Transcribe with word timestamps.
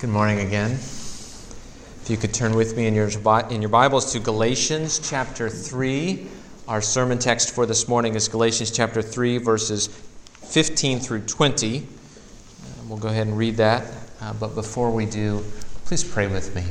Good 0.00 0.10
morning 0.10 0.46
again. 0.46 0.70
If 0.70 2.04
you 2.08 2.16
could 2.16 2.32
turn 2.32 2.54
with 2.54 2.76
me 2.76 2.86
in 2.86 2.94
your, 2.94 3.08
in 3.50 3.60
your 3.60 3.68
Bibles 3.68 4.12
to 4.12 4.20
Galatians 4.20 5.00
chapter 5.00 5.50
3. 5.50 6.24
Our 6.68 6.80
sermon 6.80 7.18
text 7.18 7.52
for 7.52 7.66
this 7.66 7.88
morning 7.88 8.14
is 8.14 8.28
Galatians 8.28 8.70
chapter 8.70 9.02
3, 9.02 9.38
verses 9.38 9.88
15 9.88 11.00
through 11.00 11.22
20. 11.22 11.78
Uh, 11.78 11.82
we'll 12.86 12.98
go 12.98 13.08
ahead 13.08 13.26
and 13.26 13.36
read 13.36 13.56
that. 13.56 13.92
Uh, 14.20 14.34
but 14.34 14.54
before 14.54 14.92
we 14.92 15.04
do, 15.04 15.44
please 15.84 16.04
pray 16.04 16.28
with 16.28 16.54
me. 16.54 16.62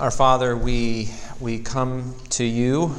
Our 0.00 0.12
Father, 0.12 0.56
we, 0.56 1.10
we 1.40 1.58
come 1.58 2.14
to 2.30 2.44
you 2.44 2.94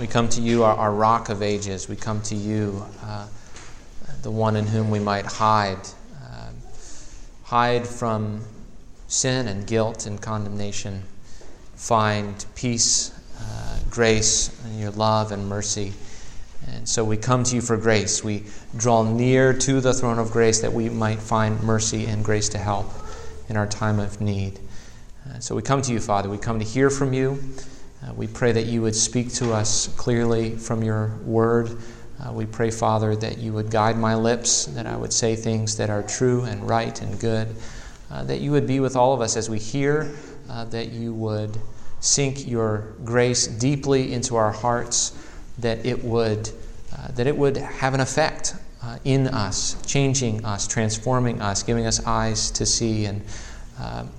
We 0.00 0.08
come 0.08 0.28
to 0.30 0.40
you, 0.40 0.64
our, 0.64 0.74
our 0.74 0.92
rock 0.92 1.28
of 1.28 1.40
ages. 1.40 1.88
We 1.88 1.94
come 1.94 2.20
to 2.22 2.34
you, 2.34 2.84
uh, 3.04 3.28
the 4.22 4.30
one 4.30 4.56
in 4.56 4.66
whom 4.66 4.90
we 4.90 4.98
might 4.98 5.24
hide, 5.24 5.86
uh, 6.20 6.48
hide 7.44 7.86
from 7.86 8.42
sin 9.06 9.46
and 9.46 9.64
guilt 9.64 10.06
and 10.06 10.20
condemnation, 10.20 11.04
find 11.76 12.44
peace, 12.56 13.12
uh, 13.38 13.78
grace, 13.88 14.50
and 14.64 14.80
your 14.80 14.90
love 14.90 15.30
and 15.30 15.48
mercy. 15.48 15.92
And 16.66 16.88
so 16.88 17.04
we 17.04 17.16
come 17.16 17.44
to 17.44 17.54
you 17.54 17.60
for 17.60 17.76
grace. 17.76 18.24
We 18.24 18.42
draw 18.76 19.04
near 19.04 19.52
to 19.52 19.80
the 19.80 19.94
throne 19.94 20.18
of 20.18 20.32
grace 20.32 20.60
that 20.62 20.72
we 20.72 20.88
might 20.88 21.20
find 21.20 21.62
mercy 21.62 22.06
and 22.06 22.24
grace 22.24 22.48
to 22.48 22.58
help 22.58 22.90
in 23.48 23.56
our 23.56 23.68
time 23.68 24.00
of 24.00 24.20
need. 24.20 24.58
Uh, 25.30 25.38
so 25.38 25.54
we 25.54 25.62
come 25.62 25.82
to 25.82 25.92
you, 25.92 26.00
Father. 26.00 26.28
We 26.28 26.38
come 26.38 26.58
to 26.58 26.64
hear 26.64 26.90
from 26.90 27.12
you. 27.12 27.38
Uh, 28.04 28.12
we 28.14 28.26
pray 28.26 28.52
that 28.52 28.66
you 28.66 28.82
would 28.82 28.94
speak 28.94 29.32
to 29.32 29.52
us 29.52 29.88
clearly 29.96 30.56
from 30.56 30.82
your 30.82 31.16
word. 31.24 31.78
Uh, 32.22 32.32
we 32.32 32.44
pray, 32.44 32.70
Father, 32.70 33.16
that 33.16 33.38
you 33.38 33.52
would 33.52 33.70
guide 33.70 33.96
my 33.96 34.14
lips, 34.14 34.66
that 34.66 34.86
I 34.86 34.96
would 34.96 35.12
say 35.12 35.34
things 35.36 35.76
that 35.78 35.88
are 35.88 36.02
true 36.02 36.42
and 36.42 36.68
right 36.68 37.00
and 37.00 37.18
good, 37.18 37.48
uh, 38.10 38.22
that 38.24 38.40
you 38.40 38.50
would 38.50 38.66
be 38.66 38.80
with 38.80 38.94
all 38.94 39.14
of 39.14 39.22
us 39.22 39.36
as 39.36 39.48
we 39.48 39.58
hear, 39.58 40.14
uh, 40.50 40.64
that 40.66 40.92
you 40.92 41.14
would 41.14 41.56
sink 42.00 42.46
your 42.46 42.94
grace 43.04 43.46
deeply 43.46 44.12
into 44.12 44.36
our 44.36 44.52
hearts, 44.52 45.16
that 45.58 45.86
it 45.86 46.04
would, 46.04 46.50
uh, 46.94 47.08
that 47.12 47.26
it 47.26 47.36
would 47.36 47.56
have 47.56 47.94
an 47.94 48.00
effect 48.00 48.54
uh, 48.82 48.98
in 49.04 49.28
us, 49.28 49.80
changing 49.86 50.44
us, 50.44 50.66
transforming 50.66 51.40
us, 51.40 51.62
giving 51.62 51.86
us 51.86 52.04
eyes 52.06 52.50
to 52.50 52.66
see, 52.66 53.06
and 53.06 53.22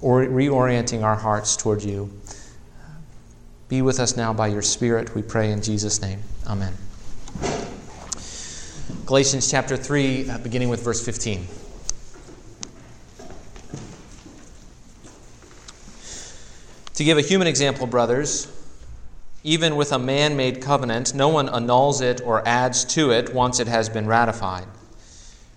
or 0.02 0.26
reorienting 0.26 1.02
our 1.04 1.16
hearts 1.16 1.56
toward 1.56 1.82
you. 1.84 2.12
Be 3.68 3.82
with 3.82 4.00
us 4.00 4.16
now 4.16 4.32
by 4.32 4.48
your 4.48 4.62
Spirit, 4.62 5.16
we 5.16 5.24
pray 5.24 5.52
in 5.52 5.60
Jesus' 5.60 6.00
name. 6.00 6.20
Amen. 6.46 6.74
Galatians 9.08 9.50
chapter 9.50 9.76
3, 9.76 10.30
uh, 10.30 10.38
beginning 10.40 10.70
with 10.70 10.84
verse 10.84 11.04
15. 11.04 11.48
To 16.94 17.04
give 17.04 17.18
a 17.18 17.22
human 17.22 17.48
example, 17.48 17.88
brothers, 17.88 18.48
even 19.44 19.76
with 19.76 19.92
a 19.92 20.00
man 20.00 20.38
made 20.38 20.62
covenant, 20.62 21.16
no 21.16 21.30
one 21.30 21.50
annuls 21.50 22.02
it 22.02 22.22
or 22.22 22.48
adds 22.48 22.86
to 22.86 23.10
it 23.12 23.34
once 23.34 23.60
it 23.60 23.68
has 23.68 23.90
been 23.90 24.06
ratified. 24.06 24.68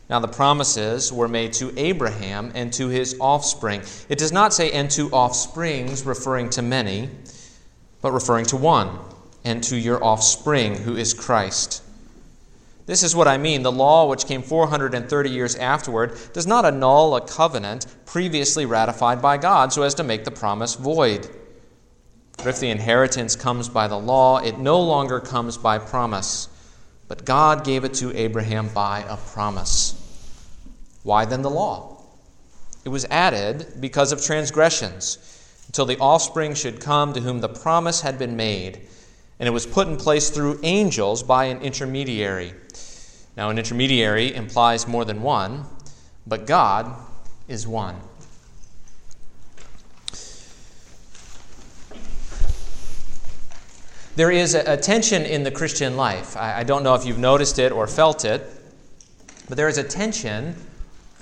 Now, 0.09 0.19
the 0.21 0.29
promises 0.29 1.13
were 1.13 1.29
made 1.29 1.53
to 1.55 1.79
Abraham 1.79 2.53
and 2.55 2.73
to 2.73 2.89
his 2.89 3.17
offspring. 3.21 3.83
It 4.09 4.17
does 4.17 4.33
not 4.33 4.55
say, 4.55 4.73
and 4.73 4.91
to 4.93 5.11
offsprings, 5.11 6.07
referring 6.07 6.49
to 6.51 6.63
many 6.63 7.11
but 8.01 8.13
referring 8.13 8.47
to 8.47 8.57
one, 8.57 8.99
and 9.45 9.63
to 9.65 9.77
your 9.77 10.03
offspring, 10.03 10.77
who 10.77 10.97
is 10.97 11.15
Christ. 11.15 11.83
This 12.87 13.03
is 13.03 13.15
what 13.15 13.29
I 13.29 13.37
mean. 13.37 13.63
The 13.63 13.73
law, 13.73 14.09
which 14.09 14.27
came 14.27 14.43
430 14.43 15.31
years 15.31 15.57
afterward, 15.57 16.19
does 16.33 16.47
not 16.47 16.65
annul 16.65 17.17
a 17.17 17.21
covenant 17.21 17.87
previously 18.07 18.65
ratified 18.65 19.21
by 19.21 19.37
God 19.37 19.73
so 19.73 19.83
as 19.83 19.95
to 19.97 20.03
make 20.03 20.25
the 20.25 20.31
promise 20.31 20.75
void. 20.75 21.29
For 22.39 22.49
if 22.49 22.61
the 22.61 22.71
inheritance 22.71 23.37
comes 23.37 23.69
by 23.69 23.89
the 23.89 23.99
law, 23.99 24.39
it 24.39 24.59
no 24.59 24.81
longer 24.81 25.21
comes 25.21 25.59
by 25.59 25.79
promise, 25.79 26.49
but 27.09 27.25
God 27.27 27.65
gave 27.65 27.85
it 27.85 27.95
to 27.95 28.17
Abraham 28.17 28.69
by 28.69 29.05
a 29.09 29.17
promise. 29.17 29.95
Why 31.03 31.25
then 31.25 31.43
the 31.43 31.51
law? 31.51 32.03
It 32.85 32.89
was 32.91 33.05
added 33.11 33.67
because 33.81 34.13
of 34.13 34.25
transgressions 34.25 35.19
until 35.69 35.85
the 35.85 35.99
offspring 35.99 36.55
should 36.55 36.81
come 36.81 37.13
to 37.13 37.21
whom 37.21 37.41
the 37.41 37.49
promise 37.49 38.01
had 38.01 38.19
been 38.19 38.37
made. 38.37 38.81
And 39.39 39.47
it 39.47 39.53
was 39.53 39.67
put 39.67 39.87
in 39.87 39.97
place 39.97 40.31
through 40.31 40.59
angels 40.63 41.23
by 41.23 41.45
an 41.45 41.61
intermediary. 41.61 42.55
Now, 43.37 43.51
an 43.51 43.59
intermediary 43.59 44.35
implies 44.35 44.89
more 44.89 45.05
than 45.05 45.23
one, 45.23 45.65
but 46.27 46.47
God 46.47 46.97
is 47.47 47.67
one. 47.67 47.97
There 54.17 54.33
is 54.33 54.55
a, 54.57 54.77
tension 54.77 55.23
in 55.23 55.45
the 55.45 55.51
Christian 55.53 55.97
life. 55.97 56.37
I, 56.37 56.65
don't 56.65 56.83
know 56.83 56.95
if 56.95 57.05
you've 57.05 57.21
noticed 57.21 57.61
it 57.61 57.71
or 57.71 57.87
felt 57.87 58.25
it, 58.25 58.45
but 59.49 59.57
there 59.57 59.69
is 59.69 59.79
a 59.79 59.85
tension 59.85 60.57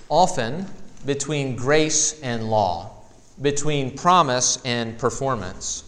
often 0.08 0.64
between 1.04 1.56
grace 1.56 2.18
and 2.22 2.48
law 2.48 2.95
between 3.42 3.96
promise 3.96 4.58
and 4.64 4.98
performance. 4.98 5.84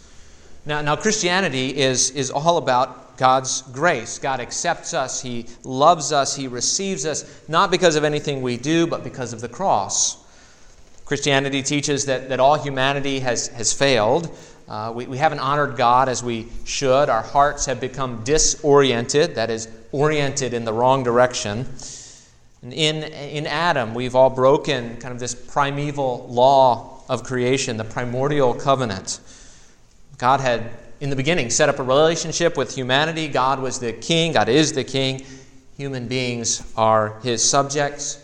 Now, 0.65 0.81
now 0.81 0.95
Christianity 0.95 1.75
is, 1.77 2.11
is 2.11 2.29
all 2.29 2.57
about 2.57 3.17
God's 3.17 3.63
grace. 3.63 4.17
God 4.17 4.39
accepts 4.39 4.93
us, 4.93 5.21
He 5.21 5.45
loves 5.63 6.11
us, 6.11 6.35
He 6.35 6.47
receives 6.47 7.05
us, 7.05 7.43
not 7.47 7.69
because 7.69 7.95
of 7.95 8.03
anything 8.03 8.41
we 8.41 8.55
do, 8.55 8.87
but 8.87 9.03
because 9.03 9.33
of 9.33 9.41
the 9.41 9.49
cross. 9.49 10.17
Christianity 11.05 11.63
teaches 11.63 12.05
that, 12.05 12.29
that 12.29 12.39
all 12.39 12.55
humanity 12.55 13.19
has, 13.19 13.47
has 13.49 13.73
failed. 13.73 14.35
Uh, 14.67 14.93
we, 14.95 15.07
we 15.07 15.17
haven't 15.17 15.39
honored 15.39 15.75
God 15.75 16.07
as 16.07 16.23
we 16.23 16.47
should. 16.63 17.09
Our 17.09 17.23
hearts 17.23 17.65
have 17.65 17.81
become 17.81 18.23
disoriented, 18.23 19.35
that 19.35 19.49
is, 19.49 19.67
oriented 19.91 20.53
in 20.53 20.65
the 20.65 20.71
wrong 20.71 21.03
direction. 21.03 21.67
And 22.61 22.71
in, 22.71 23.03
in 23.03 23.47
Adam, 23.47 23.95
we've 23.95 24.15
all 24.15 24.29
broken 24.29 24.97
kind 24.97 25.13
of 25.13 25.19
this 25.19 25.33
primeval 25.33 26.27
law 26.29 26.98
of 27.09 27.23
creation, 27.23 27.75
the 27.75 27.83
primordial 27.83 28.53
covenant. 28.53 29.19
God 30.17 30.39
had, 30.39 30.69
in 31.01 31.09
the 31.09 31.15
beginning, 31.15 31.49
set 31.49 31.67
up 31.67 31.79
a 31.79 31.83
relationship 31.83 32.55
with 32.55 32.75
humanity. 32.75 33.27
God 33.27 33.59
was 33.59 33.79
the 33.79 33.91
king, 33.91 34.31
God 34.31 34.47
is 34.47 34.71
the 34.73 34.83
king. 34.83 35.25
Human 35.75 36.07
beings 36.07 36.61
are 36.77 37.19
his 37.23 37.43
subjects. 37.43 38.23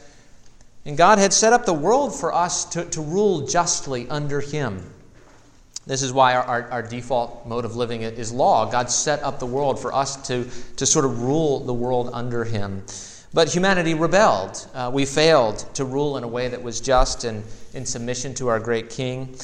And 0.85 0.95
God 0.95 1.17
had 1.17 1.33
set 1.33 1.51
up 1.51 1.65
the 1.65 1.73
world 1.73 2.13
for 2.17 2.33
us 2.33 2.65
to, 2.65 2.85
to 2.91 3.01
rule 3.01 3.47
justly 3.47 4.07
under 4.07 4.39
him. 4.39 4.91
This 5.87 6.01
is 6.01 6.11
why 6.13 6.35
our, 6.35 6.43
our, 6.43 6.71
our, 6.71 6.81
default 6.81 7.45
mode 7.45 7.63
of 7.63 7.75
living 7.75 8.01
is 8.01 8.31
law. 8.31 8.69
God 8.69 8.89
set 8.89 9.21
up 9.21 9.39
the 9.39 9.45
world 9.45 9.79
for 9.79 9.93
us 9.93 10.15
to, 10.27 10.47
to 10.77 10.85
sort 10.85 11.05
of 11.05 11.21
rule 11.21 11.59
the 11.59 11.73
world 11.73 12.09
under 12.11 12.43
him. 12.43 12.83
But 13.35 13.53
humanity 13.53 13.95
rebelled. 13.95 14.65
Uh, 14.73 14.89
we 14.93 15.05
failed 15.05 15.57
to 15.73 15.83
rule 15.83 16.15
in 16.15 16.23
a 16.23 16.27
way 16.27 16.47
that 16.47 16.63
was 16.63 16.79
just 16.79 17.25
and 17.25 17.43
in 17.73 17.85
submission 17.85 18.33
to 18.35 18.47
our 18.47 18.61
great 18.61 18.89
King. 18.89 19.35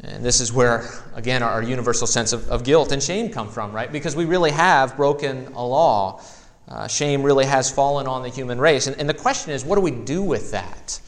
And 0.00 0.24
this 0.24 0.40
is 0.40 0.54
where, 0.54 0.88
again, 1.14 1.42
our 1.42 1.62
universal 1.62 2.06
sense 2.06 2.32
of, 2.32 2.48
of 2.48 2.64
guilt 2.64 2.90
and 2.90 3.02
shame 3.02 3.28
come 3.28 3.50
from, 3.50 3.72
right? 3.72 3.92
Because 3.92 4.16
we 4.16 4.24
really 4.24 4.52
have 4.52 4.96
broken 4.96 5.48
a 5.48 5.62
law. 5.62 6.22
Uh, 6.66 6.86
shame 6.88 7.22
really 7.22 7.44
has 7.44 7.70
fallen 7.70 8.06
on 8.06 8.22
the 8.22 8.30
human 8.30 8.58
race. 8.58 8.86
And, 8.86 8.96
and 8.98 9.06
the 9.06 9.12
question 9.12 9.52
is, 9.52 9.66
what 9.66 9.74
do 9.74 9.82
we 9.82 9.90
do 9.90 10.22
with 10.22 10.52
that? 10.52 10.98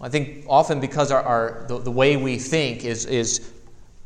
I 0.00 0.08
think 0.08 0.44
often 0.48 0.78
because 0.78 1.10
our, 1.10 1.20
our 1.20 1.64
the, 1.66 1.78
the 1.78 1.90
way 1.90 2.16
we 2.16 2.38
think 2.38 2.84
is, 2.84 3.06
is 3.06 3.52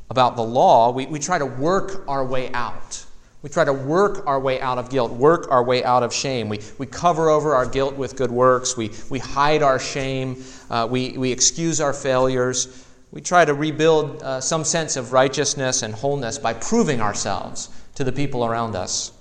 about 0.09 0.37
the 0.37 0.45
law, 0.45 0.93
we, 0.93 1.05
we 1.05 1.19
try 1.19 1.37
to 1.37 1.45
work 1.45 2.09
our 2.09 2.25
way 2.25 2.51
out. 2.55 3.06
We 3.47 3.51
try 3.51 3.65
to 3.65 3.73
work 3.73 4.27
our 4.27 4.41
way 4.41 4.61
out 4.61 4.77
of 4.77 4.91
guilt, 4.91 5.13
work 5.13 5.47
our 5.53 5.63
way 5.63 5.85
out 5.85 6.03
of 6.03 6.13
shame. 6.13 6.49
We, 6.49 6.59
we 6.79 6.87
cover 6.87 7.29
over 7.29 7.55
our 7.55 7.65
guilt 7.65 7.95
with 7.95 8.17
good 8.17 8.33
works. 8.33 8.77
We, 8.77 8.91
we 9.09 9.21
hide 9.21 9.63
our 9.63 9.79
shame. 9.79 10.43
Uh, 10.69 10.89
we, 10.91 11.17
we 11.17 11.31
excuse 11.31 11.81
our 11.81 11.93
failures. 11.93 12.85
We 13.13 13.21
try 13.21 13.45
to 13.45 13.55
rebuild 13.55 14.21
uh, 14.21 14.41
some 14.41 14.65
sense 14.65 14.97
of 14.97 15.13
righteousness 15.13 15.85
and 15.85 15.95
wholeness 15.95 16.39
by 16.39 16.55
proving 16.55 17.01
ourselves 17.01 17.69
to 17.95 18.03
the 18.03 18.11
people 18.11 18.45
around 18.45 18.75
us. 18.75 19.13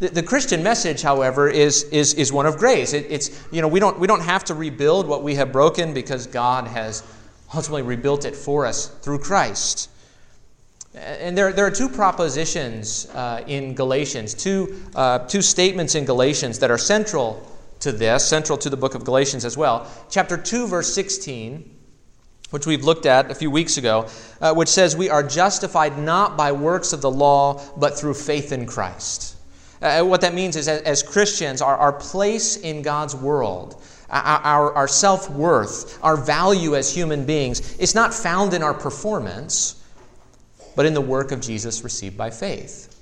The, 0.00 0.08
the 0.08 0.22
Christian 0.24 0.64
message, 0.64 1.00
however, 1.00 1.48
is, 1.48 1.84
is, 1.92 2.14
is 2.14 2.32
one 2.32 2.46
of 2.46 2.56
grace. 2.56 2.92
It, 2.92 3.06
it's, 3.08 3.46
you 3.52 3.62
know, 3.62 3.68
we, 3.68 3.78
don't, 3.78 4.00
we 4.00 4.08
don't 4.08 4.24
have 4.24 4.42
to 4.46 4.54
rebuild 4.54 5.06
what 5.06 5.22
we 5.22 5.36
have 5.36 5.52
broken 5.52 5.94
because 5.94 6.26
God 6.26 6.66
has 6.66 7.04
ultimately 7.54 7.82
rebuilt 7.82 8.24
it 8.24 8.34
for 8.34 8.66
us 8.66 8.88
through 8.88 9.20
Christ. 9.20 9.90
And 10.94 11.38
there, 11.38 11.52
there 11.52 11.66
are 11.66 11.70
two 11.70 11.88
propositions 11.88 13.08
uh, 13.14 13.44
in 13.46 13.74
Galatians, 13.74 14.34
two, 14.34 14.82
uh, 14.94 15.20
two 15.20 15.42
statements 15.42 15.94
in 15.94 16.04
Galatians 16.04 16.58
that 16.58 16.70
are 16.70 16.78
central 16.78 17.46
to 17.78 17.92
this, 17.92 18.26
central 18.26 18.58
to 18.58 18.68
the 18.68 18.76
book 18.76 18.94
of 18.94 19.04
Galatians 19.04 19.44
as 19.44 19.56
well. 19.56 19.86
Chapter 20.10 20.36
2, 20.36 20.66
verse 20.66 20.92
16 20.92 21.76
which 22.50 22.66
we've 22.66 22.84
looked 22.84 23.06
at 23.06 23.30
a 23.30 23.34
few 23.34 23.50
weeks 23.50 23.76
ago, 23.76 24.06
uh, 24.40 24.52
which 24.52 24.68
says 24.68 24.96
we 24.96 25.08
are 25.08 25.22
justified 25.22 25.96
not 25.98 26.36
by 26.36 26.52
works 26.52 26.92
of 26.92 27.00
the 27.00 27.10
law, 27.10 27.62
but 27.76 27.98
through 27.98 28.14
faith 28.14 28.52
in 28.52 28.66
Christ. 28.66 29.36
Uh, 29.80 30.02
what 30.02 30.20
that 30.20 30.34
means 30.34 30.56
is, 30.56 30.68
as, 30.68 30.82
as 30.82 31.02
Christians, 31.02 31.62
our, 31.62 31.76
our 31.76 31.92
place 31.92 32.56
in 32.56 32.82
God's 32.82 33.14
world, 33.14 33.82
our, 34.10 34.40
our, 34.42 34.72
our 34.74 34.88
self 34.88 35.30
worth, 35.30 35.98
our 36.02 36.16
value 36.16 36.76
as 36.76 36.92
human 36.92 37.24
beings, 37.24 37.76
is 37.78 37.94
not 37.94 38.12
found 38.12 38.52
in 38.52 38.62
our 38.62 38.74
performance, 38.74 39.79
but 40.76 40.86
in 40.86 40.94
the 40.94 41.00
work 41.00 41.32
of 41.32 41.40
Jesus 41.40 41.84
received 41.84 42.16
by 42.16 42.30
faith. 42.30 42.96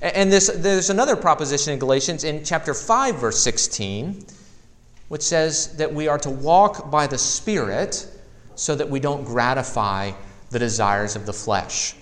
And 0.00 0.30
this, 0.30 0.48
there's 0.54 0.90
another 0.90 1.16
proposition 1.16 1.72
in 1.72 1.78
Galatians 1.78 2.24
in 2.24 2.44
chapter 2.44 2.72
5, 2.72 3.16
verse 3.16 3.42
16, 3.42 4.24
which 5.08 5.22
says 5.22 5.76
that 5.76 5.92
we 5.92 6.06
are 6.06 6.18
to 6.18 6.30
walk 6.30 6.90
by 6.90 7.06
the 7.06 7.18
Spirit 7.18 8.06
so 8.54 8.74
that 8.74 8.88
we 8.88 9.00
don't 9.00 9.24
gratify 9.24 10.12
the 10.50 10.58
desires 10.58 11.16
of 11.16 11.26
the 11.26 11.32
flesh. 11.32 11.94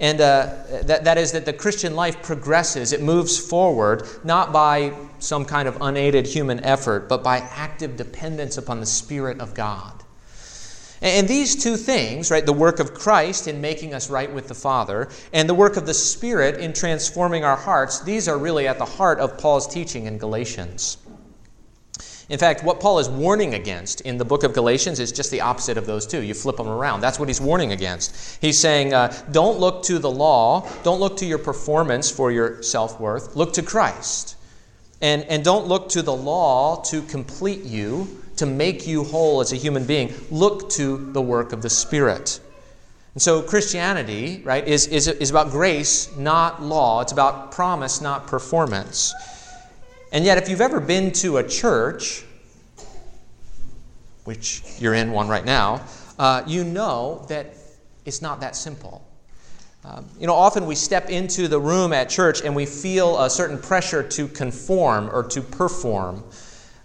And 0.00 0.20
uh, 0.20 0.54
that, 0.82 1.04
that 1.04 1.16
is 1.16 1.32
that 1.32 1.44
the 1.44 1.52
Christian 1.52 1.94
life 1.94 2.22
progresses, 2.22 2.92
it 2.92 3.02
moves 3.02 3.38
forward, 3.38 4.06
not 4.24 4.52
by 4.52 4.92
some 5.20 5.44
kind 5.44 5.68
of 5.68 5.78
unaided 5.80 6.26
human 6.26 6.58
effort, 6.64 7.08
but 7.08 7.22
by 7.22 7.38
active 7.38 7.96
dependence 7.96 8.58
upon 8.58 8.80
the 8.80 8.86
Spirit 8.86 9.40
of 9.40 9.54
God. 9.54 10.01
And 11.02 11.26
these 11.26 11.60
two 11.60 11.76
things, 11.76 12.30
right, 12.30 12.46
the 12.46 12.52
work 12.52 12.78
of 12.78 12.94
Christ 12.94 13.48
in 13.48 13.60
making 13.60 13.92
us 13.92 14.08
right 14.08 14.32
with 14.32 14.46
the 14.46 14.54
Father, 14.54 15.08
and 15.32 15.48
the 15.48 15.54
work 15.54 15.76
of 15.76 15.84
the 15.84 15.94
Spirit 15.94 16.60
in 16.60 16.72
transforming 16.72 17.44
our 17.44 17.56
hearts, 17.56 18.00
these 18.00 18.28
are 18.28 18.38
really 18.38 18.68
at 18.68 18.78
the 18.78 18.84
heart 18.84 19.18
of 19.18 19.36
Paul's 19.36 19.66
teaching 19.66 20.06
in 20.06 20.16
Galatians. 20.16 20.98
In 22.28 22.38
fact, 22.38 22.62
what 22.62 22.78
Paul 22.78 23.00
is 23.00 23.08
warning 23.08 23.54
against 23.54 24.00
in 24.02 24.16
the 24.16 24.24
book 24.24 24.44
of 24.44 24.54
Galatians 24.54 25.00
is 25.00 25.10
just 25.10 25.32
the 25.32 25.40
opposite 25.40 25.76
of 25.76 25.86
those 25.86 26.06
two. 26.06 26.22
You 26.22 26.34
flip 26.34 26.56
them 26.56 26.68
around. 26.68 27.00
That's 27.00 27.18
what 27.18 27.28
he's 27.28 27.40
warning 27.40 27.72
against. 27.72 28.40
He's 28.40 28.58
saying, 28.58 28.94
uh, 28.94 29.12
don't 29.32 29.58
look 29.58 29.82
to 29.84 29.98
the 29.98 30.10
law, 30.10 30.68
don't 30.84 31.00
look 31.00 31.16
to 31.18 31.26
your 31.26 31.38
performance 31.38 32.10
for 32.10 32.30
your 32.30 32.62
self 32.62 33.00
worth, 33.00 33.34
look 33.34 33.52
to 33.54 33.62
Christ. 33.62 34.36
And, 35.00 35.24
and 35.24 35.44
don't 35.44 35.66
look 35.66 35.88
to 35.90 36.02
the 36.02 36.14
law 36.14 36.80
to 36.84 37.02
complete 37.02 37.64
you, 37.64 38.21
to 38.42 38.46
make 38.46 38.88
you 38.88 39.04
whole 39.04 39.40
as 39.40 39.52
a 39.52 39.56
human 39.56 39.84
being. 39.84 40.12
Look 40.32 40.68
to 40.70 41.12
the 41.12 41.22
work 41.22 41.52
of 41.52 41.62
the 41.62 41.70
Spirit. 41.70 42.40
And 43.14 43.22
so 43.22 43.40
Christianity, 43.40 44.42
right, 44.44 44.66
is, 44.66 44.88
is, 44.88 45.06
is 45.06 45.30
about 45.30 45.52
grace, 45.52 46.16
not 46.16 46.60
law. 46.60 47.02
It's 47.02 47.12
about 47.12 47.52
promise, 47.52 48.00
not 48.00 48.26
performance. 48.26 49.14
And 50.10 50.24
yet, 50.24 50.38
if 50.38 50.48
you've 50.48 50.60
ever 50.60 50.80
been 50.80 51.12
to 51.12 51.36
a 51.36 51.48
church, 51.48 52.24
which 54.24 54.64
you're 54.80 54.94
in 54.94 55.12
one 55.12 55.28
right 55.28 55.44
now, 55.44 55.86
uh, 56.18 56.42
you 56.44 56.64
know 56.64 57.24
that 57.28 57.54
it's 58.04 58.22
not 58.22 58.40
that 58.40 58.56
simple. 58.56 59.06
Um, 59.84 60.04
you 60.18 60.26
know, 60.26 60.34
often 60.34 60.66
we 60.66 60.74
step 60.74 61.10
into 61.10 61.46
the 61.46 61.60
room 61.60 61.92
at 61.92 62.08
church 62.08 62.42
and 62.42 62.56
we 62.56 62.66
feel 62.66 63.22
a 63.22 63.30
certain 63.30 63.58
pressure 63.58 64.02
to 64.02 64.26
conform 64.26 65.10
or 65.12 65.22
to 65.28 65.40
perform. 65.42 66.24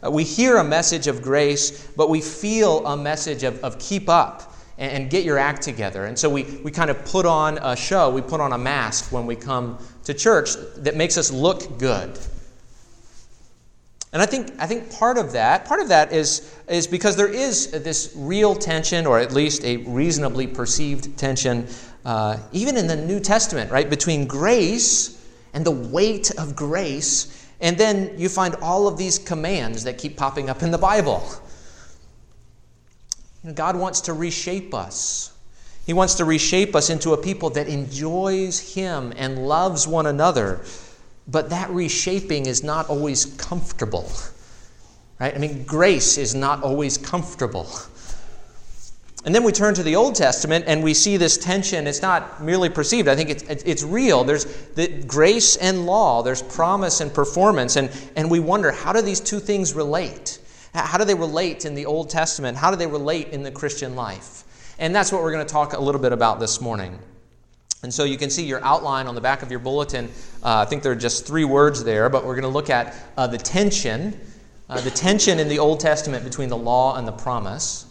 Uh, 0.04 0.12
we 0.12 0.24
hear 0.24 0.58
a 0.58 0.64
message 0.64 1.08
of 1.08 1.22
grace, 1.22 1.88
but 1.96 2.10
we 2.10 2.22
feel 2.22 2.86
a 2.86 2.96
message 2.96 3.44
of, 3.44 3.64
of 3.64 3.80
keep 3.80 4.10
up 4.10 4.56
and, 4.78 4.92
and, 4.92 5.10
get 5.10 5.24
your 5.24 5.38
act 5.38 5.62
together. 5.62 6.06
And 6.06 6.18
so 6.18 6.30
we, 6.30 6.44
we 6.64 6.72
kind 6.72 6.90
of 6.90 7.04
put 7.06 7.26
on 7.26 7.58
a 7.60 7.76
show, 7.76 8.10
we 8.10 8.22
put 8.22 8.40
on 8.40 8.54
a 8.54 8.58
mask 8.58 9.12
when 9.12 9.26
we 9.26 9.36
come 9.36 9.80
to 10.04 10.14
church 10.14 10.52
that 10.78 10.96
makes 10.96 11.18
us 11.18 11.32
look 11.32 11.80
good. 11.80 12.18
And 14.14 14.22
I 14.22 14.26
think, 14.26 14.54
I 14.60 14.68
think 14.68 14.92
part 14.92 15.18
of 15.18 15.34
that, 15.34 15.66
part 15.66 15.82
of 15.82 15.90
that 15.90 16.14
is, 16.14 16.56
is 16.70 16.88
because 16.88 17.16
there 17.16 17.28
is 17.28 17.72
this 17.72 18.14
real 18.16 18.56
tension, 18.56 19.06
or 19.06 19.20
at 19.20 19.34
least 19.34 19.66
a 19.66 19.78
reasonably 19.78 20.48
perceived 20.48 21.18
tension 21.18 21.68
uh, 22.08 22.40
even 22.54 22.78
in 22.78 22.88
the 22.88 22.96
New 22.96 23.20
Testament, 23.20 23.70
right, 23.70 23.90
between 23.90 24.28
grace 24.28 25.22
and 25.54 25.66
the 25.66 25.72
weight 25.72 26.32
of 26.38 26.56
grace, 26.56 27.37
and 27.60 27.78
then 27.78 28.14
you 28.18 28.30
find 28.30 28.56
all 28.62 28.88
of 28.88 28.98
these 28.98 29.18
commands 29.18 29.84
that 29.84 29.98
keep 29.98 30.18
popping 30.18 30.50
up 30.50 30.62
in 30.62 30.72
the 30.72 30.78
Bible. 30.78 31.24
God 33.54 33.76
wants 33.76 34.02
to 34.02 34.14
reshape 34.14 34.74
us. 34.74 35.34
He 35.86 35.94
wants 35.94 36.16
to 36.16 36.26
reshape 36.26 36.76
us 36.76 36.90
into 36.90 37.14
a 37.14 37.18
people 37.18 37.50
that 37.52 37.68
enjoys 37.68 38.74
Him 38.76 39.14
and 39.16 39.48
loves 39.48 39.88
one 39.88 40.06
another. 40.06 40.62
But 41.28 41.50
that 41.50 41.70
reshaping 41.70 42.46
is 42.46 42.64
not 42.64 42.90
always 42.90 43.26
comfortable. 43.38 44.12
Right? 45.20 45.34
I 45.34 45.38
mean, 45.38 45.64
grace 45.64 46.18
is 46.18 46.36
not 46.36 46.62
always 46.62 46.98
comfortable. 46.98 47.68
And 49.28 49.36
then 49.36 49.44
we 49.44 49.52
turn 49.52 49.74
to 49.74 49.84
the 49.84 49.98
Old 49.98 50.16
Testament 50.16 50.64
and 50.70 50.82
we 50.82 50.94
see 50.94 51.18
this 51.18 51.38
tension. 51.38 51.86
It's 51.86 52.02
not 52.02 52.42
merely 52.42 52.70
perceived, 52.70 53.10
I 53.10 53.16
think 53.18 53.30
it's, 53.30 53.44
it's 53.44 53.84
real. 53.84 54.24
There's 54.24 54.46
the 54.46 54.88
grace 54.88 55.58
and 55.58 55.86
law, 55.86 56.24
there's 56.24 56.42
promise 56.42 57.02
and 57.02 57.14
performance. 57.14 57.76
And, 57.76 57.92
and 58.16 58.32
we 58.32 58.40
wonder 58.40 58.72
how 58.72 58.94
do 58.94 59.02
these 59.02 59.20
two 59.20 59.42
things 59.42 59.74
relate? 59.74 60.40
How 60.74 60.98
do 60.98 61.04
they 61.04 61.14
relate 61.14 61.66
in 61.66 61.76
the 61.76 61.86
Old 61.86 62.10
Testament? 62.10 62.58
How 62.58 62.72
do 62.72 62.78
they 62.78 62.88
relate 62.88 63.28
in 63.32 63.44
the 63.44 63.52
Christian 63.52 63.98
life? 63.98 64.46
And 64.80 64.96
that's 64.96 65.12
what 65.12 65.22
we're 65.22 65.34
going 65.34 65.46
to 65.46 65.52
talk 65.52 65.74
a 65.74 65.82
little 65.82 66.00
bit 66.00 66.14
about 66.14 66.40
this 66.40 66.62
morning. 66.62 66.98
And 67.84 67.94
so 67.94 68.06
you 68.06 68.18
can 68.18 68.30
see 68.30 68.46
your 68.46 68.64
outline 68.64 69.08
on 69.08 69.16
the 69.16 69.20
back 69.20 69.44
of 69.44 69.52
your 69.52 69.60
bulletin. 69.60 70.06
Uh, 70.42 70.60
I 70.60 70.66
think 70.66 70.84
there 70.84 70.94
are 70.94 70.96
just 70.96 71.28
three 71.28 71.44
words 71.44 71.84
there, 71.84 72.08
but 72.08 72.24
we're 72.24 72.36
going 72.36 72.44
to 72.44 72.48
look 72.48 72.70
at 72.70 72.96
uh, 73.18 73.28
the 73.28 73.38
tension, 73.38 74.18
uh, 74.70 74.80
the 74.80 74.92
tension 74.92 75.38
in 75.38 75.50
the 75.50 75.60
Old 75.60 75.82
Testament 75.82 76.24
between 76.24 76.48
the 76.48 76.56
law 76.56 76.96
and 76.96 77.06
the 77.06 77.12
promise. 77.12 77.87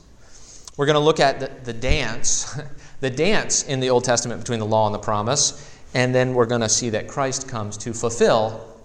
We're 0.77 0.87
going 0.87 0.95
to 0.95 1.01
look 1.01 1.21
at 1.21 1.41
the, 1.41 1.51
the 1.65 1.73
dance, 1.73 2.59
the 3.01 3.11
dance 3.11 3.63
in 3.63 3.81
the 3.81 3.91
Old 3.91 4.05
Testament 4.05 4.41
between 4.41 4.59
the 4.59 4.67
law 4.67 4.87
and 4.87 4.95
the 4.95 4.99
promise, 4.99 5.73
and 5.95 6.15
then 6.15 6.35
we're 6.35 6.47
going 6.47 6.61
to 6.61 6.69
see 6.69 6.91
that 6.91 7.09
Christ 7.09 7.49
comes 7.49 7.77
to 7.79 7.95
fulfill 7.95 8.77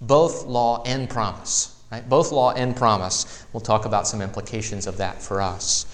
both 0.00 0.44
law 0.46 0.82
and 0.84 1.08
promise. 1.08 1.82
Right? 1.90 2.08
Both 2.08 2.32
law 2.32 2.52
and 2.52 2.76
promise. 2.76 3.44
We'll 3.52 3.60
talk 3.60 3.84
about 3.84 4.06
some 4.06 4.22
implications 4.22 4.86
of 4.86 4.96
that 4.98 5.20
for 5.20 5.42
us. 5.42 5.86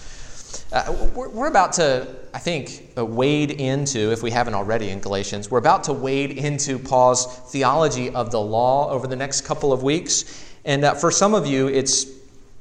Uh, 0.73 1.09
we're, 1.15 1.49
about 1.49 1.73
to, 1.75 2.07
I 2.33 2.39
think, 2.39 2.93
uh, 2.97 3.05
wade 3.05 3.51
into, 3.51 4.13
if 4.13 4.23
we 4.23 4.31
haven't 4.31 4.55
already 4.55 4.91
in 4.91 5.01
Galatians, 5.01 5.51
we're 5.51 5.59
about 5.59 5.85
to 5.85 5.93
wade 5.93 6.33
into 6.33 6.79
Paul's 6.79 7.27
theology 7.51 8.11
of 8.11 8.31
the 8.31 8.41
law 8.41 8.91
over 8.91 9.07
the 9.07 9.17
next 9.17 9.43
couple 9.43 9.73
of 9.73 9.83
weeks. 9.83 10.47
And 10.65 10.85
uh, 10.85 10.95
for 10.95 11.11
some 11.11 11.35
of 11.35 11.47
you, 11.47 11.69
it's 11.69 12.05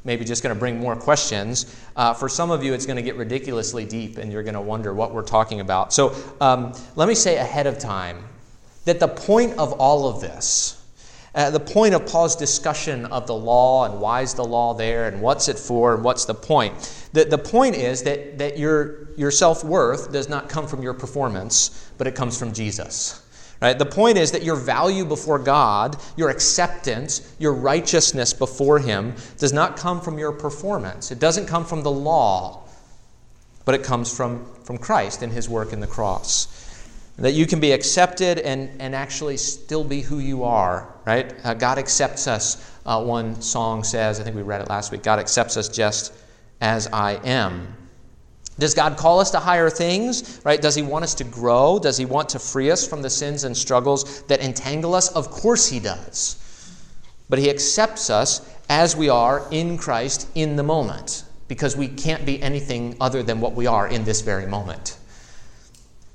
maybe 0.08 0.26
just 0.26 0.42
going 0.42 0.56
to 0.56 0.60
bring 0.60 0.80
more 0.80 0.96
questions. 0.96 1.76
Uh, 1.96 2.14
for 2.14 2.28
some 2.28 2.50
of 2.50 2.64
you, 2.64 2.74
it's 2.74 2.88
going 2.88 2.96
to 2.96 3.04
get 3.04 3.18
ridiculously 3.18 3.86
deep 3.86 4.18
and 4.18 4.32
you're 4.32 4.42
going 4.42 4.56
to 4.56 4.62
wonder 4.62 4.94
what 4.94 5.14
we're 5.14 5.22
talking 5.22 5.60
about. 5.60 5.94
So 5.94 6.16
um, 6.42 6.74
let 6.96 7.08
me 7.08 7.14
say 7.14 7.36
ahead 7.36 7.68
of 7.68 7.78
time 7.78 8.24
that 8.86 9.00
the 9.02 9.08
point 9.08 9.60
of 9.60 9.74
all 9.74 10.08
of 10.08 10.22
this, 10.22 10.82
uh, 11.36 11.52
the 11.52 11.60
point 11.60 11.94
of 11.94 12.08
Paul's 12.08 12.38
discussion 12.38 13.06
of 13.08 13.28
the 13.28 13.36
law 13.36 13.86
and 13.86 14.00
why 14.00 14.22
is 14.22 14.34
the 14.34 14.46
law 14.46 14.74
there 14.74 15.10
and 15.10 15.22
what's 15.22 15.50
it 15.50 15.60
for 15.60 15.94
and 15.94 16.04
what's 16.04 16.24
the 16.24 16.34
point, 16.34 17.10
the, 17.12 17.26
the 17.26 17.38
point 17.38 17.76
is 17.76 18.02
that, 18.04 18.38
that 18.38 18.58
your, 18.58 19.10
your 19.18 19.30
self 19.30 19.64
worth 19.64 20.14
does 20.14 20.30
not 20.30 20.48
come 20.48 20.68
from 20.68 20.82
your 20.82 20.94
performance, 20.94 21.92
but 21.98 22.08
it 22.08 22.16
comes 22.16 22.40
from 22.40 22.54
Jesus. 22.54 23.27
Right? 23.62 23.78
The 23.78 23.86
point 23.86 24.18
is 24.18 24.32
that 24.34 24.44
your 24.44 24.56
value 24.56 25.04
before 25.04 25.40
God, 25.40 25.98
your 26.16 26.30
acceptance, 26.30 27.36
your 27.40 27.54
righteousness 27.54 28.34
before 28.34 28.78
Him 28.78 29.16
does 29.38 29.52
not 29.52 29.78
come 29.78 30.00
from 30.00 30.20
your 30.20 30.32
performance. 30.32 31.12
It 31.12 31.20
doesn't 31.20 31.48
come 31.48 31.66
from 31.66 31.82
the 31.82 31.92
law, 31.92 32.64
but 33.66 33.74
it 33.74 33.84
comes 33.84 34.16
from, 34.16 34.46
from 34.64 34.78
Christ 34.78 35.24
and 35.24 35.32
His 35.32 35.50
work 35.50 35.74
in 35.74 35.80
the 35.80 35.88
cross. 35.88 36.54
That 37.18 37.34
you 37.34 37.48
can 37.48 37.60
be 37.60 37.72
accepted 37.72 38.38
and, 38.38 38.70
and 38.80 38.94
actually 38.94 39.38
still 39.38 39.84
be 39.84 40.02
who 40.02 40.20
you 40.20 40.44
are, 40.44 40.94
right? 41.08 41.34
Uh, 41.44 41.56
God 41.56 41.80
accepts 41.80 42.28
us, 42.28 42.72
uh, 42.86 43.04
one 43.04 43.42
song 43.42 43.84
says, 43.84 44.20
I 44.20 44.24
think 44.24 44.36
we 44.36 44.44
read 44.44 44.62
it 44.62 44.70
last 44.70 44.92
week 44.92 45.02
God 45.02 45.18
accepts 45.18 45.58
us 45.58 45.68
just 45.68 46.14
as 46.62 46.88
I 46.94 47.14
am. 47.26 47.76
Does 48.60 48.74
God 48.74 48.98
call 48.98 49.20
us 49.20 49.32
to 49.32 49.40
higher 49.40 49.70
things? 49.70 50.42
Right? 50.44 50.62
Does 50.62 50.76
he 50.76 50.82
want 50.82 51.04
us 51.04 51.14
to 51.16 51.24
grow? 51.24 51.80
Does 51.80 51.98
he 51.98 52.06
want 52.06 52.30
to 52.30 52.40
free 52.40 52.72
us 52.72 52.88
from 52.88 53.02
the 53.02 53.10
sins 53.10 53.44
and 53.44 53.56
struggles 53.56 54.24
that 54.24 54.42
entangle 54.42 54.96
us? 54.96 55.10
Of 55.10 55.30
course 55.30 55.68
he 55.68 55.80
does. 55.80 56.44
But 57.30 57.40
he 57.40 57.50
accepts 57.50 58.10
us 58.10 58.42
as 58.70 58.96
we 58.96 59.10
are 59.10 59.46
in 59.52 59.78
Christ 59.78 60.28
in 60.36 60.56
the 60.56 60.64
moment 60.64 61.24
because 61.48 61.78
we 61.78 61.88
can't 61.88 62.26
be 62.26 62.42
anything 62.42 62.98
other 63.00 63.24
than 63.24 63.40
what 63.40 63.54
we 63.54 63.68
are 63.68 63.88
in 63.88 64.04
this 64.04 64.22
very 64.22 64.48
moment. 64.48 64.98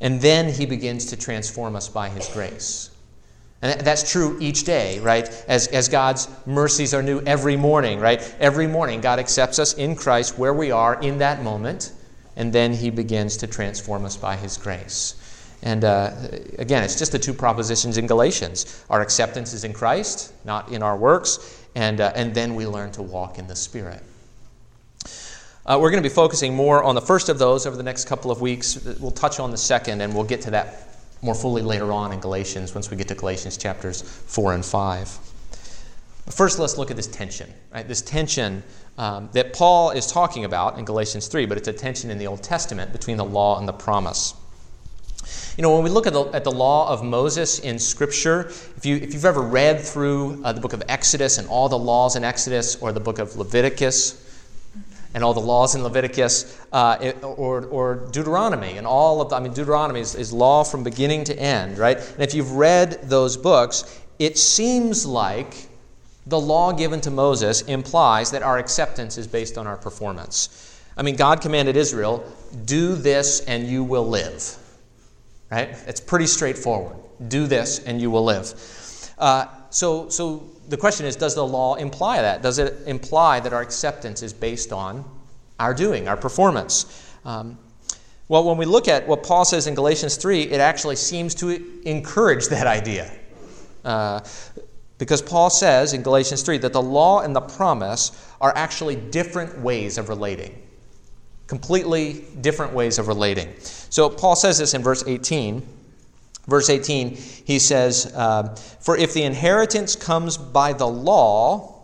And 0.01 0.21
then 0.21 0.53
he 0.53 0.67
begins 0.67 1.07
to 1.07 1.17
transform 1.17 1.77
us 1.77 1.89
by 1.89 2.09
his 2.09 2.29
grace. 2.29 2.91
And 3.63 3.81
that's 3.83 4.11
true 4.11 4.37
each 4.41 4.65
day, 4.65 4.99
right? 4.99 5.29
As, 5.47 5.69
as 5.69 5.89
God's 5.89 6.29
mercies 6.45 6.93
are 6.93 7.03
new 7.03 7.21
every 7.21 7.57
morning, 7.57 8.01
right? 8.01 8.35
Every 8.41 8.67
morning, 8.67 9.01
God 9.01 9.21
accepts 9.21 9.61
us 9.61 9.75
in 9.75 9.95
Christ 9.95 10.37
where 10.37 10.53
we 10.53 10.73
are 10.73 11.01
in 11.01 11.19
that 11.19 11.45
moment 11.45 11.93
and 12.37 12.53
then 12.53 12.73
he 12.73 12.91
begins 12.91 13.37
to 13.39 13.47
transform 13.47 14.05
us 14.05 14.17
by 14.17 14.37
his 14.37 14.57
grace. 14.57 15.17
And 15.63 15.85
uh, 15.85 16.13
again, 16.59 16.83
it's 16.83 16.99
just 16.99 17.13
the 17.13 17.19
two 17.19 17.33
propositions 17.33 17.97
in 17.97 18.07
Galatians. 18.07 18.85
Our 18.91 19.01
acceptance 19.01 19.53
is 19.53 19.65
in 19.65 19.73
Christ, 19.73 20.33
not 20.45 20.73
in 20.73 20.83
our 20.83 20.97
works, 20.97 21.65
and, 21.75 22.01
uh, 22.01 22.13
and 22.15 22.35
then 22.35 22.55
we 22.55 22.67
learn 22.67 22.91
to 22.93 23.03
walk 23.03 23.39
in 23.39 23.47
the 23.47 23.57
Spirit. 23.57 24.03
Uh, 25.65 25.79
we're 25.81 25.91
going 25.91 26.03
to 26.03 26.09
be 26.09 26.13
focusing 26.13 26.55
more 26.55 26.83
on 26.83 26.97
the 26.97 27.01
first 27.01 27.29
of 27.29 27.39
those 27.39 27.67
over 27.67 27.77
the 27.77 27.85
next 27.85 28.07
couple 28.07 28.33
of 28.33 28.41
weeks. 28.41 28.85
We'll 28.99 29.13
touch 29.13 29.39
on 29.39 29.53
the 29.53 29.57
second, 29.57 30.01
and 30.01 30.13
we'll 30.13 30.25
get 30.25 30.41
to 30.43 30.51
that 30.51 30.89
more 31.23 31.37
fully 31.37 31.63
later 31.63 31.93
on 31.93 32.13
in 32.13 32.19
Galatians 32.19 32.75
once 32.75 32.91
we 32.91 32.97
get 32.97 33.07
to 33.09 33.15
Galatians 33.15 33.57
chapters 33.57 34.03
4 34.03 34.55
and 34.55 34.65
5. 34.65 35.32
First, 36.33 36.59
let's 36.59 36.79
look 36.79 36.91
at 36.91 36.97
this 36.97 37.09
tension, 37.09 37.53
right? 37.75 37.87
This 37.87 38.01
tension 38.01 38.63
um, 38.97 39.29
that 39.33 39.53
Paul 39.53 39.91
is 39.91 40.07
talking 40.07 40.47
about 40.47 40.79
in 40.79 40.87
Galatians 40.87 41.29
3, 41.29 41.45
but 41.45 41.59
it's 41.59 41.69
a 41.69 41.75
tension 41.75 42.11
in 42.11 42.17
the 42.17 42.27
Old 42.27 42.43
Testament 42.43 42.91
between 42.91 43.19
the 43.19 43.25
law 43.25 43.59
and 43.59 43.69
the 43.69 43.73
promise. 43.73 44.35
You 45.59 45.63
know, 45.63 45.75
when 45.75 45.85
we 45.85 45.91
look 45.91 46.07
at 46.07 46.15
the, 46.15 46.25
at 46.33 46.45
the 46.45 46.51
law 46.51 46.89
of 46.89 47.05
Moses 47.05 47.59
in 47.59 47.79
Scripture, 47.79 48.47
if, 48.49 48.87
you, 48.87 48.97
if 48.97 49.13
you've 49.13 49.27
ever 49.27 49.43
read 49.43 49.81
through 49.81 50.43
uh, 50.43 50.53
the 50.53 50.61
book 50.63 50.73
of 50.73 50.83
Exodus 50.89 51.37
and 51.37 51.47
all 51.49 51.69
the 51.69 51.79
laws 51.79 52.17
in 52.17 52.25
Exodus, 52.25 52.77
or 52.77 52.93
the 52.93 53.01
book 53.01 53.19
of 53.19 53.37
Leviticus 53.37 54.19
and 55.13 55.23
all 55.23 55.35
the 55.35 55.41
laws 55.41 55.75
in 55.75 55.83
Leviticus, 55.83 56.59
uh, 56.73 57.13
or, 57.23 57.67
or 57.67 58.09
Deuteronomy 58.11 58.79
and 58.79 58.87
all 58.87 59.21
of 59.21 59.29
the, 59.29 59.37
I 59.37 59.41
mean, 59.41 59.53
Deuteronomy 59.53 60.01
is, 60.01 60.15
is 60.15 60.33
law 60.33 60.65
from 60.65 60.83
beginning 60.83 61.25
to 61.25 61.39
end, 61.39 61.77
right? 61.77 61.99
And 61.99 62.23
if 62.23 62.33
you've 62.33 62.53
read 62.53 63.03
those 63.03 63.37
books, 63.37 64.01
it 64.19 64.39
seems 64.39 65.05
like 65.05 65.69
the 66.27 66.41
law 66.41 66.73
given 66.73 67.01
to 67.03 67.11
Moses 67.11 67.63
implies 67.63 68.31
that 68.31 68.43
our 68.43 68.59
acceptance 68.59 69.19
is 69.19 69.27
based 69.27 69.59
on 69.59 69.67
our 69.67 69.77
performance. 69.77 70.81
I 70.97 71.03
mean, 71.03 71.17
God 71.17 71.41
commanded 71.41 71.77
Israel, 71.77 72.25
do 72.65 72.95
this 72.95 73.41
and 73.41 73.67
you 73.67 73.83
will 73.83 74.07
live. 74.07 74.57
Right? 75.51 75.71
It's 75.87 76.01
pretty 76.01 76.27
straightforward. 76.27 76.97
Do 77.29 77.47
this 77.47 77.81
and 77.81 78.01
you 78.01 78.11
will 78.11 78.25
live. 78.25 78.55
Uh, 79.19 79.47
so, 79.71 80.09
so 80.09 80.51
the 80.69 80.77
question 80.77 81.07
is 81.07 81.17
does 81.17 81.35
the 81.35 81.47
law 81.47 81.75
imply 81.75 82.23
that? 82.23 82.43
Does 82.43 82.59
it 82.59 82.87
imply 82.87 83.41
that 83.41 83.53
our 83.53 83.63
acceptance 83.63 84.23
is 84.23 84.33
based 84.33 84.73
on 84.73 85.05
our 85.59 85.75
doing, 85.75 86.09
our 86.09 86.17
performance? 86.17 87.11
Um, 87.25 87.59
well, 88.29 88.45
when 88.45 88.57
we 88.57 88.65
look 88.65 88.89
at 88.89 89.07
what 89.07 89.23
Paul 89.23 89.45
says 89.45 89.67
in 89.67 89.75
Galatians 89.75 90.17
3, 90.17 90.43
it 90.43 90.61
actually 90.61 90.97
seems 90.97 91.35
to 91.37 91.81
encourage 91.85 92.49
that 92.49 92.67
idea. 92.67 93.13
Uh, 93.85 94.21
because 95.03 95.21
Paul 95.21 95.51
says 95.51 95.95
in 95.95 96.03
Galatians 96.03 96.43
3 96.43 96.59
that 96.59 96.73
the 96.73 96.81
law 96.81 97.23
and 97.23 97.35
the 97.35 97.41
promise 97.41 98.13
are 98.41 98.53
actually 98.55 98.95
different 98.95 99.59
ways 99.59 99.99
of 99.99 100.09
relating. 100.09 100.63
Completely 101.49 102.25
different 102.41 102.73
ways 102.73 103.01
of 103.01 103.09
relating. 103.09 103.53
So 103.59 104.09
Paul 104.09 104.37
says 104.37 104.59
this 104.59 104.75
in 104.75 104.83
verse 104.85 105.03
18. 105.05 105.67
Verse 106.47 106.71
18, 106.71 107.17
he 107.17 107.59
says, 107.59 108.13
uh, 108.15 108.55
For 108.81 108.97
if 108.97 109.13
the 109.13 109.25
inheritance 109.25 109.97
comes 109.97 110.37
by 110.37 110.73
the 110.73 110.87
law, 110.87 111.83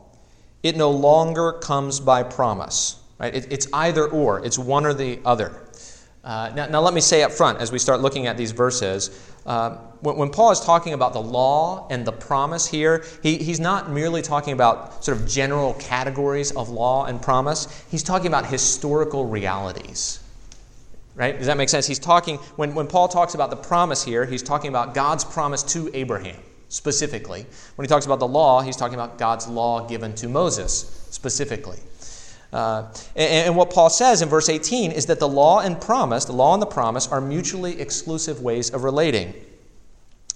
it 0.62 0.76
no 0.76 0.92
longer 0.92 1.54
comes 1.54 1.98
by 1.98 2.22
promise. 2.22 3.00
Right? 3.18 3.34
It, 3.34 3.52
it's 3.52 3.66
either 3.72 4.06
or, 4.06 4.46
it's 4.46 4.60
one 4.60 4.86
or 4.86 4.94
the 4.94 5.18
other. 5.24 5.60
Uh, 6.22 6.52
now, 6.54 6.66
now, 6.66 6.80
let 6.80 6.94
me 6.94 7.00
say 7.00 7.24
up 7.24 7.32
front 7.32 7.60
as 7.60 7.72
we 7.72 7.80
start 7.80 8.00
looking 8.00 8.28
at 8.28 8.36
these 8.36 8.52
verses 8.52 9.34
uh, 9.48 9.78
when, 10.02 10.16
when, 10.16 10.28
Paul 10.28 10.50
is 10.50 10.60
talking 10.60 10.92
about 10.92 11.14
the 11.14 11.22
law 11.22 11.88
and 11.90 12.04
the 12.04 12.12
promise 12.12 12.66
here, 12.66 13.02
he, 13.22 13.38
he's 13.38 13.58
not 13.58 13.90
merely 13.90 14.20
talking 14.20 14.52
about 14.52 15.02
sort 15.02 15.16
of 15.16 15.26
general 15.26 15.72
categories 15.74 16.52
of 16.52 16.68
law 16.68 17.06
and 17.06 17.20
promise, 17.20 17.66
he's 17.90 18.02
talking 18.02 18.26
about 18.26 18.44
historical 18.44 19.24
realities. 19.24 20.20
Right? 21.14 21.36
Does 21.36 21.46
that 21.46 21.56
make 21.56 21.70
sense? 21.70 21.86
He's 21.86 21.98
talking, 21.98 22.36
when, 22.56 22.74
when 22.74 22.86
Paul 22.86 23.08
talks 23.08 23.34
about 23.34 23.48
the 23.48 23.56
promise 23.56 24.04
here, 24.04 24.26
he's 24.26 24.42
talking 24.42 24.68
about 24.68 24.92
God's 24.94 25.24
promise 25.24 25.62
to 25.72 25.90
Abraham 25.94 26.36
specifically. 26.68 27.46
When 27.76 27.84
he 27.84 27.88
talks 27.88 28.04
about 28.04 28.18
the 28.18 28.28
law, 28.28 28.60
he's 28.60 28.76
talking 28.76 28.96
about 28.96 29.16
God's 29.16 29.48
law 29.48 29.88
given 29.88 30.14
to 30.16 30.28
Moses 30.28 31.08
specifically. 31.10 31.78
Uh, 32.52 32.84
and, 33.14 33.48
and, 33.48 33.56
what 33.56 33.70
Paul 33.70 33.90
says 33.90 34.22
in 34.22 34.28
verse 34.30 34.48
18 34.48 34.90
is 34.92 35.06
that 35.06 35.20
the 35.20 35.28
law 35.28 35.60
and 35.60 35.78
promise, 35.78 36.24
the 36.24 36.32
law 36.32 36.54
and 36.54 36.62
the 36.62 36.66
promise, 36.66 37.06
are 37.08 37.20
mutually 37.20 37.78
exclusive 37.78 38.40
ways 38.40 38.70
of 38.70 38.84
relating. 38.84 39.34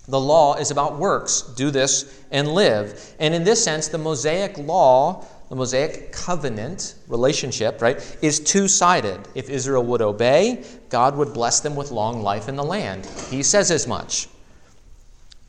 The 0.09 0.21
law 0.21 0.57
is 0.57 0.71
about 0.71 0.99
works, 0.99 1.43
do 1.43 1.71
this 1.71 2.23
and 2.31 2.49
live. 2.49 3.15
And 3.19 3.33
in 3.33 3.45
this 3.45 3.65
sense, 3.65 3.89
the 3.89 3.99
Mosaic 3.99 4.59
law, 4.59 5.25
the 5.49 5.57
Mosaic 5.57 6.13
covenant 6.13 6.97
relationship, 7.09 7.81
right, 7.81 8.19
is 8.21 8.41
two 8.41 8.69
sided. 8.69 9.21
If 9.35 9.49
Israel 9.49 9.85
would 9.85 10.03
obey, 10.03 10.65
God 10.91 11.17
would 11.17 11.33
bless 11.33 11.61
them 11.61 11.77
with 11.77 11.93
long 11.93 12.23
life 12.23 12.49
in 12.49 12.57
the 12.57 12.65
land. 12.65 13.07
He 13.31 13.43
says 13.43 13.71
as 13.71 13.87
much. 13.87 14.29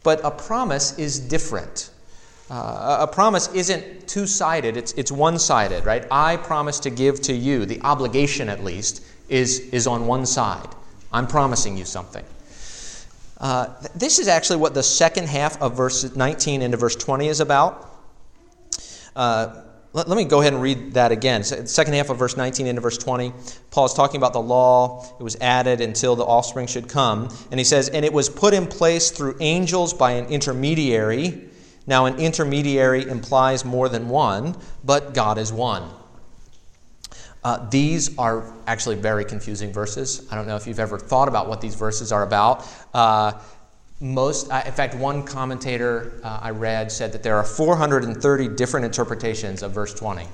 But 0.03 0.23
a 0.23 0.31
promise 0.31 0.97
is 0.99 1.19
different. 1.19 1.89
Uh, 2.53 2.97
a 2.99 3.07
promise 3.07 3.51
isn't 3.55 4.07
two 4.07 4.27
sided, 4.27 4.77
it's, 4.77 4.91
it's 4.91 5.11
one 5.11 5.39
sided, 5.39 5.83
right? 5.85 6.05
I 6.11 6.37
promise 6.37 6.79
to 6.81 6.91
give 6.91 7.19
to 7.21 7.33
you. 7.33 7.65
The 7.65 7.81
obligation, 7.81 8.47
at 8.47 8.63
least, 8.63 9.03
is, 9.27 9.59
is 9.71 9.87
on 9.87 10.05
one 10.05 10.27
side. 10.27 10.67
I'm 11.11 11.25
promising 11.25 11.77
you 11.77 11.85
something. 11.85 12.23
Uh, 13.39 13.73
this 13.95 14.19
is 14.19 14.27
actually 14.27 14.57
what 14.57 14.75
the 14.75 14.83
second 14.83 15.29
half 15.29 15.59
of 15.63 15.75
verse 15.75 16.15
19 16.15 16.61
into 16.61 16.77
verse 16.77 16.95
20 16.95 17.27
is 17.27 17.39
about. 17.39 17.89
Uh, 19.15 19.63
let, 19.93 20.07
let, 20.07 20.15
me 20.15 20.23
go 20.23 20.41
ahead 20.41 20.53
and 20.53 20.61
read 20.61 20.93
that 20.93 21.11
again. 21.11 21.43
So, 21.43 21.65
second 21.65 21.95
half 21.95 22.11
of 22.11 22.19
verse 22.19 22.37
19 22.37 22.67
into 22.67 22.81
verse 22.81 22.99
20, 22.99 23.33
Paul 23.71 23.87
is 23.87 23.95
talking 23.95 24.17
about 24.17 24.33
the 24.33 24.41
law. 24.41 25.03
It 25.19 25.23
was 25.23 25.35
added 25.41 25.81
until 25.81 26.15
the 26.15 26.23
offspring 26.23 26.67
should 26.67 26.87
come. 26.87 27.35
And 27.49 27.59
he 27.59 27.63
says, 27.63 27.89
And 27.89 28.05
it 28.05 28.13
was 28.13 28.29
put 28.29 28.53
in 28.53 28.67
place 28.67 29.09
through 29.09 29.37
angels 29.39 29.91
by 29.91 30.11
an 30.11 30.27
intermediary 30.27 31.49
now, 31.85 32.05
an 32.05 32.17
intermediary 32.17 33.07
implies 33.07 33.65
more 33.65 33.89
than 33.89 34.07
one, 34.07 34.55
but 34.83 35.13
God 35.13 35.37
is 35.37 35.51
one. 35.51 35.89
Uh, 37.43 37.69
these 37.69 38.17
are 38.17 38.53
actually 38.67 38.95
very 38.95 39.25
confusing 39.25 39.73
verses. 39.73 40.25
I 40.31 40.35
don't 40.35 40.47
know 40.47 40.55
if 40.55 40.65
you've 40.65 40.79
ever 40.79 40.97
thought 40.97 41.27
about 41.27 41.49
what 41.49 41.59
these 41.59 41.75
verses 41.75 42.13
are 42.13 42.23
about. 42.23 42.65
Uh, 42.93 43.33
most, 43.99 44.49
uh, 44.49 44.63
in 44.65 44.71
fact, 44.71 44.95
one 44.95 45.23
commentator 45.23 46.21
uh, 46.23 46.39
I 46.41 46.51
read 46.51 46.89
said 46.89 47.11
that 47.11 47.21
there 47.21 47.35
are 47.35 47.43
430 47.43 48.47
different 48.55 48.85
interpretations 48.85 49.61
of 49.61 49.73
verse 49.73 49.93
20. 49.93 50.25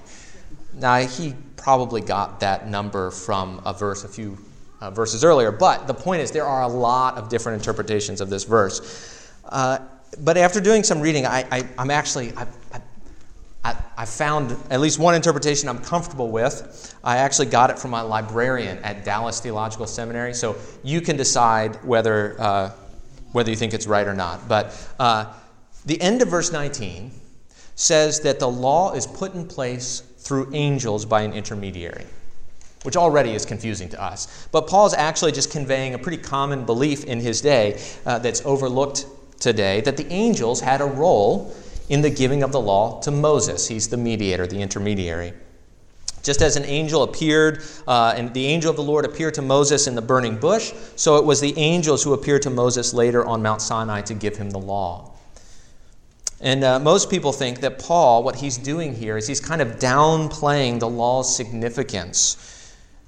Now, 0.75 0.97
he 0.97 1.33
probably 1.55 2.01
got 2.01 2.39
that 2.41 2.67
number 2.67 3.09
from 3.09 3.59
a 3.65 3.73
verse 3.73 4.03
a 4.03 4.07
few 4.07 4.37
uh, 4.79 4.91
verses 4.91 5.23
earlier, 5.23 5.51
but 5.51 5.87
the 5.87 5.93
point 5.93 6.21
is 6.21 6.31
there 6.31 6.45
are 6.45 6.61
a 6.61 6.67
lot 6.67 7.17
of 7.17 7.27
different 7.27 7.59
interpretations 7.59 8.21
of 8.21 8.29
this 8.29 8.43
verse. 8.43 9.27
But 10.17 10.37
after 10.37 10.59
doing 10.59 10.83
some 10.83 11.01
reading, 11.01 11.25
I, 11.25 11.67
am 11.77 11.91
actually, 11.91 12.33
I, 12.35 12.47
I, 13.63 13.75
I, 13.97 14.05
found 14.05 14.55
at 14.69 14.79
least 14.79 14.97
one 14.97 15.13
interpretation 15.13 15.69
I'm 15.69 15.79
comfortable 15.79 16.31
with. 16.31 16.95
I 17.03 17.17
actually 17.17 17.47
got 17.47 17.69
it 17.69 17.77
from 17.77 17.91
my 17.91 18.01
librarian 18.01 18.79
at 18.79 19.05
Dallas 19.05 19.39
Theological 19.39 19.85
Seminary, 19.85 20.33
so 20.33 20.55
you 20.83 21.01
can 21.01 21.15
decide 21.15 21.75
whether, 21.85 22.35
uh, 22.39 22.71
whether 23.33 23.49
you 23.49 23.55
think 23.55 23.73
it's 23.73 23.87
right 23.87 24.07
or 24.07 24.15
not. 24.15 24.47
But 24.47 24.75
uh, 24.99 25.31
the 25.85 26.01
end 26.01 26.21
of 26.21 26.29
verse 26.29 26.51
19 26.51 27.11
says 27.75 28.19
that 28.21 28.39
the 28.39 28.49
law 28.49 28.93
is 28.93 29.05
put 29.05 29.35
in 29.35 29.47
place 29.47 29.99
through 29.99 30.49
angels 30.53 31.05
by 31.05 31.21
an 31.21 31.33
intermediary 31.33 32.05
which 32.83 32.95
already 32.95 33.31
is 33.31 33.45
confusing 33.45 33.89
to 33.89 34.01
us. 34.01 34.47
But 34.53 34.67
Paul's 34.67 34.93
actually 34.93 35.33
just 35.33 35.51
conveying 35.51 35.95
a 35.95 35.99
pretty 35.99 36.17
common 36.17 36.65
belief 36.65 37.03
in 37.03 37.19
his 37.19 37.41
day 37.41 37.81
uh, 38.05 38.19
that's 38.19 38.41
overlooked 38.45 39.05
today 39.39 39.81
that 39.81 39.97
the 39.97 40.07
angels 40.11 40.61
had 40.61 40.81
a 40.81 40.85
role 40.85 41.53
in 41.89 42.01
the 42.01 42.09
giving 42.09 42.43
of 42.43 42.51
the 42.51 42.59
law 42.59 42.99
to 43.01 43.11
Moses. 43.11 43.67
He's 43.67 43.89
the 43.89 43.97
mediator, 43.97 44.45
the 44.45 44.61
intermediary. 44.61 45.33
Just 46.21 46.41
as 46.41 46.57
an 46.57 46.65
angel 46.65 47.03
appeared, 47.03 47.63
uh, 47.87 48.13
and 48.15 48.33
the 48.33 48.45
angel 48.45 48.69
of 48.69 48.75
the 48.75 48.83
Lord 48.83 49.05
appeared 49.05 49.33
to 49.35 49.41
Moses 49.41 49.87
in 49.87 49.95
the 49.95 50.01
burning 50.01 50.37
bush, 50.37 50.73
so 50.95 51.15
it 51.15 51.25
was 51.25 51.39
the 51.39 51.57
angels 51.57 52.03
who 52.03 52.13
appeared 52.13 52.41
to 52.43 52.49
Moses 52.49 52.93
later 52.93 53.25
on 53.25 53.41
Mount 53.41 53.61
Sinai 53.61 54.01
to 54.01 54.13
give 54.13 54.35
him 54.35 54.49
the 54.49 54.59
law. 54.59 55.11
And 56.41 56.63
uh, 56.63 56.79
most 56.79 57.09
people 57.09 57.31
think 57.31 57.61
that 57.61 57.79
Paul, 57.79 58.23
what 58.23 58.35
he's 58.35 58.57
doing 58.57 58.95
here 58.95 59.17
is 59.17 59.27
he's 59.27 59.41
kind 59.41 59.61
of 59.61 59.79
downplaying 59.79 60.79
the 60.79 60.89
law's 60.89 61.33
significance 61.35 62.58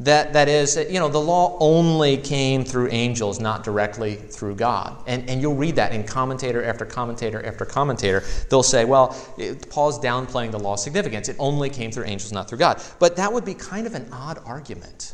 that, 0.05 0.33
that 0.33 0.47
is, 0.47 0.77
you 0.89 0.99
know, 0.99 1.07
the 1.07 1.21
law 1.21 1.57
only 1.59 2.17
came 2.17 2.63
through 2.63 2.89
angels, 2.91 3.39
not 3.39 3.63
directly 3.63 4.15
through 4.15 4.55
God. 4.55 4.97
And, 5.05 5.29
and 5.29 5.41
you'll 5.41 5.55
read 5.55 5.75
that 5.75 5.93
in 5.93 6.03
commentator 6.03 6.63
after 6.63 6.85
commentator 6.85 7.45
after 7.45 7.65
commentator. 7.65 8.23
They'll 8.49 8.63
say, 8.63 8.85
well, 8.85 9.15
it, 9.37 9.69
Paul's 9.69 9.99
downplaying 9.99 10.51
the 10.51 10.59
law's 10.59 10.83
significance. 10.83 11.29
It 11.29 11.35
only 11.39 11.69
came 11.69 11.91
through 11.91 12.05
angels, 12.05 12.31
not 12.31 12.49
through 12.49 12.57
God. 12.57 12.81
But 12.99 13.15
that 13.17 13.31
would 13.31 13.45
be 13.45 13.53
kind 13.53 13.85
of 13.85 13.93
an 13.93 14.09
odd 14.11 14.39
argument. 14.45 15.13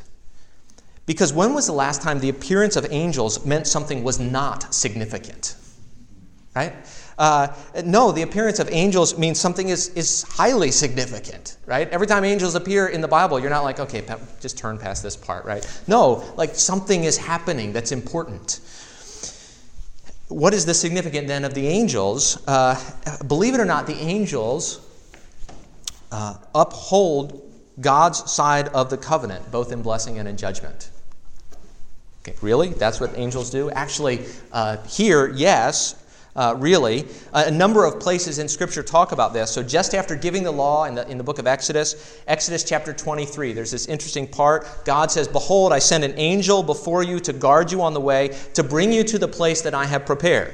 Because 1.06 1.34
when 1.34 1.54
was 1.54 1.68
the 1.68 1.74
last 1.74 2.02
time 2.02 2.20
the 2.20 2.30
appearance 2.30 2.76
of 2.76 2.86
angels 2.90 3.46
meant 3.46 3.68
something 3.68 4.04
was 4.04 4.20
not 4.20 4.74
significant? 4.74 5.56
Right? 6.56 6.74
Uh, 7.18 7.48
no, 7.84 8.12
the 8.12 8.22
appearance 8.22 8.60
of 8.60 8.70
angels 8.72 9.18
means 9.18 9.40
something 9.40 9.70
is, 9.70 9.90
is 9.90 10.22
highly 10.24 10.70
significant, 10.70 11.58
right? 11.66 11.90
Every 11.90 12.06
time 12.06 12.24
angels 12.24 12.54
appear 12.54 12.88
in 12.88 13.02
the 13.02 13.08
Bible, 13.08 13.40
you're 13.40 13.50
not 13.50 13.64
like, 13.64 13.80
okay, 13.80 14.04
just 14.40 14.58
turn 14.58 14.78
past 14.78 15.02
this 15.02 15.16
part, 15.16 15.44
right? 15.44 15.66
No, 15.88 16.24
like 16.38 16.54
something 16.54 17.06
is 17.06 17.18
happening 17.18 17.74
that's 17.74 17.92
important. 17.92 18.60
What 20.28 20.54
is 20.54 20.66
the 20.66 20.74
significance 20.74 21.28
then 21.28 21.44
of 21.44 21.56
the 21.56 21.68
angels? 21.68 22.46
Uh, 22.48 22.80
believe 23.28 23.56
it 23.56 23.60
or 23.60 23.66
not, 23.66 23.88
the 23.88 23.96
angels 23.96 24.80
uh, 26.12 26.36
uphold 26.54 27.44
God's 27.80 28.32
side 28.32 28.68
of 28.70 28.90
the 28.90 28.98
covenant, 28.98 29.52
both 29.52 29.72
in 29.72 29.82
blessing 29.82 30.20
and 30.20 30.28
in 30.28 30.38
judgment. 30.38 30.92
Okay, 32.22 32.36
really? 32.42 32.70
That's 32.70 33.00
what 33.00 33.18
angels 33.18 33.50
do? 33.50 33.72
Actually, 33.72 34.26
uh, 34.52 34.78
here, 34.84 35.32
yes, 35.34 35.96
uh, 36.38 36.56
really. 36.58 37.06
A 37.34 37.52
number 37.52 37.84
of 37.84 38.00
places 38.00 38.40
in 38.40 38.48
Scripture 38.48 38.84
talk 38.84 39.12
about 39.12 39.34
this. 39.34 39.52
So, 39.52 39.64
just 39.64 39.96
after 39.96 40.16
giving 40.16 40.44
the 40.44 40.52
law 40.52 40.86
in 40.86 40.96
the, 40.96 41.08
in 41.10 41.18
the 41.18 41.24
book 41.24 41.40
of 41.40 41.48
Exodus, 41.48 42.22
Exodus 42.28 42.64
chapter 42.64 42.94
23, 42.94 43.54
there's 43.54 43.72
this 43.72 43.88
interesting 43.88 44.28
part. 44.28 44.86
God 44.86 45.12
says, 45.12 45.28
Behold, 45.28 45.74
I 45.74 45.80
send 45.80 46.04
an 46.04 46.14
angel 46.16 46.62
before 46.62 47.04
you 47.04 47.20
to 47.22 47.34
guard 47.34 47.72
you 47.72 47.82
on 47.82 47.94
the 47.94 48.00
way, 48.00 48.38
to 48.54 48.64
bring 48.64 48.94
you 48.94 49.04
to 49.06 49.18
the 49.18 49.28
place 49.28 49.64
that 49.64 49.74
I 49.74 49.86
have 49.86 50.06
prepared. 50.06 50.54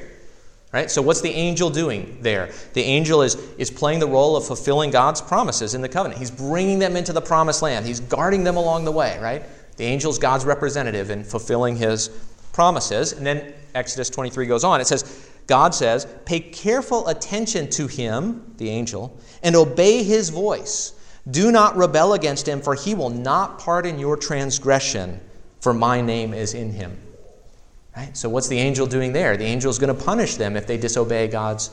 Right? 0.71 0.89
So, 0.89 1.01
what's 1.01 1.21
the 1.21 1.29
angel 1.29 1.69
doing 1.69 2.17
there? 2.21 2.49
The 2.73 2.81
angel 2.81 3.21
is, 3.21 3.35
is 3.57 3.69
playing 3.69 3.99
the 3.99 4.07
role 4.07 4.37
of 4.37 4.47
fulfilling 4.47 4.89
God's 4.89 5.21
promises 5.21 5.75
in 5.75 5.81
the 5.81 5.89
covenant. 5.89 6.17
He's 6.17 6.31
bringing 6.31 6.79
them 6.79 6.95
into 6.95 7.13
the 7.13 7.21
promised 7.21 7.61
land, 7.61 7.85
he's 7.85 7.99
guarding 7.99 8.43
them 8.43 8.55
along 8.55 8.85
the 8.85 8.91
way, 8.91 9.19
right? 9.19 9.43
The 9.75 9.85
angel 9.85 10.11
is 10.11 10.17
God's 10.17 10.45
representative 10.45 11.09
in 11.09 11.23
fulfilling 11.23 11.75
his 11.75 12.09
promises. 12.53 13.11
And 13.11 13.25
then 13.25 13.53
Exodus 13.75 14.09
23 14.09 14.45
goes 14.45 14.63
on. 14.63 14.79
It 14.79 14.87
says, 14.87 15.29
God 15.53 15.75
says, 15.75 16.07
Pay 16.25 16.39
careful 16.39 17.07
attention 17.07 17.69
to 17.69 17.86
him, 17.86 18.55
the 18.57 18.72
angel, 18.72 19.15
and 19.43 19.55
obey 19.55 20.01
his 20.01 20.29
voice. 20.29 20.93
Do 21.29 21.51
not 21.51 21.77
rebel 21.77 22.13
against 22.13 22.48
him, 22.48 22.60
for 22.60 22.74
he 22.74 22.95
will 22.95 23.12
not 23.12 23.60
pardon 23.60 24.00
your 24.00 24.17
transgression, 24.17 25.22
for 25.62 25.72
my 25.72 26.01
name 26.01 26.33
is 26.33 26.55
in 26.55 26.72
him. 26.72 27.00
Right? 27.95 28.17
So, 28.17 28.29
what's 28.29 28.48
the 28.48 28.57
angel 28.57 28.88
doing 28.88 29.13
there? 29.13 29.38
The 29.38 29.45
angel 29.45 29.69
is 29.69 29.77
going 29.77 29.95
to 29.95 30.03
punish 30.03 30.38
them 30.38 30.57
if 30.57 30.65
they 30.65 30.75
disobey 30.75 31.27
God's 31.27 31.69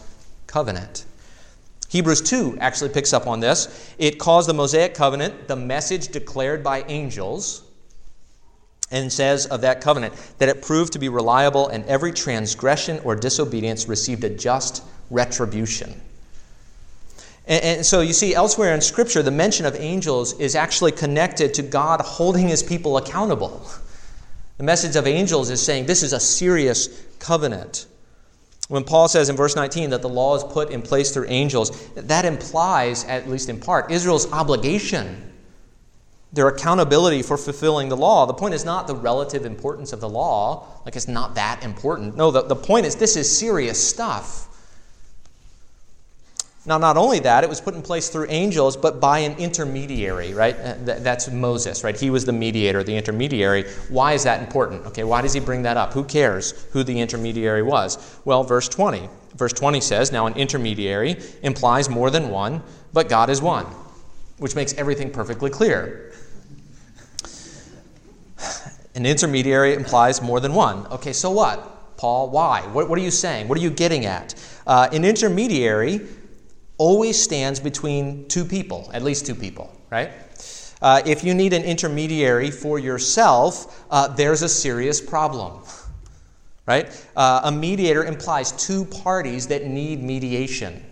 covenant. 0.47 1.07
Hebrews 1.89 2.21
2 2.21 2.59
actually 2.61 2.91
picks 2.91 3.15
up 3.15 3.27
on 3.27 3.41
this. 3.41 3.95
It 3.97 4.19
calls 4.19 4.47
the 4.47 4.53
Mosaic 4.53 4.93
covenant 4.93 5.49
the 5.49 5.57
message 5.57 6.09
declared 6.09 6.63
by 6.63 6.83
angels 6.83 7.63
and 8.91 9.13
says 9.13 9.47
of 9.47 9.61
that 9.61 9.81
covenant 9.81 10.15
that 10.39 10.49
it 10.49 10.63
proved 10.63 10.93
to 10.93 10.99
be 10.99 11.09
reliable 11.09 11.69
and 11.69 11.85
every 11.87 12.13
transgression 12.13 13.01
or 13.05 13.15
disobedience 13.15 13.89
received 13.89 14.25
a 14.25 14.31
just 14.31 14.83
retribution. 15.11 16.01
And, 17.47 17.65
and, 17.65 17.87
so 17.87 18.01
you 18.01 18.13
see, 18.13 18.35
elsewhere 18.35 18.75
in 18.75 18.81
Scripture, 18.81 19.23
the 19.23 19.31
mention 19.31 19.67
of 19.67 19.75
angels 19.77 20.39
is 20.39 20.55
actually 20.55 20.93
connected 20.93 21.55
to 21.55 21.63
God 21.63 22.01
holding 22.01 22.49
his 22.49 22.63
people 22.63 22.97
accountable. 22.97 23.65
The 24.59 24.65
message 24.65 24.95
of 24.97 25.07
angels 25.07 25.51
is 25.51 25.63
saying 25.63 25.87
this 25.87 26.03
is 26.03 26.13
a 26.13 26.21
serious 26.21 27.05
covenant. 27.19 27.87
When 28.69 28.85
Paul 28.85 29.09
says 29.09 29.29
in 29.29 29.37
verse 29.37 29.57
19 29.57 29.91
that 29.91 30.03
the 30.03 30.09
law 30.09 30.37
is 30.37 30.45
put 30.45 30.71
in 30.71 30.83
place 30.83 31.13
through 31.13 31.27
angels, 31.29 31.89
that 31.95 32.25
implies, 32.25 33.05
at 33.05 33.29
least 33.29 33.49
in 33.49 33.59
part, 33.59 33.91
Israel's 33.91 34.31
obligation 34.33 35.30
their 36.33 36.49
accountability 36.49 37.23
for 37.23 37.37
fulfilling 37.37 37.89
the 37.89 37.97
law. 37.97 38.27
The 38.27 38.35
point 38.35 38.55
is 38.55 38.65
not 38.65 38.87
the 38.87 38.95
relative 38.95 39.45
importance 39.45 39.93
of 39.93 40.01
the 40.01 40.09
law, 40.09 40.67
like 40.85 40.95
it's 40.97 41.09
not 41.09 41.35
that 41.35 41.65
important. 41.65 42.17
No, 42.17 42.31
the, 42.31 42.43
the 42.43 42.57
point 42.57 42.87
is 42.87 42.97
this 42.97 43.17
is 43.17 43.37
serious 43.37 43.83
stuff. 43.83 44.47
Now, 46.67 46.77
not 46.77 46.99
only 46.99 47.21
that, 47.21 47.43
it 47.43 47.49
was 47.49 47.61
put 47.61 47.75
in 47.75 47.81
place 47.81 48.11
through 48.11 48.27
angels, 48.29 48.77
but 48.77 49.01
by 49.01 49.21
an 49.21 49.39
intermediary, 49.39 50.35
right? 50.35 50.55
Uh, 50.55 50.75
that's 50.79 51.31
Moses, 51.31 51.83
right? 51.83 51.99
He 51.99 52.11
was 52.11 52.27
the 52.27 52.35
mediator, 52.35 52.85
the 52.85 52.95
intermediary. 52.95 53.65
Why 53.89 54.13
is 54.13 54.25
that 54.25 54.41
important? 54.41 54.85
Okay, 54.87 55.03
why 55.03 55.23
does 55.23 55.33
he 55.33 55.41
bring 55.41 55.63
that 55.63 55.79
up? 55.79 55.95
Who 55.95 56.05
cares 56.05 56.53
who 56.73 56.85
the 56.85 57.01
intermediary 57.01 57.63
was? 57.63 58.21
Well, 58.27 58.45
verse 58.45 58.69
20. 58.69 59.09
Verse 59.35 59.55
20 59.55 59.81
says, 59.81 60.13
Now 60.13 60.27
an 60.27 60.35
intermediary 60.35 61.17
implies 61.43 61.89
more 61.89 62.11
than 62.11 62.29
one, 62.29 62.63
but 62.93 63.09
God 63.09 63.31
is 63.31 63.41
one, 63.41 63.65
which 64.37 64.55
makes 64.55 64.75
everything 64.75 65.11
perfectly 65.11 65.49
clear. 65.49 66.13
An 68.95 69.07
intermediary 69.07 69.75
implies 69.75 70.21
more 70.21 70.41
than 70.41 70.55
one. 70.55 70.87
Okay, 70.89 71.13
so 71.13 71.31
what? 71.31 71.97
Paul, 71.97 72.31
why? 72.31 72.63
What, 72.73 72.89
what 72.89 72.99
are 72.99 73.03
you 73.03 73.11
saying? 73.11 73.47
What 73.47 73.59
are 73.59 73.61
you 73.61 73.71
getting 73.71 74.07
at? 74.07 74.35
Uh, 74.67 74.89
an 74.93 75.05
intermediary 75.05 76.01
always 76.79 77.23
stands 77.23 77.61
between 77.61 78.27
two 78.29 78.45
people, 78.45 78.91
at 78.95 79.03
least 79.03 79.27
two 79.27 79.35
people, 79.35 79.71
right? 79.91 80.11
Uh, 80.81 81.03
if 81.05 81.23
you 81.23 81.35
need 81.35 81.53
an 81.53 81.63
intermediary 81.63 82.51
for 82.51 82.79
yourself, 82.79 83.85
uh, 83.91 84.09
there's 84.09 84.41
a 84.41 84.49
serious 84.49 84.99
problem, 84.99 85.63
right? 86.67 87.07
Uh, 87.15 87.43
a 87.45 87.53
mediator 87.53 88.05
implies 88.05 88.53
two 88.53 88.87
parties 88.87 89.47
that 89.49 89.67
need 89.67 90.03
mediation. 90.03 90.83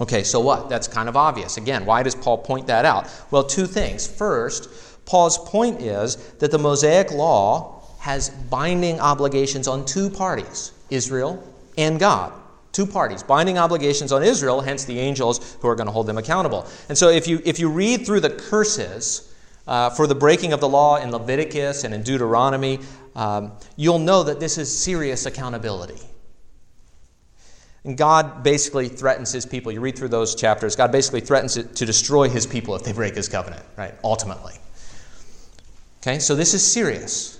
Okay, 0.00 0.22
so 0.22 0.40
what? 0.40 0.68
That's 0.68 0.88
kind 0.88 1.08
of 1.08 1.16
obvious. 1.16 1.56
Again, 1.56 1.86
why 1.86 2.02
does 2.02 2.14
Paul 2.14 2.38
point 2.38 2.66
that 2.66 2.84
out? 2.84 3.08
Well, 3.30 3.44
two 3.44 3.66
things. 3.66 4.06
First, 4.06 4.68
Paul's 5.06 5.38
point 5.38 5.80
is 5.80 6.16
that 6.34 6.50
the 6.50 6.58
Mosaic 6.58 7.12
law 7.12 7.82
has 8.00 8.28
binding 8.28 9.00
obligations 9.00 9.66
on 9.66 9.84
two 9.84 10.10
parties, 10.10 10.72
Israel 10.90 11.42
and 11.78 11.98
God. 11.98 12.32
Two 12.72 12.86
parties, 12.86 13.22
binding 13.22 13.56
obligations 13.56 14.12
on 14.12 14.22
Israel, 14.22 14.60
hence 14.60 14.84
the 14.84 14.98
angels 14.98 15.56
who 15.62 15.68
are 15.68 15.74
going 15.74 15.86
to 15.86 15.92
hold 15.92 16.06
them 16.06 16.18
accountable. 16.18 16.66
And 16.90 16.98
so 16.98 17.08
if 17.08 17.26
you, 17.26 17.40
if 17.44 17.58
you 17.58 17.70
read 17.70 18.04
through 18.04 18.20
the 18.20 18.30
curses 18.30 19.32
uh, 19.66 19.90
for 19.90 20.06
the 20.06 20.14
breaking 20.14 20.52
of 20.52 20.60
the 20.60 20.68
law 20.68 20.96
in 20.96 21.10
Leviticus 21.10 21.84
and 21.84 21.94
in 21.94 22.02
Deuteronomy, 22.02 22.80
um, 23.14 23.52
you'll 23.76 23.98
know 23.98 24.22
that 24.24 24.40
this 24.40 24.58
is 24.58 24.76
serious 24.76 25.24
accountability. 25.24 26.00
And 27.84 27.96
God 27.96 28.42
basically 28.42 28.88
threatens 28.88 29.32
his 29.32 29.46
people. 29.46 29.72
You 29.72 29.80
read 29.80 29.96
through 29.96 30.08
those 30.08 30.34
chapters, 30.34 30.76
God 30.76 30.92
basically 30.92 31.20
threatens 31.20 31.54
to 31.54 31.86
destroy 31.86 32.28
his 32.28 32.46
people 32.46 32.74
if 32.74 32.82
they 32.82 32.92
break 32.92 33.14
his 33.14 33.28
covenant, 33.28 33.64
right? 33.76 33.94
Ultimately. 34.04 34.54
Okay, 36.02 36.18
so 36.18 36.34
this 36.34 36.54
is 36.54 36.64
serious. 36.64 37.36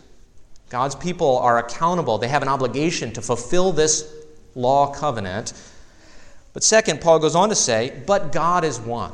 God's 0.69 0.97
people 0.97 1.39
are 1.39 1.59
accountable, 1.59 2.19
they 2.19 2.29
have 2.29 2.43
an 2.43 2.49
obligation 2.49 3.13
to 3.13 3.23
fulfill 3.23 3.73
this 3.73 4.13
law 4.55 4.93
covenant. 4.93 5.53
But 6.53 6.65
second, 6.65 7.01
Paul 7.01 7.19
goes 7.19 7.35
on 7.35 7.51
to 7.51 7.55
say, 7.55 8.03
but 8.07 8.33
God 8.33 8.65
is 8.65 8.81
one, 8.81 9.13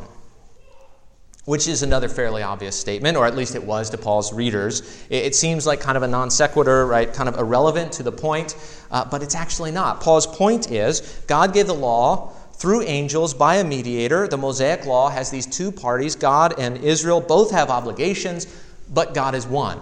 which 1.45 1.67
is 1.67 1.83
another 1.83 2.09
fairly 2.09 2.43
obvious 2.43 2.79
statement, 2.79 3.17
or 3.17 3.27
at 3.27 3.35
least 3.35 3.55
it 3.55 3.63
was 3.63 3.91
to 3.91 3.99
Paul's 3.99 4.33
readers. 4.33 5.05
It, 5.11 5.35
seems 5.35 5.67
like 5.67 5.81
kind 5.81 5.97
of 5.97 6.05
a 6.05 6.09
non 6.09 6.31
sequitur, 6.31 6.87
right? 6.87 7.13
Kind 7.13 7.29
of 7.29 7.37
irrelevant 7.37 7.93
to 7.95 8.03
the 8.05 8.13
point, 8.13 8.55
uh, 8.91 9.05
but 9.05 9.23
it's 9.23 9.35
actually 9.35 9.73
not. 9.73 10.01
Paul's 10.01 10.27
point 10.27 10.71
is 10.71 11.21
God 11.27 11.53
gave 11.53 11.67
the 11.67 11.75
law 11.75 12.33
through 12.55 12.83
angels 12.83 13.35
by 13.35 13.57
a 13.57 13.65
mediator. 13.65 14.29
The 14.29 14.39
Mosaic 14.39 14.87
law 14.87 15.11
has 15.11 15.31
these 15.31 15.47
two 15.47 15.73
parties, 15.73 16.15
God 16.15 16.55
and 16.61 16.79
Israel, 16.79 17.21
both 17.21 17.51
have 17.51 17.71
obligations 17.71 18.47
but 18.93 19.15
God 19.15 19.35
is 19.35 19.47
one. 19.47 19.81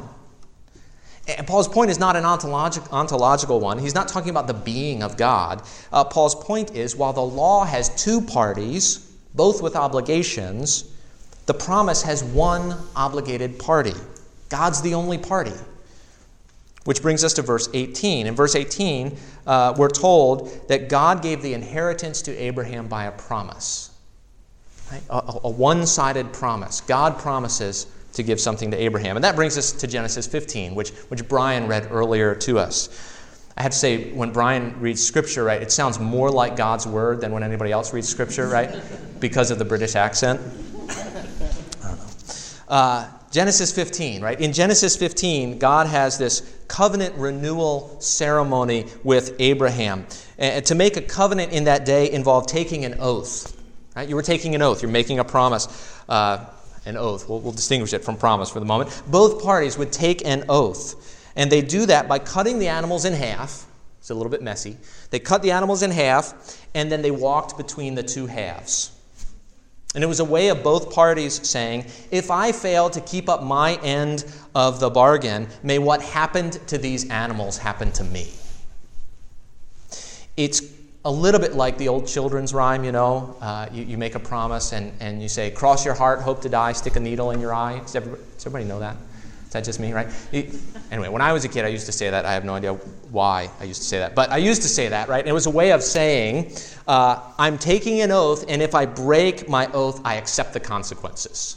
And 1.29 1.47
Paul's 1.47 1.69
point 1.69 1.91
is 1.91 1.99
not 1.99 2.17
an 2.17 2.25
ontologic, 2.25 2.91
ontological 2.93 3.61
one. 3.61 3.79
He's 3.79 3.95
not 3.95 4.09
talking 4.09 4.31
about 4.31 4.47
the 4.47 4.55
being 4.55 5.03
of 5.03 5.17
God. 5.17 5.63
Uh, 5.93 6.05
Paul's 6.05 6.35
point 6.35 6.75
is 6.75 6.97
while 6.97 7.13
the 7.13 7.21
law 7.21 7.65
has 7.65 7.89
two 8.03 8.21
parties, 8.21 8.99
both 9.35 9.63
with 9.63 9.77
obligations, 9.77 10.91
the 11.47 11.55
promise 11.55 12.03
has 12.03 12.25
one 12.25 12.77
obligated 12.97 13.59
party. 13.59 13.95
God's 14.49 14.83
the 14.83 14.95
only 14.95 15.19
party. 15.19 15.53
Which 16.85 17.03
brings 17.03 17.23
us 17.23 17.35
to 17.35 17.43
verse 17.43 17.69
18. 17.75 18.27
In 18.27 18.35
verse 18.35 18.57
18, 18.57 19.17
uh, 19.47 19.75
we're 19.77 19.89
told 19.89 20.69
that 20.69 20.89
God 20.89 21.23
gave 21.23 21.43
the 21.43 21.55
inheritance 21.55 22.23
to 22.23 22.37
Abraham 22.37 22.89
by 22.89 23.05
a 23.05 23.13
promise. 23.13 23.91
Right? 24.91 25.03
A, 25.11 25.41
a 25.45 25.51
one 25.51 25.87
sided 25.87 26.33
promise. 26.33 26.81
God 26.81 27.19
promises 27.19 27.87
to 28.13 28.23
give 28.23 28.41
something 28.41 28.71
to 28.71 28.77
Abraham. 28.77 29.17
And 29.17 29.25
that 29.25 29.37
brings 29.37 29.57
us 29.57 29.73
to 29.73 29.87
Genesis 29.87 30.27
15, 30.27 30.75
which, 30.75 30.91
which 31.09 31.29
Brian 31.29 31.67
read 31.69 31.89
earlier 31.91 32.35
to 32.37 32.59
us. 32.59 32.89
I 33.57 33.63
have 33.63 33.73
to 33.73 33.79
say, 33.79 34.11
when 34.13 34.33
Brian 34.33 34.81
reads 34.81 35.05
Scripture, 35.05 35.45
right, 35.45 35.61
it 35.61 35.71
sounds 35.71 35.99
more 35.99 36.31
like 36.31 36.57
God's 36.57 36.87
Word 36.87 37.21
than 37.21 37.33
when 37.33 37.43
anybody 37.43 37.73
else 37.73 37.93
reads 37.93 38.09
Scripture, 38.09 38.49
right? 38.49 38.75
Because 39.21 39.51
of 39.51 39.59
the 39.59 39.67
British 39.67 39.97
accent. 39.97 40.41
I 40.89 40.95
don't 41.83 41.99
know. 41.99 42.07
Uh, 42.69 43.09
Genesis 43.31 43.71
15, 43.71 44.23
right? 44.23 44.41
In 44.41 44.53
Genesis 44.53 44.97
15, 44.97 45.59
God 45.59 45.87
has 45.87 46.17
this 46.17 46.57
covenant 46.69 47.15
renewal 47.17 48.01
ceremony 48.01 48.87
with 49.05 49.37
Abraham. 49.39 50.07
And 50.39 50.65
to 50.67 50.75
make 50.75 50.97
a 50.97 51.03
covenant 51.03 51.53
in 51.53 51.65
that 51.65 51.85
day 51.85 52.11
involved 52.11 52.49
taking 52.49 52.85
an 52.85 52.97
oath. 52.99 53.57
Right? 53.95 54.09
You 54.09 54.17
were 54.17 54.23
taking 54.23 54.55
an 54.55 54.63
oath, 54.63 54.83
you're 54.83 54.91
making 54.91 55.19
a 55.19 55.25
promise. 55.25 55.69
Uh, 56.09 56.47
an 56.87 56.97
oath. 56.97 57.29
We'll, 57.29 57.41
we'll 57.41 57.53
distinguish 57.53 57.93
it 57.93 58.05
from 58.05 58.17
promise 58.17 58.51
for 58.51 58.61
the 58.61 58.67
moment. 58.67 59.03
Both 59.09 59.43
parties 59.43 59.77
would 59.79 59.93
take 59.93 60.25
an 60.25 60.45
oath. 60.49 61.33
And 61.37 61.51
they 61.51 61.63
do 61.63 61.87
that 61.87 62.09
by 62.09 62.19
cutting 62.19 62.59
the 62.59 62.69
animals 62.69 63.05
in 63.05 63.13
half. 63.13 63.67
It's 63.99 64.11
a 64.11 64.15
little 64.15 64.31
bit 64.31 64.43
messy. 64.43 64.77
They 65.11 65.19
cut 65.19 65.43
the 65.43 65.51
animals 65.51 65.83
in 65.83 65.91
half, 65.91 66.59
and 66.75 66.91
then 66.91 67.03
they 67.03 67.11
walked 67.11 67.57
between 67.57 67.95
the 67.95 68.03
two 68.03 68.27
halves. 68.27 68.93
And 69.95 70.05
it 70.05 70.07
was 70.07 70.21
a 70.21 70.25
way 70.25 70.49
of 70.49 70.63
both 70.63 70.93
parties 70.95 71.47
saying, 71.47 71.87
if 72.11 72.31
I 72.31 72.53
fail 72.53 72.89
to 72.91 73.01
keep 73.01 73.29
up 73.29 73.43
my 73.43 73.75
end 73.83 74.25
of 74.55 74.81
the 74.81 74.89
bargain, 74.89 75.49
may 75.63 75.79
what 75.79 76.01
happened 76.01 76.55
to 76.69 76.79
these 76.79 77.11
animals 77.11 77.59
happen 77.59 77.91
to 77.93 78.05
me. 78.05 78.31
It's 80.37 80.61
a 81.05 81.11
little 81.11 81.41
bit 81.41 81.55
like 81.55 81.79
the 81.79 81.89
old 81.89 82.07
children's 82.07 82.53
rhyme, 82.53 82.85
you 82.85 82.93
know. 82.93 83.37
Uh, 83.41 83.69
you, 83.73 83.85
you, 83.85 83.99
make 83.99 84.15
a 84.15 84.19
promise 84.19 84.73
and, 84.73 84.93
and 85.01 85.23
you 85.23 85.29
say, 85.29 85.51
Cross 85.51 85.85
your 85.85 85.95
heart, 85.95 86.21
hope 86.21 86.43
to 86.43 86.49
die, 86.49 86.73
stick 86.73 86.97
a 86.97 87.01
needle 87.01 87.31
in 87.31 87.41
your 87.41 87.55
eye. 87.55 87.79
Does 87.79 87.97
everybody, 87.97 88.23
does 88.35 88.47
everybody 88.47 88.65
know 88.69 88.81
that? 88.81 88.97
Is 89.47 89.53
that 89.55 89.65
just 89.65 89.81
me, 89.81 89.93
right? 89.93 90.07
Anyway, 90.93 91.09
when 91.09 91.23
I 91.23 91.33
was 91.33 91.45
a 91.45 91.49
kid, 91.49 91.65
I 91.65 91.69
used 91.69 91.87
to 91.87 91.93
say 91.93 92.11
that. 92.11 92.25
I 92.25 92.33
have 92.35 92.45
no 92.45 92.55
idea 92.55 92.75
why 93.11 93.51
I 93.59 93.65
used 93.65 93.83
to 93.83 93.89
say 93.89 93.99
that. 93.99 94.15
But 94.15 94.31
I 94.31 94.37
used 94.37 94.63
to 94.63 94.69
say 94.69 94.89
that, 94.89 95.09
right? 95.09 95.21
And 95.21 95.29
it 95.29 95.33
was 95.33 95.47
a 95.47 95.51
way 95.51 95.73
of 95.73 95.83
saying, 95.83 96.53
uh, 96.87 97.21
I'm 97.37 97.59
taking 97.59 98.01
an 98.01 98.13
oath, 98.13 98.45
and 98.49 98.63
if 98.63 98.77
I 98.77 98.87
break 98.87 99.49
my 99.49 99.67
oath, 99.73 100.01
I 100.05 100.17
accept 100.17 100.53
the 100.53 100.61
consequences. 100.61 101.57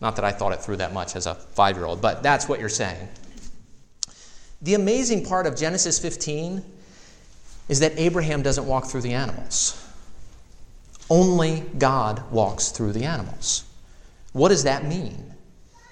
Not 0.00 0.14
that 0.16 0.24
I 0.24 0.30
thought 0.30 0.52
it 0.52 0.60
through 0.60 0.76
that 0.76 0.92
much 0.92 1.16
as 1.16 1.26
a 1.26 1.34
five 1.34 1.76
year 1.76 1.86
old, 1.86 2.02
but 2.02 2.22
that's 2.22 2.48
what 2.48 2.60
you're 2.60 2.68
saying. 2.68 3.08
The 4.62 4.74
amazing 4.74 5.24
part 5.24 5.46
of 5.46 5.56
Genesis 5.56 5.98
15 5.98 6.62
is 7.68 7.80
that 7.80 7.92
Abraham 7.96 8.42
doesn't 8.42 8.66
walk 8.66 8.86
through 8.86 9.02
the 9.02 9.12
animals. 9.12 9.82
Only 11.08 11.64
God 11.78 12.30
walks 12.30 12.70
through 12.70 12.92
the 12.92 13.04
animals. 13.04 13.64
What 14.32 14.48
does 14.48 14.64
that 14.64 14.84
mean? 14.84 15.34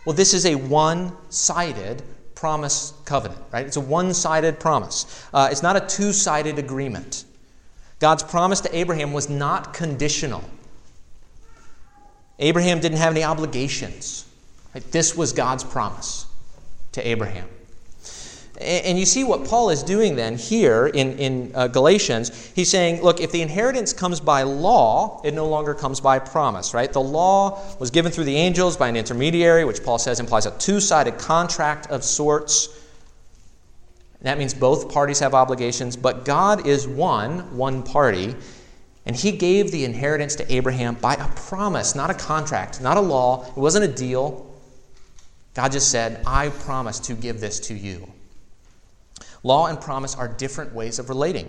Well, 0.04 0.14
this 0.14 0.34
is 0.34 0.44
a 0.44 0.54
one 0.54 1.12
sided 1.30 2.02
promise 2.34 2.92
covenant, 3.04 3.40
right? 3.52 3.66
It's 3.66 3.76
a 3.76 3.80
one 3.80 4.12
sided 4.12 4.60
promise. 4.60 5.26
Uh, 5.32 5.48
it's 5.50 5.62
not 5.62 5.76
a 5.76 5.80
two 5.80 6.12
sided 6.12 6.58
agreement. 6.58 7.24
God's 8.00 8.22
promise 8.22 8.60
to 8.62 8.76
Abraham 8.76 9.12
was 9.12 9.30
not 9.30 9.72
conditional. 9.72 10.44
Abraham 12.38 12.80
didn't 12.80 12.98
have 12.98 13.12
any 13.12 13.24
obligations. 13.24 14.26
Right? 14.74 14.84
This 14.90 15.16
was 15.16 15.32
God's 15.32 15.64
promise 15.64 16.26
to 16.92 17.06
Abraham. 17.06 17.48
And 18.64 18.98
you 18.98 19.04
see 19.04 19.24
what 19.24 19.44
Paul 19.44 19.70
is 19.70 19.82
doing 19.82 20.16
then 20.16 20.36
here 20.36 20.86
in, 20.86 21.18
in 21.18 21.52
uh, 21.54 21.68
Galatians. 21.68 22.52
He's 22.54 22.70
saying, 22.70 23.02
look, 23.02 23.20
if 23.20 23.30
the 23.30 23.42
inheritance 23.42 23.92
comes 23.92 24.20
by 24.20 24.42
law, 24.42 25.20
it 25.22 25.34
no 25.34 25.46
longer 25.46 25.74
comes 25.74 26.00
by 26.00 26.18
promise, 26.18 26.72
right? 26.72 26.92
The 26.92 27.00
law 27.00 27.62
was 27.78 27.90
given 27.90 28.10
through 28.10 28.24
the 28.24 28.36
angels 28.36 28.76
by 28.76 28.88
an 28.88 28.96
intermediary, 28.96 29.64
which 29.64 29.84
Paul 29.84 29.98
says 29.98 30.18
implies 30.18 30.46
a 30.46 30.50
two 30.58 30.80
sided 30.80 31.18
contract 31.18 31.88
of 31.88 32.02
sorts. 32.02 32.68
That 34.22 34.38
means 34.38 34.54
both 34.54 34.90
parties 34.90 35.18
have 35.18 35.34
obligations, 35.34 35.96
but 35.96 36.24
God 36.24 36.66
is 36.66 36.88
one, 36.88 37.54
one 37.58 37.82
party, 37.82 38.34
and 39.04 39.14
he 39.14 39.32
gave 39.32 39.70
the 39.70 39.84
inheritance 39.84 40.34
to 40.36 40.50
Abraham 40.50 40.94
by 40.94 41.14
a 41.14 41.28
promise, 41.28 41.94
not 41.94 42.08
a 42.08 42.14
contract, 42.14 42.80
not 42.80 42.96
a 42.96 43.02
law. 43.02 43.46
It 43.48 43.58
wasn't 43.58 43.84
a 43.84 43.88
deal. 43.88 44.50
God 45.52 45.72
just 45.72 45.90
said, 45.90 46.22
I 46.26 46.48
promise 46.48 46.98
to 47.00 47.12
give 47.12 47.38
this 47.38 47.60
to 47.68 47.74
you. 47.74 48.13
Law 49.44 49.66
and 49.66 49.80
promise 49.80 50.16
are 50.16 50.26
different 50.26 50.74
ways 50.74 50.98
of 50.98 51.08
relating. 51.08 51.48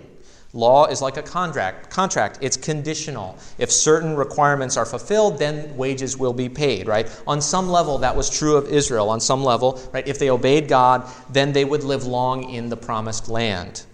Law 0.52 0.86
is 0.86 1.02
like 1.02 1.16
a 1.16 1.22
contract. 1.22 1.90
Contract, 1.90 2.38
it's 2.40 2.56
conditional. 2.56 3.36
If 3.58 3.70
certain 3.70 4.16
requirements 4.16 4.76
are 4.76 4.86
fulfilled, 4.86 5.38
then 5.38 5.76
wages 5.76 6.16
will 6.16 6.32
be 6.32 6.48
paid, 6.48 6.86
right? 6.86 7.10
On 7.26 7.40
some 7.40 7.68
level 7.68 7.98
that 7.98 8.16
was 8.16 8.30
true 8.30 8.56
of 8.56 8.68
Israel. 8.68 9.10
On 9.10 9.20
some 9.20 9.42
level, 9.42 9.82
right? 9.92 10.06
If 10.06 10.18
they 10.18 10.30
obeyed 10.30 10.68
God, 10.68 11.10
then 11.30 11.52
they 11.52 11.64
would 11.64 11.84
live 11.84 12.04
long 12.04 12.48
in 12.48 12.68
the 12.68 12.76
promised 12.76 13.28
land. 13.28 13.84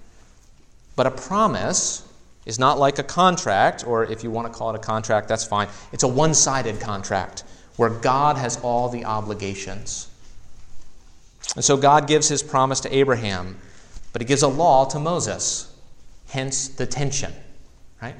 But 0.95 1.07
a 1.07 1.11
promise 1.11 2.07
is 2.45 2.59
not 2.59 2.79
like 2.79 2.99
a 2.99 3.05
contract, 3.05 3.85
or 3.87 4.05
if 4.05 4.23
you 4.23 4.31
want 4.31 4.53
to 4.53 4.57
call 4.57 4.71
it 4.71 4.77
a 4.77 4.83
contract, 4.83 5.29
that's 5.29 5.45
fine. 5.45 5.69
It's 5.93 6.03
a 6.03 6.09
one-sided 6.09 6.81
contract 6.81 7.45
where 7.77 7.91
God 7.91 8.37
has 8.37 8.59
all 8.63 8.89
the 8.89 9.05
obligations. 9.05 10.09
And 11.57 11.65
so 11.65 11.77
God 11.77 12.07
gives 12.07 12.29
his 12.29 12.43
promise 12.43 12.81
to 12.81 12.95
Abraham 12.95 13.59
but 14.13 14.21
he 14.21 14.27
gives 14.27 14.43
a 14.43 14.49
law 14.49 14.85
to 14.87 14.99
Moses. 14.99 15.69
Hence 16.29 16.69
the 16.69 16.87
tension, 16.87 17.33
right? 18.01 18.15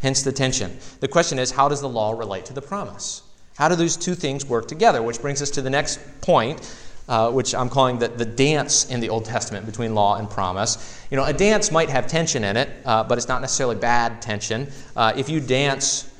Hence 0.00 0.22
the 0.22 0.32
tension. 0.32 0.76
The 1.00 1.08
question 1.08 1.38
is 1.38 1.50
how 1.50 1.68
does 1.68 1.80
the 1.80 1.88
law 1.88 2.12
relate 2.12 2.44
to 2.46 2.52
the 2.52 2.62
promise? 2.62 3.22
How 3.56 3.68
do 3.68 3.76
those 3.76 3.96
two 3.96 4.14
things 4.14 4.44
work 4.44 4.66
together? 4.66 5.02
Which 5.02 5.20
brings 5.20 5.40
us 5.40 5.50
to 5.50 5.62
the 5.62 5.70
next 5.70 6.00
point, 6.20 6.60
uh, 7.08 7.30
which 7.30 7.54
I'm 7.54 7.68
calling 7.68 7.98
the, 7.98 8.08
the 8.08 8.24
dance 8.24 8.90
in 8.90 9.00
the 9.00 9.08
Old 9.08 9.24
Testament 9.24 9.66
between 9.66 9.94
law 9.94 10.16
and 10.16 10.28
promise. 10.28 11.00
You 11.10 11.16
know, 11.16 11.24
a 11.24 11.32
dance 11.32 11.70
might 11.70 11.88
have 11.90 12.06
tension 12.08 12.42
in 12.42 12.56
it, 12.56 12.68
uh, 12.84 13.04
but 13.04 13.18
it's 13.18 13.28
not 13.28 13.40
necessarily 13.40 13.76
bad 13.76 14.20
tension. 14.20 14.70
Uh, 14.96 15.12
if 15.16 15.28
you 15.28 15.40
dance 15.40 16.10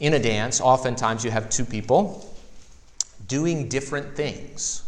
in 0.00 0.14
a 0.14 0.18
dance, 0.18 0.60
oftentimes 0.60 1.24
you 1.24 1.30
have 1.30 1.48
two 1.50 1.64
people 1.64 2.34
doing 3.28 3.68
different 3.68 4.16
things, 4.16 4.82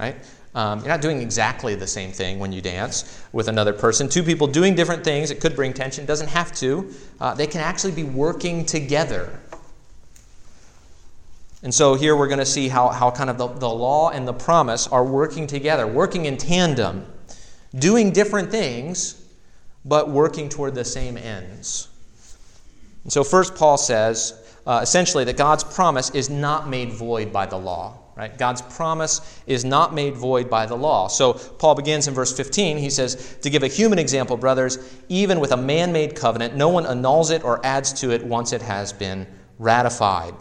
right? 0.00 0.16
Um, 0.54 0.80
you're 0.80 0.88
not 0.88 1.00
doing 1.00 1.22
exactly 1.22 1.74
the 1.74 1.86
same 1.86 2.12
thing 2.12 2.38
when 2.38 2.52
you 2.52 2.60
dance 2.60 3.24
with 3.32 3.48
another 3.48 3.72
person. 3.72 4.08
Two 4.08 4.22
people 4.22 4.46
doing 4.46 4.74
different 4.74 5.02
things, 5.02 5.30
it 5.30 5.40
could 5.40 5.56
bring 5.56 5.72
tension, 5.72 6.04
doesn't 6.04 6.28
have 6.28 6.52
to. 6.56 6.92
Uh, 7.20 7.34
they 7.34 7.46
can 7.46 7.60
actually 7.60 7.92
be 7.92 8.04
working 8.04 8.66
together. 8.66 9.40
And 11.62 11.72
so 11.72 11.94
here 11.94 12.16
we're 12.16 12.26
going 12.26 12.38
to 12.38 12.46
see 12.46 12.68
how, 12.68 12.88
how 12.88 13.10
kind 13.10 13.30
of 13.30 13.38
the, 13.38 13.46
the 13.46 13.68
law 13.68 14.10
and 14.10 14.26
the 14.26 14.32
promise 14.32 14.88
are 14.88 15.04
working 15.04 15.46
together, 15.46 15.86
working 15.86 16.26
in 16.26 16.36
tandem, 16.36 17.06
doing 17.74 18.10
different 18.10 18.50
things, 18.50 19.24
but 19.84 20.10
working 20.10 20.48
toward 20.48 20.74
the 20.74 20.84
same 20.84 21.16
ends. 21.16 21.88
And 23.04 23.12
so, 23.12 23.24
first, 23.24 23.54
Paul 23.54 23.78
says 23.78 24.34
uh, 24.66 24.80
essentially 24.82 25.24
that 25.24 25.36
God's 25.36 25.64
promise 25.64 26.10
is 26.10 26.28
not 26.28 26.68
made 26.68 26.92
void 26.92 27.32
by 27.32 27.46
the 27.46 27.56
law. 27.56 28.01
Right? 28.14 28.36
God's 28.36 28.60
promise 28.60 29.42
is 29.46 29.64
not 29.64 29.94
made 29.94 30.16
void 30.16 30.50
by 30.50 30.66
the 30.66 30.74
law. 30.74 31.08
So 31.08 31.32
Paul 31.32 31.74
begins 31.74 32.08
in 32.08 32.14
verse 32.14 32.36
15. 32.36 32.76
He 32.76 32.90
says, 32.90 33.38
To 33.40 33.48
give 33.48 33.62
a 33.62 33.68
human 33.68 33.98
example, 33.98 34.36
brothers, 34.36 34.78
even 35.08 35.40
with 35.40 35.52
a 35.52 35.56
man 35.56 35.92
made 35.92 36.14
covenant, 36.14 36.54
no 36.54 36.68
one 36.68 36.84
annuls 36.84 37.30
it 37.30 37.42
or 37.42 37.64
adds 37.64 37.92
to 37.94 38.10
it 38.10 38.22
once 38.22 38.52
it 38.52 38.60
has 38.60 38.92
been 38.92 39.26
ratified. 39.58 40.34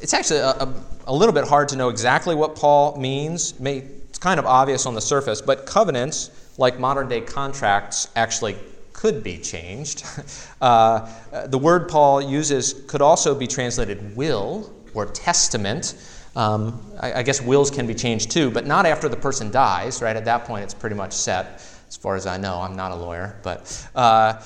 It's 0.00 0.14
actually 0.14 0.38
a, 0.38 0.50
a, 0.50 0.74
a 1.08 1.12
little 1.12 1.34
bit 1.34 1.48
hard 1.48 1.68
to 1.70 1.76
know 1.76 1.88
exactly 1.88 2.36
what 2.36 2.54
Paul 2.54 2.96
means. 2.96 3.54
It's 3.60 4.18
kind 4.20 4.38
of 4.38 4.46
obvious 4.46 4.86
on 4.86 4.94
the 4.94 5.00
surface, 5.00 5.42
but 5.42 5.66
covenants, 5.66 6.30
like 6.58 6.78
modern 6.78 7.08
day 7.08 7.22
contracts, 7.22 8.08
actually 8.14 8.56
could 8.92 9.22
be 9.22 9.38
changed. 9.38 10.04
Uh, 10.60 11.08
the 11.46 11.56
word 11.56 11.88
Paul 11.88 12.20
uses 12.20 12.82
could 12.88 13.00
also 13.00 13.32
be 13.32 13.46
translated 13.46 14.16
will 14.16 14.74
or 14.98 15.06
testament. 15.06 15.94
Um, 16.36 16.80
I, 17.00 17.14
I, 17.14 17.22
guess 17.22 17.40
wills 17.40 17.70
can 17.70 17.86
be 17.86 17.94
changed 17.94 18.30
too, 18.30 18.50
but 18.50 18.66
not 18.66 18.86
after 18.86 19.08
the 19.08 19.16
person 19.16 19.50
dies, 19.50 20.02
right? 20.02 20.14
At 20.14 20.24
that 20.26 20.44
point, 20.44 20.64
it's 20.64 20.74
pretty 20.74 20.94
much 20.94 21.12
set, 21.12 21.62
as 21.88 21.96
far 21.96 22.16
as 22.16 22.26
I 22.26 22.36
know. 22.36 22.60
I'm 22.60 22.76
not 22.76 22.92
a 22.92 22.94
lawyer, 22.94 23.36
but 23.42 23.88
uh, 23.94 24.40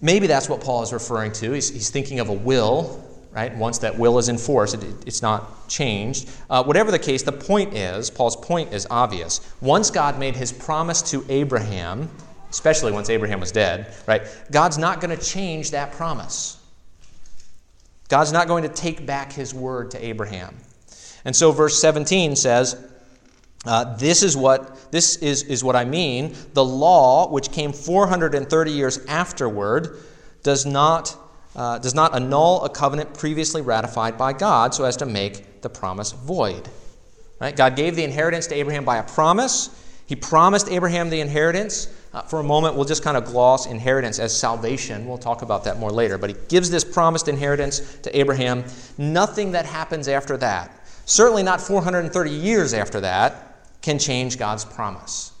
maybe 0.00 0.26
that's 0.26 0.48
what 0.48 0.60
Paul 0.60 0.82
is 0.82 0.92
referring 0.92 1.32
to. 1.32 1.52
He's, 1.52 1.68
he's, 1.70 1.90
thinking 1.90 2.20
of 2.20 2.30
a 2.30 2.32
will, 2.32 3.04
right? 3.32 3.54
Once 3.56 3.78
that 3.78 3.96
will 3.98 4.18
is 4.18 4.28
enforced, 4.28 4.74
it, 4.74 5.06
it's 5.06 5.22
not 5.22 5.68
changed. 5.68 6.28
Uh, 6.50 6.64
whatever 6.64 6.90
the 6.90 6.98
case, 6.98 7.22
the 7.22 7.32
point 7.32 7.74
is, 7.74 8.10
Paul's 8.10 8.36
point 8.36 8.72
is 8.72 8.86
obvious. 8.90 9.40
Once 9.60 9.90
God 9.90 10.18
made 10.18 10.34
his 10.34 10.52
promise 10.52 11.02
to 11.10 11.24
Abraham, 11.28 12.10
especially 12.50 12.92
once 12.92 13.08
Abraham 13.08 13.40
was 13.40 13.52
dead, 13.52 13.94
right? 14.06 14.22
God's 14.50 14.78
not 14.78 15.00
going 15.00 15.16
to 15.16 15.24
change 15.24 15.70
that 15.70 15.92
promise. 15.92 16.58
God's 18.12 18.30
not 18.30 18.46
going 18.46 18.62
to 18.64 18.68
take 18.68 19.06
back 19.06 19.32
his 19.32 19.54
word 19.54 19.92
to 19.92 20.04
Abraham. 20.04 20.54
And 21.24 21.34
so 21.34 21.50
verse 21.50 21.80
17 21.80 22.36
says, 22.36 22.76
uh, 23.64 23.96
this 23.96 24.22
is 24.22 24.36
what 24.36 24.92
this 24.92 25.16
is, 25.16 25.44
is 25.44 25.64
what 25.64 25.76
I 25.76 25.86
mean. 25.86 26.36
The 26.52 26.62
law, 26.62 27.30
which 27.30 27.50
came 27.52 27.72
430 27.72 28.70
years 28.70 29.02
afterward, 29.06 29.96
does 30.42 30.66
not 30.66 31.16
uh, 31.56 31.78
does 31.78 31.94
not 31.94 32.14
annul 32.14 32.62
a 32.64 32.68
covenant 32.68 33.14
previously 33.14 33.62
ratified 33.62 34.18
by 34.18 34.34
God, 34.34 34.74
so 34.74 34.84
as 34.84 34.98
to 34.98 35.06
make 35.06 35.62
the 35.62 35.70
promise 35.70 36.12
void. 36.12 36.68
Right? 37.40 37.56
God 37.56 37.76
gave 37.76 37.96
the 37.96 38.04
inheritance 38.04 38.46
to 38.48 38.54
Abraham 38.54 38.84
by 38.84 38.98
a 38.98 39.04
promise. 39.04 39.70
He 40.04 40.16
promised 40.16 40.68
Abraham 40.68 41.08
the 41.08 41.22
inheritance. 41.22 41.88
Uh, 42.12 42.20
for 42.22 42.40
a 42.40 42.44
moment, 42.44 42.74
we'll 42.74 42.84
just 42.84 43.02
kind 43.02 43.16
of 43.16 43.24
gloss 43.24 43.66
inheritance 43.66 44.18
as 44.18 44.36
salvation. 44.36 45.06
We'll 45.06 45.18
talk 45.18 45.42
about 45.42 45.64
that 45.64 45.78
more 45.78 45.90
later. 45.90 46.18
But 46.18 46.30
he 46.30 46.36
gives 46.48 46.70
this 46.70 46.84
promised 46.84 47.28
inheritance 47.28 47.98
to 48.02 48.18
Abraham. 48.18 48.64
Nothing 48.98 49.52
that 49.52 49.64
happens 49.64 50.08
after 50.08 50.36
that, 50.38 50.70
certainly 51.06 51.42
not 51.42 51.60
430 51.60 52.30
years 52.30 52.74
after 52.74 53.00
that, 53.00 53.56
can 53.80 53.98
change 53.98 54.38
God's 54.38 54.64
promise. 54.64 55.32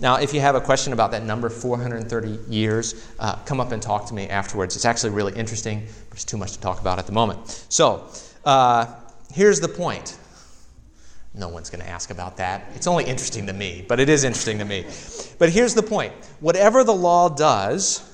Now, 0.00 0.16
if 0.16 0.34
you 0.34 0.40
have 0.40 0.56
a 0.56 0.60
question 0.60 0.92
about 0.92 1.12
that 1.12 1.22
number, 1.22 1.48
430 1.48 2.52
years, 2.52 3.08
uh, 3.20 3.36
come 3.44 3.60
up 3.60 3.70
and 3.70 3.80
talk 3.80 4.06
to 4.06 4.14
me 4.14 4.28
afterwards. 4.28 4.74
It's 4.74 4.84
actually 4.84 5.10
really 5.10 5.32
interesting, 5.34 5.86
but 6.08 6.16
it's 6.16 6.24
too 6.24 6.36
much 6.36 6.52
to 6.52 6.60
talk 6.60 6.80
about 6.80 6.98
at 6.98 7.06
the 7.06 7.12
moment. 7.12 7.64
So, 7.68 8.08
uh, 8.44 8.86
here's 9.32 9.60
the 9.60 9.68
point 9.68 10.18
no 11.34 11.48
one's 11.48 11.68
going 11.68 11.84
to 11.84 11.90
ask 11.90 12.10
about 12.10 12.36
that. 12.36 12.70
It's 12.74 12.86
only 12.86 13.04
interesting 13.04 13.46
to 13.48 13.52
me, 13.52 13.84
but 13.88 13.98
it 13.98 14.08
is 14.08 14.22
interesting 14.24 14.58
to 14.58 14.64
me. 14.64 14.86
But 15.38 15.50
here's 15.50 15.74
the 15.74 15.82
point 15.82 16.12
whatever 16.40 16.84
the 16.84 16.94
law 16.94 17.28
does, 17.28 18.08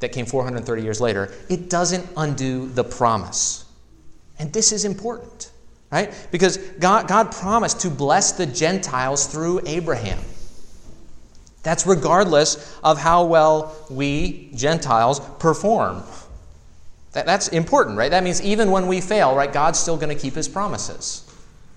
that 0.00 0.12
came 0.12 0.26
430 0.26 0.82
years 0.82 1.00
later, 1.00 1.32
it 1.48 1.70
doesn't 1.70 2.06
undo 2.16 2.68
the 2.68 2.84
promise. 2.84 3.64
And 4.38 4.52
this 4.52 4.70
is 4.70 4.84
important, 4.84 5.50
right? 5.90 6.12
Because 6.30 6.58
God, 6.58 7.08
God 7.08 7.32
promised 7.32 7.80
to 7.80 7.90
bless 7.90 8.32
the 8.32 8.46
Gentiles 8.46 9.26
through 9.26 9.60
Abraham. 9.66 10.18
That's 11.62 11.86
regardless 11.86 12.78
of 12.84 12.98
how 12.98 13.24
well 13.24 13.74
we, 13.88 14.50
Gentiles, 14.54 15.20
perform. 15.38 16.02
That, 17.12 17.26
that's 17.26 17.48
important, 17.48 17.96
right? 17.96 18.10
That 18.10 18.22
means 18.22 18.42
even 18.42 18.70
when 18.70 18.86
we 18.86 19.00
fail, 19.00 19.34
right, 19.34 19.50
God's 19.50 19.78
still 19.78 19.96
going 19.96 20.14
to 20.14 20.20
keep 20.20 20.34
his 20.34 20.48
promises. 20.48 21.23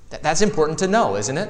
That, 0.10 0.24
that's 0.24 0.41
important 0.41 0.80
to 0.80 0.88
know, 0.88 1.15
isn't 1.15 1.38
it? 1.38 1.50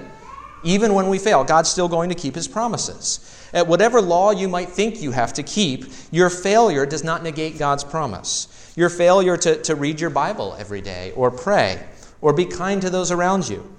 Even 0.64 0.94
when 0.94 1.08
we 1.08 1.20
fail, 1.20 1.44
God's 1.44 1.70
still 1.70 1.88
going 1.88 2.10
to 2.10 2.16
keep 2.16 2.36
his 2.36 2.48
promises. 2.48 3.50
At 3.54 3.68
whatever 3.68 4.02
law 4.02 4.32
you 4.32 4.48
might 4.48 4.70
think 4.70 5.02
you 5.02 5.12
have 5.12 5.34
to 5.34 5.44
keep, 5.44 5.86
your 6.12 6.30
failure 6.30 6.86
does 6.86 7.04
not 7.04 7.24
negate 7.24 7.58
God's 7.58 7.84
promise. 7.84 8.74
Your 8.76 8.90
failure 8.90 9.38
to, 9.38 9.62
to 9.64 9.76
read 9.76 10.02
your 10.02 10.10
Bible 10.10 10.56
every 10.60 10.82
day, 10.82 11.14
or 11.16 11.32
pray, 11.32 11.88
or 12.22 12.34
be 12.34 12.46
kind 12.46 12.82
to 12.82 12.90
those 12.90 13.12
around 13.12 13.48
you, 13.48 13.72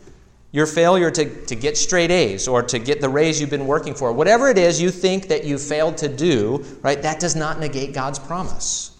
your 0.50 0.66
failure 0.66 1.10
to, 1.10 1.46
to 1.46 1.54
get 1.54 1.76
straight 1.76 2.10
A's 2.10 2.48
or 2.48 2.62
to 2.62 2.78
get 2.78 3.00
the 3.00 3.08
raise 3.08 3.40
you've 3.40 3.50
been 3.50 3.66
working 3.66 3.94
for, 3.94 4.12
whatever 4.12 4.48
it 4.48 4.58
is 4.58 4.80
you 4.80 4.90
think 4.90 5.28
that 5.28 5.44
you 5.44 5.58
failed 5.58 5.98
to 5.98 6.08
do, 6.08 6.64
right, 6.82 7.02
that 7.02 7.20
does 7.20 7.36
not 7.36 7.60
negate 7.60 7.92
God's 7.92 8.18
promise. 8.18 8.97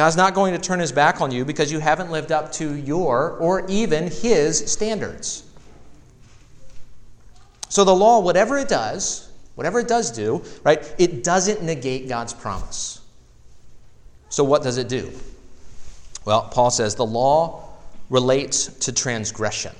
God's 0.00 0.16
not 0.16 0.32
going 0.32 0.54
to 0.54 0.58
turn 0.58 0.80
his 0.80 0.92
back 0.92 1.20
on 1.20 1.30
you 1.30 1.44
because 1.44 1.70
you 1.70 1.78
haven't 1.78 2.10
lived 2.10 2.32
up 2.32 2.52
to 2.52 2.74
your 2.74 3.32
or 3.32 3.66
even 3.68 4.04
his 4.04 4.72
standards. 4.72 5.44
So 7.68 7.84
the 7.84 7.94
law, 7.94 8.20
whatever 8.20 8.56
it 8.56 8.66
does, 8.66 9.30
whatever 9.56 9.78
it 9.78 9.88
does 9.88 10.10
do, 10.10 10.42
right, 10.64 10.94
it 10.96 11.22
doesn't 11.22 11.62
negate 11.62 12.08
God's 12.08 12.32
promise. 12.32 13.02
So 14.30 14.42
what 14.42 14.62
does 14.62 14.78
it 14.78 14.88
do? 14.88 15.12
Well, 16.24 16.48
Paul 16.50 16.70
says 16.70 16.94
the 16.94 17.04
law 17.04 17.68
relates 18.08 18.68
to 18.78 18.92
transgression. 18.92 19.76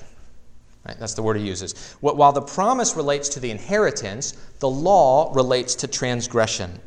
Right? 0.85 0.99
That's 0.99 1.15
the 1.15 1.23
word 1.23 1.37
he 1.37 1.47
uses. 1.47 1.95
While 1.99 2.31
the 2.31 2.43
promise 2.43 2.95
relates 2.95 3.27
to 3.29 3.39
the 3.39 3.49
inheritance, 3.49 4.33
the 4.59 4.69
law 4.69 5.33
relates 5.33 5.73
to 5.77 5.87
transgression. 5.87 6.79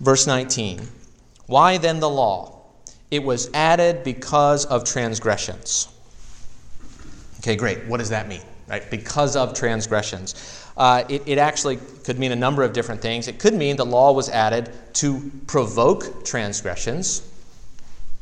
Verse 0.00 0.26
19 0.26 0.88
Why 1.46 1.78
then 1.78 2.00
the 2.00 2.08
law? 2.08 2.62
It 3.10 3.22
was 3.22 3.50
added 3.54 4.02
because 4.02 4.64
of 4.66 4.84
transgressions. 4.84 5.88
Okay, 7.38 7.56
great. 7.56 7.84
What 7.86 7.98
does 7.98 8.08
that 8.08 8.26
mean? 8.28 8.40
Right? 8.68 8.90
Because 8.90 9.36
of 9.36 9.54
transgressions. 9.54 10.34
Uh, 10.76 11.04
it, 11.08 11.22
it 11.26 11.38
actually 11.38 11.76
could 12.04 12.18
mean 12.18 12.32
a 12.32 12.36
number 12.36 12.62
of 12.62 12.72
different 12.72 13.00
things. 13.00 13.28
It 13.28 13.38
could 13.38 13.54
mean 13.54 13.76
the 13.76 13.84
law 13.84 14.12
was 14.12 14.28
added 14.28 14.70
to 14.94 15.30
provoke 15.46 16.24
transgressions. 16.24 17.30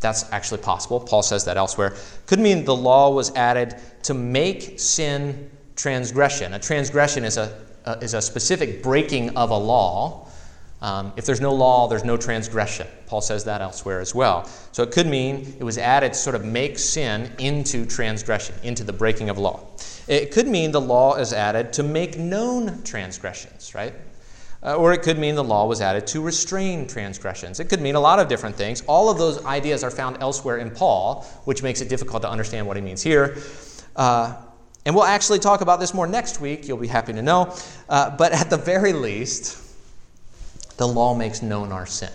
That's 0.01 0.31
actually 0.33 0.61
possible. 0.61 0.99
Paul 0.99 1.23
says 1.23 1.45
that 1.45 1.57
elsewhere. 1.57 1.95
Could 2.27 2.41
mean 2.41 2.65
the 2.65 2.75
law 2.75 3.11
was 3.11 3.35
added 3.37 3.77
to 4.03 4.15
make 4.15 4.81
sin 4.81 5.51
transgression. 5.77 6.55
A 6.55 6.59
transgression 6.59 7.25
is 7.25 7.37
a, 7.37 7.57
a 7.87 7.99
is 7.99 8.15
a 8.15 8.21
specific 8.21 8.83
breaking 8.83 9.37
of 9.37 9.51
a 9.51 9.57
law. 9.57 10.29
Um, 10.83 11.13
if 11.17 11.25
there's 11.25 11.41
no 11.41 11.55
law, 11.55 11.87
there's 11.87 12.05
no 12.05 12.17
transgression. 12.17 12.89
Paul 13.07 13.21
says 13.21 13.45
that 13.45 13.63
elsewhere 13.63 14.01
as 14.01 14.17
well. 14.17 14.47
So 14.73 14.83
it 14.83 14.91
could 14.91 15.07
mean 15.07 15.55
it 15.61 15.63
was 15.63 15.79
added 15.79 16.13
to 16.13 16.19
sort 16.19 16.35
of 16.35 16.45
make 16.45 16.77
sin 16.77 17.31
into 17.39 17.87
transgression, 17.87 18.57
into 18.65 18.83
the 18.83 18.93
breaking 18.93 19.31
of 19.31 19.39
law. 19.39 19.61
It 20.09 20.33
could 20.33 20.49
mean 20.49 20.73
the 20.73 20.81
law 20.81 21.15
is 21.15 21.33
added 21.33 21.73
to 21.75 21.85
make 21.85 22.19
known 22.19 22.83
transgressions, 22.83 23.77
right? 23.77 23.95
Uh, 24.65 24.75
or 24.75 24.93
it 24.93 25.03
could 25.03 25.21
mean 25.21 25.37
the 25.37 25.45
law 25.45 25.67
was 25.67 25.81
added 25.81 26.05
to 26.09 26.21
restrain 26.21 26.89
transgressions. 26.89 27.61
It 27.61 27.69
could 27.69 27.81
mean 27.81 27.95
a 27.95 28.01
lot 28.01 28.19
of 28.19 28.27
different 28.27 28.57
things. 28.57 28.83
All 28.89 29.09
of 29.09 29.19
those 29.19 29.45
ideas 29.45 29.85
are 29.85 29.91
found 29.91 30.19
elsewhere 30.21 30.59
in 30.59 30.71
Paul, 30.71 31.23
which 31.45 31.63
makes 31.63 31.81
it 31.81 31.89
difficult 31.89 32.23
to 32.23 32.31
understand 32.31 32.67
what 32.67 32.77
he 32.77 32.83
means 32.83 33.03
here. 33.03 33.37
Uh, 33.95 34.35
and 34.85 34.97
we'll 34.97 35.05
actually 35.05 35.39
talk 35.39 35.61
about 35.61 35.79
this 35.79 35.95
more 35.95 36.09
next 36.09 36.41
week, 36.41 36.67
you'll 36.67 36.77
be 36.77 36.89
happy 36.89 37.13
to 37.13 37.23
know. 37.23 37.55
Uh, 37.89 38.17
but 38.17 38.33
at 38.33 38.51
the 38.51 38.57
very 38.57 38.93
least, 38.93 39.62
the 40.77 40.87
law 40.87 41.15
makes 41.15 41.43
known 41.43 41.73
our 41.73 41.87
sin. 41.87 42.13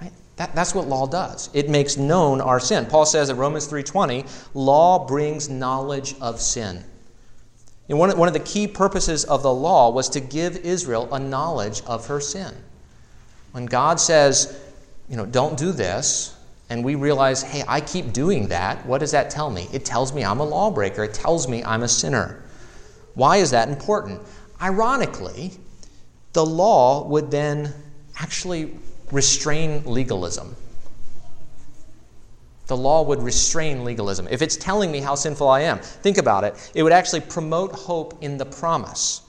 Right? 0.00 0.12
That, 0.36 0.54
that's 0.54 0.74
what 0.74 0.86
law 0.86 1.06
does. 1.06 1.50
It 1.52 1.68
makes 1.68 1.96
known 1.96 2.40
our 2.40 2.60
sin. 2.60 2.86
Paul 2.86 3.06
says 3.06 3.30
in 3.30 3.36
Romans 3.36 3.68
3.20, 3.68 4.26
law 4.54 5.06
brings 5.06 5.48
knowledge 5.48 6.14
of 6.20 6.40
sin. 6.40 6.84
And 7.88 7.98
one, 7.98 8.16
one 8.16 8.28
of 8.28 8.34
the 8.34 8.40
key 8.40 8.66
purposes 8.66 9.24
of 9.24 9.42
the 9.42 9.52
law 9.52 9.90
was 9.90 10.08
to 10.10 10.20
give 10.20 10.56
Israel 10.56 11.12
a 11.12 11.18
knowledge 11.18 11.82
of 11.86 12.06
her 12.06 12.20
sin. 12.20 12.54
When 13.52 13.66
God 13.66 14.00
says, 14.00 14.58
you 15.08 15.16
know, 15.16 15.26
don't 15.26 15.56
do 15.56 15.70
this, 15.70 16.34
and 16.70 16.82
we 16.82 16.94
realize, 16.94 17.42
hey, 17.42 17.62
I 17.68 17.80
keep 17.80 18.12
doing 18.12 18.48
that, 18.48 18.84
what 18.86 18.98
does 18.98 19.10
that 19.10 19.30
tell 19.30 19.50
me? 19.50 19.68
It 19.72 19.84
tells 19.84 20.14
me 20.14 20.24
I'm 20.24 20.40
a 20.40 20.44
lawbreaker. 20.44 21.04
It 21.04 21.14
tells 21.14 21.46
me 21.46 21.62
I'm 21.62 21.82
a 21.82 21.88
sinner. 21.88 22.42
Why 23.14 23.36
is 23.36 23.50
that 23.50 23.68
important? 23.68 24.20
Ironically, 24.60 25.52
the 26.34 26.44
law 26.44 27.06
would 27.06 27.30
then 27.30 27.72
actually 28.18 28.74
restrain 29.10 29.82
legalism. 29.86 30.54
The 32.66 32.76
law 32.76 33.02
would 33.02 33.22
restrain 33.22 33.84
legalism. 33.84 34.26
If 34.30 34.42
it's 34.42 34.56
telling 34.56 34.90
me 34.90 34.98
how 35.00 35.14
sinful 35.14 35.48
I 35.48 35.60
am, 35.60 35.78
think 35.78 36.18
about 36.18 36.44
it. 36.44 36.72
It 36.74 36.82
would 36.82 36.92
actually 36.92 37.20
promote 37.20 37.72
hope 37.72 38.18
in 38.22 38.36
the 38.36 38.46
promise. 38.46 39.22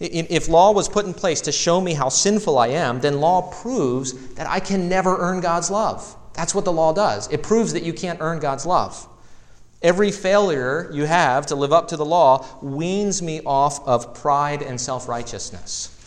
If 0.00 0.48
law 0.48 0.72
was 0.72 0.88
put 0.88 1.04
in 1.04 1.12
place 1.12 1.42
to 1.42 1.52
show 1.52 1.78
me 1.80 1.92
how 1.92 2.08
sinful 2.08 2.58
I 2.58 2.68
am, 2.68 3.00
then 3.00 3.20
law 3.20 3.52
proves 3.62 4.14
that 4.34 4.46
I 4.48 4.58
can 4.58 4.88
never 4.88 5.18
earn 5.18 5.40
God's 5.40 5.70
love. 5.70 6.16
That's 6.32 6.54
what 6.54 6.64
the 6.64 6.72
law 6.72 6.94
does. 6.94 7.30
It 7.30 7.42
proves 7.42 7.74
that 7.74 7.82
you 7.82 7.92
can't 7.92 8.18
earn 8.22 8.40
God's 8.40 8.64
love. 8.64 9.06
Every 9.82 10.10
failure 10.10 10.90
you 10.92 11.04
have 11.04 11.46
to 11.46 11.54
live 11.54 11.72
up 11.72 11.88
to 11.88 11.98
the 11.98 12.04
law 12.04 12.46
weans 12.62 13.20
me 13.20 13.42
off 13.44 13.86
of 13.86 14.14
pride 14.14 14.62
and 14.62 14.80
self 14.80 15.06
righteousness. 15.06 15.99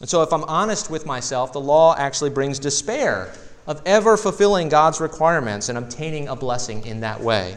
And 0.00 0.08
so, 0.08 0.22
if 0.22 0.32
I'm 0.32 0.44
honest 0.44 0.90
with 0.90 1.06
myself, 1.06 1.52
the 1.52 1.60
law 1.60 1.94
actually 1.96 2.30
brings 2.30 2.58
despair 2.58 3.32
of 3.66 3.80
ever 3.86 4.16
fulfilling 4.16 4.68
God's 4.68 5.00
requirements 5.00 5.68
and 5.68 5.78
obtaining 5.78 6.28
a 6.28 6.36
blessing 6.36 6.84
in 6.84 7.00
that 7.00 7.20
way. 7.20 7.56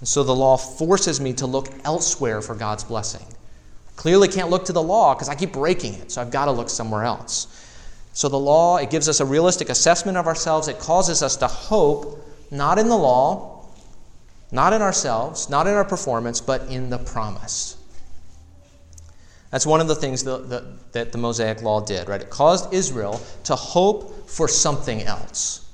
And 0.00 0.08
so 0.08 0.22
the 0.22 0.34
law 0.34 0.56
forces 0.56 1.20
me 1.20 1.32
to 1.34 1.46
look 1.46 1.68
elsewhere 1.84 2.42
for 2.42 2.54
God's 2.54 2.84
blessing. 2.84 3.24
Clearly 3.96 4.28
can't 4.28 4.50
look 4.50 4.66
to 4.66 4.72
the 4.72 4.82
law 4.82 5.14
because 5.14 5.28
I 5.28 5.34
keep 5.34 5.52
breaking 5.52 5.94
it, 5.94 6.12
so 6.12 6.20
I've 6.20 6.30
got 6.30 6.44
to 6.46 6.52
look 6.52 6.68
somewhere 6.68 7.04
else. 7.04 7.48
So 8.12 8.28
the 8.28 8.38
law, 8.38 8.76
it 8.76 8.90
gives 8.90 9.08
us 9.08 9.20
a 9.20 9.24
realistic 9.24 9.70
assessment 9.70 10.16
of 10.16 10.26
ourselves. 10.26 10.68
It 10.68 10.78
causes 10.78 11.22
us 11.22 11.36
to 11.38 11.46
hope 11.46 12.24
not 12.50 12.78
in 12.78 12.88
the 12.88 12.96
law, 12.96 13.66
not 14.52 14.72
in 14.72 14.82
ourselves, 14.82 15.48
not 15.48 15.66
in 15.66 15.74
our 15.74 15.84
performance, 15.84 16.40
but 16.40 16.62
in 16.68 16.90
the 16.90 16.98
promise. 16.98 17.76
That's 19.54 19.66
one 19.66 19.80
of 19.80 19.86
the 19.86 19.94
things 19.94 20.24
that, 20.24 20.48
that, 20.48 20.92
that, 20.94 21.12
the 21.12 21.18
Mosaic 21.18 21.62
Law 21.62 21.80
did, 21.80 22.08
right? 22.08 22.20
It 22.20 22.28
caused 22.28 22.74
Israel 22.74 23.20
to 23.44 23.54
hope 23.54 24.28
for 24.28 24.48
something 24.48 25.02
else. 25.02 25.70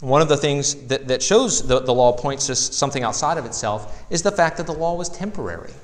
One 0.00 0.22
of 0.22 0.30
the 0.30 0.38
things 0.38 0.86
that, 0.86 1.08
that 1.08 1.22
shows 1.22 1.68
the, 1.68 1.80
the 1.80 1.92
law 1.92 2.12
points 2.12 2.46
to 2.46 2.54
something 2.54 3.02
outside 3.02 3.36
of 3.36 3.44
itself 3.44 4.02
is 4.08 4.22
the 4.22 4.32
fact 4.32 4.56
that 4.56 4.64
the 4.64 4.72
law 4.72 4.94
was 4.94 5.10
temporary. 5.10 5.74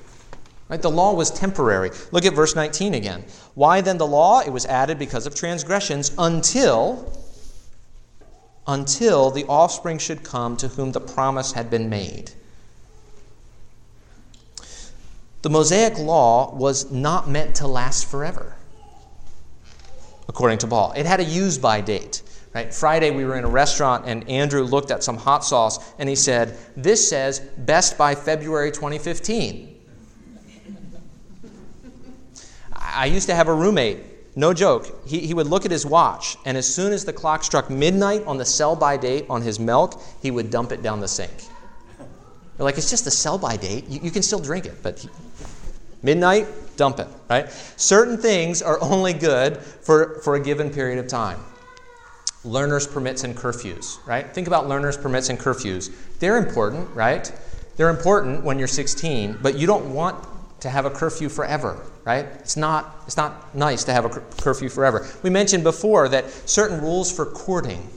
Right? 0.69 0.81
The 0.81 0.89
law 0.89 1.13
was 1.13 1.29
temporary. 1.29 1.91
Look 2.11 2.25
at 2.25 2.33
verse 2.33 2.55
19 2.55 2.95
again. 2.95 3.23
Why 3.53 3.81
then 3.81 3.99
the 3.99 4.07
law? 4.07 4.39
It 4.39 4.49
was 4.49 4.65
added 4.65 4.97
because 4.97 5.27
of 5.27 5.35
transgressions 5.35 6.11
until 6.17 7.13
until 8.65 9.29
the 9.29 9.43
offspring 9.43 9.99
should 9.99 10.23
come 10.23 10.57
to 10.57 10.67
whom 10.67 10.93
the 10.93 10.99
promise 10.99 11.51
had 11.51 11.69
been 11.69 11.89
made. 11.91 12.31
The 15.45 15.51
Mosaic 15.51 15.99
law 15.99 16.55
was 16.55 16.89
not 16.89 17.29
meant 17.29 17.53
to 17.57 17.67
last 17.67 18.07
forever, 18.07 18.55
according 20.27 20.57
to 20.57 20.67
Paul. 20.67 20.91
It 20.97 21.05
had 21.05 21.19
a 21.19 21.23
use 21.23 21.59
by 21.59 21.81
date. 21.81 22.23
Right? 22.55 22.73
Friday, 22.73 23.11
we 23.11 23.25
were 23.25 23.37
in 23.37 23.43
a 23.43 23.47
restaurant, 23.47 24.05
and 24.07 24.27
Andrew 24.27 24.63
looked 24.63 24.89
at 24.89 25.03
some 25.03 25.17
hot 25.17 25.45
sauce 25.45 25.93
and 25.99 26.09
he 26.09 26.15
said, 26.15 26.57
This 26.75 27.07
says 27.07 27.41
best 27.57 27.95
by 27.95 28.15
February 28.15 28.71
2015. 28.71 29.79
I 32.73 33.05
used 33.05 33.27
to 33.27 33.35
have 33.35 33.47
a 33.47 33.53
roommate, 33.53 33.99
no 34.35 34.51
joke. 34.51 35.07
He, 35.07 35.19
he 35.19 35.35
would 35.35 35.45
look 35.45 35.63
at 35.63 35.69
his 35.69 35.85
watch, 35.85 36.37
and 36.45 36.57
as 36.57 36.65
soon 36.67 36.91
as 36.91 37.05
the 37.05 37.13
clock 37.13 37.43
struck 37.43 37.69
midnight 37.69 38.25
on 38.25 38.39
the 38.39 38.45
sell 38.45 38.75
by 38.75 38.97
date 38.97 39.27
on 39.29 39.43
his 39.43 39.59
milk, 39.59 40.01
he 40.23 40.31
would 40.31 40.49
dump 40.49 40.71
it 40.71 40.81
down 40.81 41.01
the 41.01 41.07
sink. 41.07 41.31
They're 42.57 42.65
like, 42.65 42.77
It's 42.77 42.89
just 42.89 43.07
a 43.07 43.11
sell 43.11 43.37
by 43.37 43.57
date. 43.57 43.87
You, 43.87 43.99
you 44.03 44.11
can 44.11 44.23
still 44.23 44.39
drink 44.39 44.65
it, 44.65 44.81
but 44.83 45.05
Midnight, 46.05 46.45
dump 46.77 46.99
it, 46.99 47.07
right? 47.31 47.49
Certain 47.77 48.15
things 48.15 48.61
are 48.61 48.79
only 48.79 49.11
good 49.11 49.57
for, 49.57 50.19
for 50.19 50.35
a 50.35 50.39
given 50.39 50.69
period 50.69 50.99
of 50.99 51.07
time. 51.07 51.39
Learners' 52.43 52.85
permits 52.85 53.23
and 53.23 53.35
curfews, 53.35 54.05
right? 54.05 54.31
Think 54.31 54.45
about 54.45 54.69
learners' 54.69 54.97
permits 54.97 55.29
and 55.29 55.39
curfews. 55.39 55.91
They're 56.19 56.37
important, 56.37 56.87
right? 56.95 57.31
They're 57.75 57.89
important 57.89 58.43
when 58.43 58.59
you're 58.59 58.67
16, 58.67 59.39
but 59.41 59.57
you 59.57 59.65
don't 59.65 59.95
want 59.95 60.23
to 60.59 60.69
have 60.69 60.85
a 60.85 60.91
curfew 60.91 61.27
forever, 61.27 61.83
right? 62.03 62.25
It's 62.35 62.55
not, 62.55 62.97
it's 63.07 63.17
not 63.17 63.55
nice 63.55 63.83
to 63.85 63.91
have 63.91 64.05
a 64.05 64.09
curfew 64.09 64.69
forever. 64.69 65.07
We 65.23 65.31
mentioned 65.31 65.63
before 65.63 66.07
that 66.09 66.29
certain 66.47 66.81
rules 66.81 67.11
for 67.11 67.25
courting, 67.25 67.89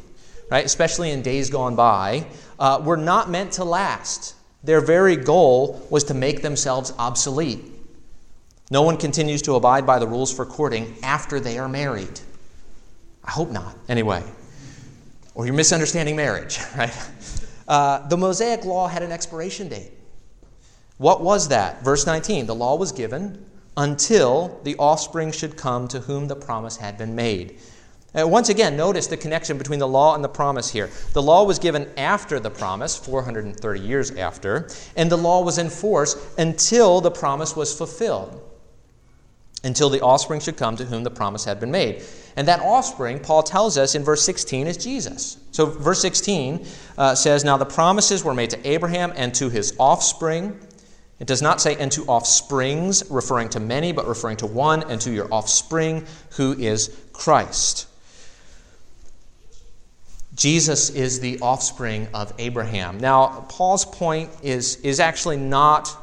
right, 0.50 0.64
especially 0.64 1.10
in 1.10 1.20
days 1.20 1.50
gone 1.50 1.76
by, 1.76 2.26
uh, 2.58 2.80
were 2.82 2.96
not 2.96 3.28
meant 3.28 3.52
to 3.52 3.64
last. 3.64 4.34
Their 4.62 4.80
very 4.80 5.16
goal 5.16 5.86
was 5.90 6.04
to 6.04 6.14
make 6.14 6.42
themselves 6.42 6.92
obsolete. 6.98 7.64
No 8.70 8.82
one 8.82 8.96
continues 8.96 9.42
to 9.42 9.54
abide 9.54 9.86
by 9.86 9.98
the 9.98 10.06
rules 10.06 10.32
for 10.34 10.44
courting 10.44 10.96
after 11.02 11.40
they 11.40 11.58
are 11.58 11.68
married. 11.68 12.20
I 13.24 13.30
hope 13.30 13.50
not, 13.50 13.76
anyway. 13.88 14.22
Or 15.34 15.46
you're 15.46 15.54
misunderstanding 15.54 16.16
marriage, 16.16 16.58
right? 16.76 16.92
Uh, 17.66 18.06
the 18.08 18.16
Mosaic 18.16 18.64
law 18.64 18.88
had 18.88 19.02
an 19.02 19.12
expiration 19.12 19.68
date. 19.68 19.92
What 20.98 21.22
was 21.22 21.48
that? 21.48 21.82
Verse 21.84 22.06
19 22.06 22.46
The 22.46 22.54
law 22.54 22.76
was 22.76 22.92
given 22.92 23.44
until 23.76 24.60
the 24.64 24.74
offspring 24.76 25.30
should 25.30 25.56
come 25.56 25.86
to 25.88 26.00
whom 26.00 26.26
the 26.26 26.34
promise 26.34 26.76
had 26.76 26.98
been 26.98 27.14
made. 27.14 27.60
Uh, 28.18 28.26
once 28.26 28.48
again, 28.48 28.76
notice 28.76 29.06
the 29.06 29.16
connection 29.16 29.58
between 29.58 29.78
the 29.78 29.86
law 29.86 30.14
and 30.14 30.24
the 30.24 30.28
promise 30.28 30.70
here. 30.70 30.90
The 31.12 31.22
law 31.22 31.44
was 31.44 31.58
given 31.58 31.88
after 31.96 32.40
the 32.40 32.50
promise, 32.50 32.96
430 32.96 33.80
years 33.80 34.10
after, 34.12 34.68
and 34.96 35.12
the 35.12 35.18
law 35.18 35.42
was 35.42 35.58
in 35.58 35.70
force 35.70 36.16
until 36.36 37.00
the 37.00 37.10
promise 37.10 37.54
was 37.54 37.76
fulfilled, 37.76 38.40
until 39.62 39.88
the 39.90 40.00
offspring 40.00 40.40
should 40.40 40.56
come 40.56 40.74
to 40.76 40.84
whom 40.84 41.04
the 41.04 41.10
promise 41.10 41.44
had 41.44 41.60
been 41.60 41.70
made. 41.70 42.02
And 42.34 42.48
that 42.48 42.60
offspring, 42.60 43.20
Paul 43.20 43.42
tells 43.42 43.78
us 43.78 43.94
in 43.94 44.02
verse 44.02 44.22
16, 44.22 44.66
is 44.66 44.76
Jesus. 44.76 45.36
So, 45.52 45.66
verse 45.66 46.00
16 46.00 46.66
uh, 46.96 47.14
says, 47.14 47.44
Now 47.44 47.56
the 47.56 47.66
promises 47.66 48.24
were 48.24 48.34
made 48.34 48.50
to 48.50 48.68
Abraham 48.68 49.12
and 49.16 49.34
to 49.34 49.48
his 49.48 49.76
offspring. 49.78 50.58
It 51.20 51.26
does 51.26 51.42
not 51.42 51.60
say, 51.60 51.76
and 51.76 51.90
to 51.92 52.04
offsprings, 52.06 53.10
referring 53.10 53.48
to 53.50 53.60
many, 53.60 53.92
but 53.92 54.06
referring 54.06 54.36
to 54.38 54.46
one, 54.46 54.84
and 54.84 55.00
to 55.02 55.10
your 55.10 55.32
offspring, 55.32 56.06
who 56.30 56.52
is 56.52 56.96
Christ. 57.12 57.87
Jesus 60.38 60.90
is 60.90 61.18
the 61.18 61.40
offspring 61.40 62.06
of 62.14 62.32
Abraham. 62.38 62.98
Now, 62.98 63.44
Paul's 63.48 63.84
point 63.84 64.30
is, 64.40 64.76
is 64.76 65.00
actually 65.00 65.36
not 65.36 65.94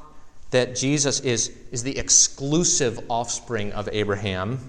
that 0.52 0.76
Jesus 0.76 1.22
is, 1.22 1.56
is 1.72 1.84
the 1.84 1.98
exclusive 1.98 3.00
offspring 3.10 3.72
of 3.72 3.88
Abraham. 3.94 4.60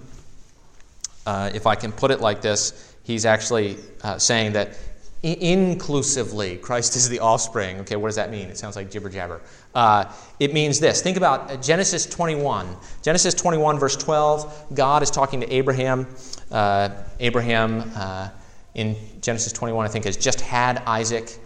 Uh, 1.27 1.51
if 1.53 1.67
I 1.67 1.75
can 1.75 1.91
put 1.91 2.13
it 2.13 2.21
like 2.21 2.41
this, 2.41 2.95
he's 3.03 3.27
actually 3.27 3.77
uh, 4.03 4.19
saying 4.19 4.53
that 4.53 4.79
inclusively 5.25 6.59
Christ 6.59 6.95
is 6.95 7.09
the 7.09 7.19
offspring. 7.19 7.81
Okay, 7.81 7.97
what 7.97 8.07
does 8.07 8.17
that 8.17 8.31
mean? 8.31 8.49
It 8.49 8.59
sounds 8.59 8.77
like 8.77 8.89
jibber 8.89 9.09
jabber. 9.09 9.41
Uh, 9.75 10.13
it 10.39 10.55
means 10.55 10.79
this. 10.79 11.03
Think 11.03 11.17
about 11.17 11.51
uh, 11.51 11.57
Genesis 11.57 12.07
21. 12.07 12.69
Genesis 13.03 13.35
21, 13.35 13.81
verse 13.81 13.97
12. 13.97 14.75
God 14.75 15.03
is 15.03 15.11
talking 15.11 15.41
to 15.41 15.53
Abraham. 15.53 16.07
Uh, 16.53 16.91
Abraham 17.19 17.91
uh, 17.97 18.29
in 18.77 18.95
Genesis 19.23 19.53
21, 19.53 19.87
I 19.87 19.89
think, 19.89 20.05
has 20.05 20.17
just 20.17 20.41
had 20.43 20.83
Isaac, 20.87 21.39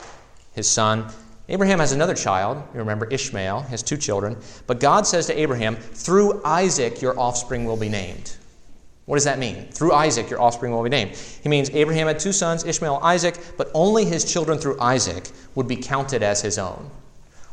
his 0.53 0.69
son. 0.69 1.07
Abraham 1.49 1.79
has 1.79 1.93
another 1.93 2.15
child. 2.15 2.63
You 2.75 2.81
remember 2.81 3.07
Ishmael, 3.07 3.63
has 3.63 3.83
two 3.83 3.97
children. 3.97 4.37
But 4.67 4.81
God 4.81 5.07
says 5.07 5.27
to 5.29 5.41
Abraham, 5.41 5.77
Through 5.77 6.43
Isaac 6.45 7.01
your 7.01 7.19
offspring 7.19 7.65
will 7.65 7.77
be 7.77 7.89
named. 7.89 8.37
What 9.07 9.17
does 9.17 9.25
that 9.25 9.39
mean? 9.39 9.69
Through 9.69 9.93
Isaac 9.93 10.29
your 10.29 10.41
offspring 10.41 10.73
will 10.73 10.83
be 10.83 10.91
named. 10.91 11.17
He 11.17 11.49
means 11.49 11.71
Abraham 11.71 12.09
had 12.09 12.19
two 12.19 12.33
sons, 12.33 12.65
Ishmael, 12.65 12.97
and 12.97 13.05
Isaac, 13.05 13.39
but 13.57 13.71
only 13.75 14.05
his 14.05 14.31
children 14.31 14.59
through 14.59 14.81
Isaac 14.81 15.31
would 15.55 15.69
be 15.69 15.77
counted 15.77 16.25
as 16.25 16.43
his 16.43 16.59
own. 16.59 16.91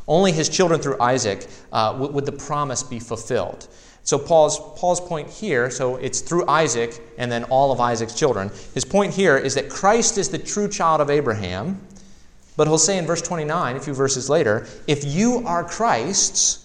Only 0.08 0.32
his 0.32 0.48
children 0.48 0.80
through 0.80 1.00
Isaac 1.00 1.46
uh, 1.70 1.96
would 1.98 2.26
the 2.26 2.32
promise 2.32 2.82
be 2.82 2.98
fulfilled. 2.98 3.68
So 4.02 4.18
Paul's, 4.18 4.58
Paul's 4.80 5.02
point 5.02 5.28
here, 5.28 5.70
so 5.70 5.96
it's 5.96 6.22
through 6.22 6.48
Isaac 6.48 6.98
and 7.18 7.30
then 7.30 7.44
all 7.44 7.72
of 7.72 7.78
Isaac's 7.78 8.14
children. 8.14 8.50
His 8.72 8.84
point 8.84 9.12
here 9.12 9.36
is 9.36 9.54
that 9.54 9.68
Christ 9.68 10.16
is 10.16 10.30
the 10.30 10.38
true 10.38 10.66
child 10.66 11.02
of 11.02 11.10
Abraham. 11.10 11.78
But 12.56 12.66
he'll 12.66 12.78
say 12.78 12.96
in 12.96 13.06
verse 13.06 13.20
29, 13.22 13.76
a 13.76 13.80
few 13.80 13.92
verses 13.92 14.30
later, 14.30 14.66
if 14.86 15.04
you 15.04 15.46
are 15.46 15.62
Christ's, 15.62 16.64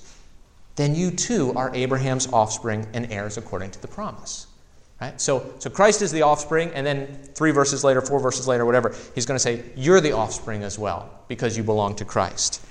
then 0.75 0.95
you 0.95 1.12
too 1.12 1.53
are 1.56 1.69
Abraham's 1.75 2.32
offspring 2.32 2.88
and 2.93 3.12
heirs 3.12 3.38
according 3.38 3.71
to 3.71 3.82
the 3.82 3.89
promise. 3.89 4.47
Right? 5.01 5.19
So, 5.19 5.53
so 5.60 5.69
Christ 5.69 6.01
is 6.01 6.12
the 6.12 6.21
offspring, 6.21 6.71
and 6.73 6.88
then 6.88 7.08
three 7.36 7.51
verses 7.51 7.84
later, 7.84 8.01
four 8.01 8.19
verses 8.19 8.47
later, 8.47 8.65
whatever, 8.65 8.95
he's 9.13 9.25
going 9.25 9.36
to 9.36 9.43
say, 9.43 9.63
You're 9.75 9.99
the 9.99 10.13
offspring 10.13 10.63
as 10.63 10.79
well, 10.79 11.10
because 11.27 11.58
you 11.58 11.63
belong 11.63 11.95
to 11.97 12.06
Christ. 12.06 12.62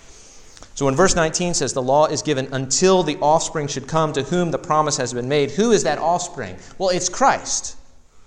So 0.74 0.87
when 0.87 0.96
verse 0.96 1.14
19 1.14 1.54
says 1.54 1.72
the 1.72 1.82
law 1.82 2.06
is 2.06 2.22
given 2.22 2.48
until 2.52 3.02
the 3.02 3.18
offspring 3.18 3.68
should 3.68 3.87
come 3.87 4.12
to 4.14 4.22
whom 4.22 4.50
the 4.50 4.58
promise 4.58 4.96
has 4.96 5.12
been 5.12 5.28
made, 5.28 5.50
who 5.50 5.72
is 5.72 5.85
that 5.85 5.98
offspring? 5.98 6.56
Well, 6.78 6.88
it's 6.88 7.08
Christ. 7.08 7.76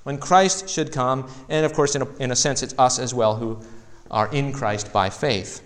When 0.04 0.20
Christ 0.20 0.70
should 0.70 0.92
come, 0.92 1.30
and 1.50 1.66
of 1.66 1.74
course, 1.74 1.96
in 1.96 2.04
a, 2.04 2.16
in 2.18 2.32
a 2.32 2.36
sense, 2.36 2.62
it's 2.62 2.76
us 2.78 3.00
as 3.00 3.14
well 3.14 3.36
who 3.36 3.60
are 4.12 4.32
in 4.32 4.54
Christ 4.54 4.94
by 4.94 5.10
faith. 5.10 5.62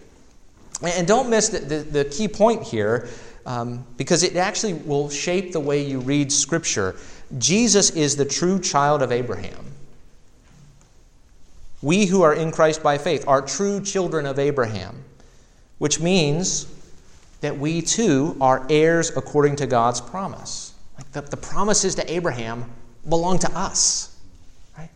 And 0.82 1.06
don't 1.06 1.30
miss 1.30 1.50
the, 1.50 1.60
the, 1.60 1.76
the 1.80 2.06
key 2.06 2.30
point 2.30 2.64
here, 2.64 3.10
um, 3.46 3.86
because 3.98 4.24
it 4.24 4.38
actually 4.38 4.74
will 4.74 5.10
shape 5.10 5.52
the 5.52 5.60
way 5.60 5.86
you 5.86 6.00
read 6.00 6.32
Scripture. 6.32 6.96
Jesus 7.38 7.90
is 7.92 8.16
the 8.16 8.24
true 8.24 8.60
child 8.60 9.02
of 9.02 9.12
Abraham. 9.12 9.66
We 11.82 12.06
who 12.06 12.22
are 12.22 12.34
in 12.34 12.52
Christ 12.52 12.82
by 12.82 12.98
faith 12.98 13.26
are 13.28 13.42
true 13.42 13.82
children 13.82 14.26
of 14.26 14.40
Abraham 14.40 15.04
which 15.80 16.00
means 16.00 16.68
that 17.42 17.58
we 17.58 17.82
too 17.82 18.38
are 18.40 18.66
heirs 18.70 19.16
according 19.16 19.56
to 19.58 19.68
God's 19.68 20.00
promise. 20.02 20.74
Like 20.98 21.12
the, 21.14 21.22
the 21.22 21.38
promises 21.38 21.96
to 21.96 22.12
Abraham 22.12 22.70
belong 23.08 23.40
to 23.40 23.52
us. 23.58 24.18
Right? 24.78 24.90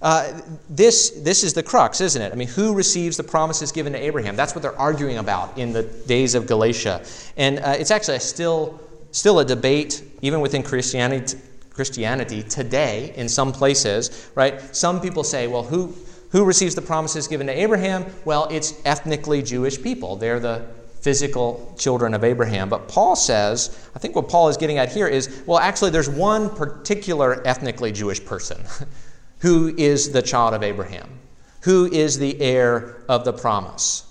Uh, 0.00 0.40
this, 0.70 1.10
this 1.10 1.42
is 1.42 1.54
the 1.54 1.62
crux, 1.62 2.00
isn't 2.00 2.22
it? 2.22 2.32
I 2.32 2.36
mean, 2.36 2.48
who 2.48 2.72
receives 2.74 3.16
the 3.16 3.24
promises 3.24 3.72
given 3.72 3.92
to 3.92 3.98
Abraham? 3.98 4.36
That's 4.36 4.54
what 4.54 4.62
they're 4.62 4.78
arguing 4.78 5.18
about 5.18 5.58
in 5.58 5.72
the 5.72 5.82
days 5.82 6.36
of 6.36 6.46
Galatia. 6.46 7.04
And 7.36 7.58
uh, 7.58 7.74
it's 7.76 7.90
actually 7.90 8.20
still, 8.20 8.80
still 9.10 9.40
a 9.40 9.44
debate, 9.44 10.04
even 10.22 10.40
within 10.40 10.62
Christianity, 10.62 11.38
Christianity 11.70 12.42
today 12.44 13.12
in 13.16 13.28
some 13.28 13.52
places, 13.52 14.30
right? 14.36 14.74
Some 14.74 15.00
people 15.00 15.24
say, 15.24 15.48
well, 15.48 15.64
who, 15.64 15.94
who 16.30 16.44
receives 16.44 16.74
the 16.74 16.82
promises 16.82 17.28
given 17.28 17.46
to 17.46 17.52
Abraham? 17.52 18.06
Well, 18.24 18.48
it's 18.50 18.74
ethnically 18.84 19.42
Jewish 19.42 19.80
people. 19.82 20.16
They're 20.16 20.40
the 20.40 20.66
physical 21.00 21.72
children 21.78 22.14
of 22.14 22.24
Abraham. 22.24 22.68
But 22.68 22.88
Paul 22.88 23.14
says, 23.14 23.88
I 23.94 23.98
think 24.00 24.16
what 24.16 24.28
Paul 24.28 24.48
is 24.48 24.56
getting 24.56 24.78
at 24.78 24.92
here 24.92 25.06
is 25.06 25.42
well, 25.46 25.58
actually, 25.58 25.90
there's 25.90 26.10
one 26.10 26.50
particular 26.50 27.46
ethnically 27.46 27.92
Jewish 27.92 28.24
person 28.24 28.60
who 29.38 29.74
is 29.76 30.10
the 30.10 30.22
child 30.22 30.54
of 30.54 30.62
Abraham, 30.62 31.08
who 31.60 31.86
is 31.86 32.18
the 32.18 32.40
heir 32.40 33.04
of 33.08 33.24
the 33.24 33.32
promise. 33.32 34.04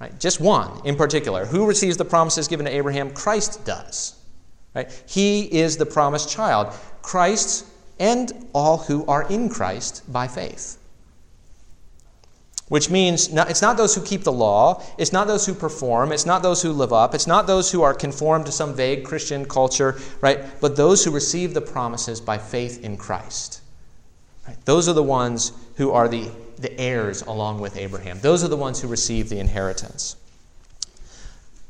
Right? 0.00 0.18
Just 0.20 0.40
one 0.40 0.80
in 0.84 0.96
particular. 0.96 1.44
Who 1.44 1.66
receives 1.66 1.96
the 1.96 2.04
promises 2.04 2.46
given 2.46 2.66
to 2.66 2.72
Abraham? 2.72 3.10
Christ 3.10 3.64
does. 3.66 4.16
Right? 4.74 4.90
He 5.08 5.42
is 5.42 5.76
the 5.76 5.86
promised 5.86 6.30
child. 6.30 6.72
Christ 7.02 7.66
and 7.98 8.48
all 8.52 8.78
who 8.78 9.04
are 9.06 9.28
in 9.28 9.48
Christ 9.48 10.10
by 10.10 10.28
faith 10.28 10.79
which 12.70 12.88
means 12.88 13.32
not, 13.32 13.50
it's 13.50 13.62
not 13.62 13.76
those 13.76 13.96
who 13.96 14.00
keep 14.00 14.22
the 14.22 14.30
law, 14.30 14.80
it's 14.96 15.12
not 15.12 15.26
those 15.26 15.44
who 15.44 15.52
perform, 15.52 16.12
it's 16.12 16.24
not 16.24 16.40
those 16.40 16.62
who 16.62 16.72
live 16.72 16.92
up, 16.92 17.16
it's 17.16 17.26
not 17.26 17.48
those 17.48 17.72
who 17.72 17.82
are 17.82 17.92
conformed 17.92 18.46
to 18.46 18.52
some 18.52 18.72
vague 18.74 19.04
Christian 19.04 19.44
culture, 19.44 19.98
right? 20.20 20.38
But 20.60 20.76
those 20.76 21.04
who 21.04 21.10
receive 21.10 21.52
the 21.52 21.60
promises 21.60 22.20
by 22.20 22.38
faith 22.38 22.84
in 22.84 22.96
Christ. 22.96 23.60
Right? 24.46 24.56
Those 24.66 24.88
are 24.88 24.92
the 24.92 25.02
ones 25.02 25.50
who 25.78 25.90
are 25.90 26.06
the, 26.06 26.30
the 26.58 26.80
heirs 26.80 27.22
along 27.22 27.60
with 27.60 27.76
Abraham. 27.76 28.20
Those 28.20 28.44
are 28.44 28.48
the 28.48 28.56
ones 28.56 28.80
who 28.80 28.86
receive 28.86 29.28
the 29.28 29.40
inheritance. 29.40 30.14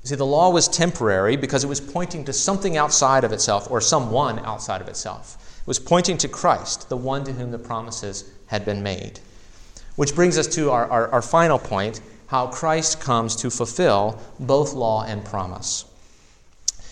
See, 0.04 0.16
the 0.16 0.26
law 0.26 0.50
was 0.50 0.68
temporary 0.68 1.36
because 1.36 1.64
it 1.64 1.68
was 1.68 1.80
pointing 1.80 2.26
to 2.26 2.34
something 2.34 2.76
outside 2.76 3.24
of 3.24 3.32
itself 3.32 3.70
or 3.70 3.80
someone 3.80 4.38
outside 4.40 4.82
of 4.82 4.88
itself. 4.88 5.62
It 5.62 5.66
was 5.66 5.78
pointing 5.78 6.18
to 6.18 6.28
Christ, 6.28 6.90
the 6.90 6.96
one 6.98 7.24
to 7.24 7.32
whom 7.32 7.52
the 7.52 7.58
promises 7.58 8.30
had 8.48 8.66
been 8.66 8.82
made. 8.82 9.20
Which 9.96 10.14
brings 10.14 10.38
us 10.38 10.46
to 10.55 10.70
our, 10.70 10.88
our, 10.90 11.09
our 11.09 11.22
final 11.22 11.59
point 11.59 12.00
how 12.29 12.46
Christ 12.46 13.00
comes 13.00 13.35
to 13.37 13.50
fulfill 13.50 14.20
both 14.38 14.72
law 14.72 15.05
and 15.05 15.24
promise. 15.24 15.85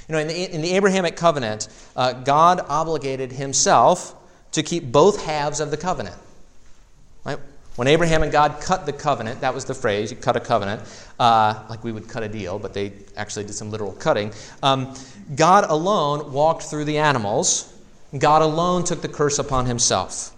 You 0.09 0.15
know, 0.15 0.19
in 0.19 0.29
the, 0.29 0.55
in 0.55 0.63
the 0.63 0.73
Abrahamic 0.73 1.17
covenant, 1.17 1.69
uh, 1.95 2.13
God 2.13 2.61
obligated 2.69 3.31
himself 3.31 4.15
to 4.53 4.63
keep 4.63 4.91
both 4.91 5.25
halves 5.25 5.61
of 5.61 5.71
the 5.71 5.77
covenant. 5.77 6.17
Right? 7.25 7.39
When 7.77 7.87
Abraham 7.87 8.25
and 8.25 8.33
God 8.33 8.61
cut 8.61 8.87
the 8.87 8.93
covenant, 8.93 9.43
that 9.43 9.55
was 9.55 9.65
the 9.65 9.75
phrase, 9.75 10.11
you 10.11 10.17
cut 10.17 10.35
a 10.35 10.41
covenant, 10.41 10.83
uh, 11.21 11.63
like 11.71 11.85
we 11.85 11.93
would 11.93 12.09
cut 12.09 12.25
a 12.25 12.29
deal, 12.29 12.59
but 12.59 12.75
they 12.75 12.93
actually 13.17 13.45
did 13.45 13.53
some 13.53 13.71
literal 13.71 13.93
cutting. 13.93 14.33
Um, 14.65 14.95
God 15.37 15.65
alone 15.69 16.33
walked 16.33 16.65
through 16.65 16.87
the 16.87 16.99
animals, 16.99 17.73
God 18.19 18.43
alone 18.43 18.83
took 18.83 19.03
the 19.03 19.09
curse 19.09 19.39
upon 19.39 19.67
himself. 19.67 20.35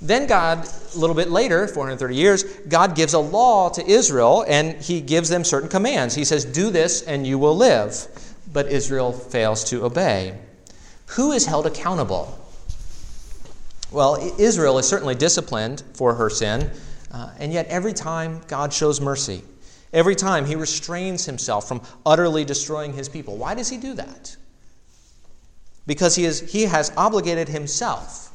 Then 0.00 0.26
God, 0.26 0.68
a 0.94 0.98
little 0.98 1.16
bit 1.16 1.30
later, 1.30 1.66
430 1.66 2.14
years, 2.14 2.44
God 2.68 2.94
gives 2.94 3.14
a 3.14 3.18
law 3.18 3.68
to 3.70 3.84
Israel 3.84 4.44
and 4.46 4.80
he 4.80 5.00
gives 5.00 5.28
them 5.28 5.42
certain 5.42 5.68
commands. 5.68 6.14
He 6.14 6.24
says, 6.24 6.44
Do 6.44 6.70
this 6.70 7.02
and 7.02 7.26
you 7.26 7.38
will 7.38 7.56
live. 7.56 8.06
But 8.52 8.68
Israel 8.68 9.12
fails 9.12 9.64
to 9.64 9.84
obey. 9.84 10.38
Who 11.08 11.32
is 11.32 11.46
held 11.46 11.66
accountable? 11.66 12.38
Well, 13.90 14.34
Israel 14.38 14.78
is 14.78 14.86
certainly 14.86 15.14
disciplined 15.14 15.82
for 15.94 16.14
her 16.14 16.30
sin, 16.30 16.70
uh, 17.10 17.30
and 17.38 17.52
yet 17.52 17.66
every 17.68 17.94
time 17.94 18.42
God 18.46 18.72
shows 18.72 19.00
mercy. 19.00 19.42
Every 19.92 20.14
time 20.14 20.44
he 20.44 20.54
restrains 20.54 21.24
himself 21.24 21.66
from 21.66 21.80
utterly 22.04 22.44
destroying 22.44 22.92
his 22.92 23.08
people. 23.08 23.36
Why 23.36 23.54
does 23.54 23.70
he 23.70 23.78
do 23.78 23.94
that? 23.94 24.36
Because 25.86 26.14
he, 26.14 26.26
is, 26.26 26.40
he 26.52 26.64
has 26.64 26.92
obligated 26.96 27.48
himself 27.48 28.27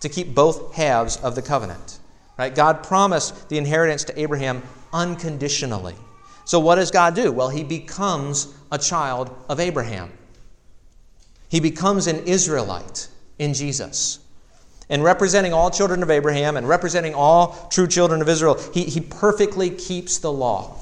to 0.00 0.08
keep 0.08 0.34
both 0.34 0.74
halves 0.74 1.16
of 1.18 1.34
the 1.34 1.42
covenant. 1.42 1.98
Right? 2.38 2.54
God 2.54 2.82
promised 2.82 3.48
the 3.48 3.58
inheritance 3.58 4.04
to 4.04 4.20
Abraham 4.20 4.62
unconditionally. 4.92 5.94
So, 6.44 6.58
what 6.58 6.76
does 6.76 6.90
God 6.90 7.14
do? 7.14 7.30
Well, 7.30 7.50
he 7.50 7.62
becomes 7.62 8.52
a 8.72 8.78
child 8.78 9.30
of 9.48 9.60
Abraham. 9.60 10.10
He 11.48 11.60
becomes 11.60 12.06
an 12.06 12.24
Israelite 12.24 13.08
in 13.38 13.54
Jesus. 13.54 14.20
And 14.88 15.04
representing 15.04 15.52
all 15.52 15.70
children 15.70 16.02
of 16.02 16.10
Abraham 16.10 16.56
and 16.56 16.68
representing 16.68 17.14
all 17.14 17.68
true 17.70 17.86
children 17.86 18.20
of 18.20 18.28
Israel, 18.28 18.60
he, 18.74 18.84
he 18.84 19.00
perfectly 19.00 19.70
keeps 19.70 20.18
the 20.18 20.32
law. 20.32 20.76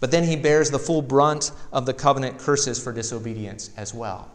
But 0.00 0.10
then 0.10 0.24
he 0.24 0.36
bears 0.36 0.70
the 0.70 0.78
full 0.78 1.02
brunt 1.02 1.52
of 1.72 1.86
the 1.86 1.94
covenant 1.94 2.38
curses 2.38 2.82
for 2.82 2.92
disobedience 2.92 3.70
as 3.76 3.94
well. 3.94 4.30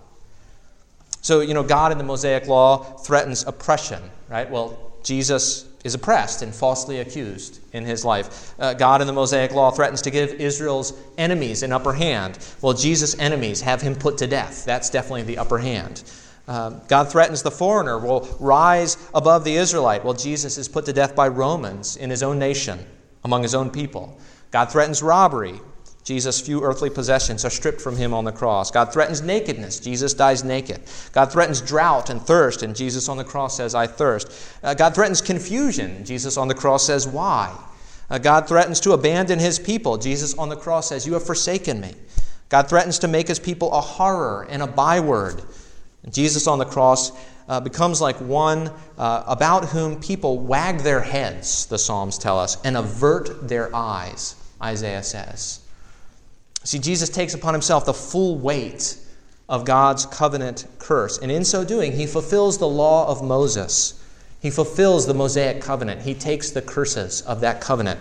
So, 1.26 1.40
you 1.40 1.56
know, 1.56 1.64
God 1.64 1.92
in 1.92 1.98
the 1.98 2.04
Mosaic 2.04 2.46
law 2.48 2.78
threatens 2.78 3.48
oppression, 3.48 4.00
right? 4.30 4.48
Well, 4.48 4.94
Jesus 5.02 5.68
is 5.84 5.96
oppressed 5.96 6.44
and 6.44 6.54
falsely 6.54 7.00
accused 7.00 7.62
in 7.74 7.84
his 7.84 8.06
life. 8.06 8.54
Uh, 8.60 8.76
God 8.76 9.02
in 9.02 9.08
the 9.08 9.14
Mosaic 9.14 9.52
law 9.52 9.72
threatens 9.72 10.04
to 10.04 10.12
give 10.12 10.34
Israel's 10.34 10.94
enemies 11.18 11.64
an 11.64 11.72
upper 11.72 11.94
hand. 11.94 12.38
Well, 12.62 12.74
Jesus' 12.74 13.18
enemies 13.18 13.62
have 13.62 13.82
him 13.82 13.96
put 13.96 14.20
to 14.20 14.28
death. 14.28 14.66
That's 14.66 14.92
definitely 14.92 15.24
the 15.24 15.40
upper 15.40 15.58
hand. 15.58 16.04
Uh, 16.48 16.70
God 16.88 17.12
threatens 17.12 17.42
the 17.42 17.50
foreigner 17.50 17.98
will 17.98 18.30
rise 18.40 18.96
above 19.12 19.46
the 19.46 19.56
Israelite. 19.56 20.06
Well, 20.06 20.14
Jesus 20.14 20.60
is 20.60 20.68
put 20.68 20.86
to 20.86 20.94
death 20.94 21.16
by 21.16 21.28
Romans 21.28 21.98
in 21.98 22.12
his 22.12 22.22
own 22.22 22.38
nation, 22.38 22.86
among 23.24 23.42
his 23.42 23.56
own 23.56 23.72
people. 23.72 24.16
God 24.52 24.72
threatens 24.72 25.02
robbery. 25.02 25.60
Jesus' 26.06 26.40
few 26.40 26.64
earthly 26.64 26.92
possessions 26.92 27.44
are 27.46 27.50
stripped 27.50 27.82
from 27.82 27.98
him 27.98 28.14
on 28.14 28.26
the 28.26 28.32
cross. 28.32 28.70
God 28.70 28.94
threatens 28.94 29.24
nakedness. 29.24 29.80
Jesus 29.80 30.14
dies 30.14 30.44
naked. 30.44 30.82
God 31.12 31.32
threatens 31.32 31.62
drought 31.62 32.12
and 32.12 32.22
thirst, 32.22 32.62
and 32.62 32.76
Jesus 32.76 33.10
on 33.10 33.18
the 33.18 33.24
cross 33.24 33.58
says, 33.58 33.74
I 33.74 33.88
thirst. 33.88 34.32
Uh, 34.64 34.76
God 34.76 34.94
threatens 34.94 35.20
confusion. 35.20 36.06
Jesus 36.06 36.38
on 36.38 36.48
the 36.48 36.54
cross 36.54 36.86
says, 36.86 37.08
Why? 37.08 37.58
Uh, 38.08 38.20
God 38.20 38.48
threatens 38.48 38.80
to 38.82 38.92
abandon 38.92 39.40
his 39.40 39.58
people. 39.58 39.98
Jesus 39.98 40.38
on 40.38 40.50
the 40.50 40.56
cross 40.56 40.90
says, 40.90 41.08
You 41.08 41.14
have 41.14 41.26
forsaken 41.26 41.82
me. 41.82 41.96
God 42.50 42.70
threatens 42.70 43.00
to 43.00 43.08
make 43.08 43.28
his 43.28 43.40
people 43.40 43.74
a 43.74 43.82
horror 43.82 44.46
and 44.48 44.62
a 44.62 44.68
byword. 44.68 45.42
And 46.04 46.14
Jesus 46.14 46.46
on 46.46 46.60
the 46.60 46.66
cross 46.66 47.14
uh, 47.50 47.60
becomes 47.62 48.00
like 48.00 48.18
one 48.18 48.72
uh, 49.00 49.24
about 49.26 49.66
whom 49.70 50.00
people 50.00 50.38
wag 50.38 50.82
their 50.82 51.02
heads, 51.02 51.66
the 51.66 51.80
Psalms 51.80 52.20
tell 52.20 52.38
us, 52.38 52.62
and 52.64 52.78
avert 52.78 53.48
their 53.48 53.76
eyes. 53.76 54.36
Isaiah 54.62 55.02
says. 55.02 55.65
See, 56.66 56.80
Jesus 56.80 57.10
takes 57.10 57.34
upon 57.34 57.54
himself 57.54 57.86
the 57.86 57.94
full 57.94 58.38
weight 58.38 58.98
of 59.48 59.66
God's 59.66 60.06
covenant 60.08 60.66
curse. 60.80 61.20
And 61.20 61.32
in 61.32 61.46
so 61.46 61.64
doing, 61.64 61.92
he 61.92 62.08
fulfills 62.08 62.58
the 62.58 62.68
law 62.68 63.08
of 63.08 63.24
Moses. 63.24 64.04
He 64.42 64.50
fulfills 64.50 65.06
the 65.06 65.14
Mosaic 65.14 65.62
covenant. 65.62 66.02
He 66.02 66.16
takes 66.16 66.50
the 66.50 66.64
curses 66.64 67.22
of 67.22 67.42
that 67.42 67.62
covenant. 67.62 68.00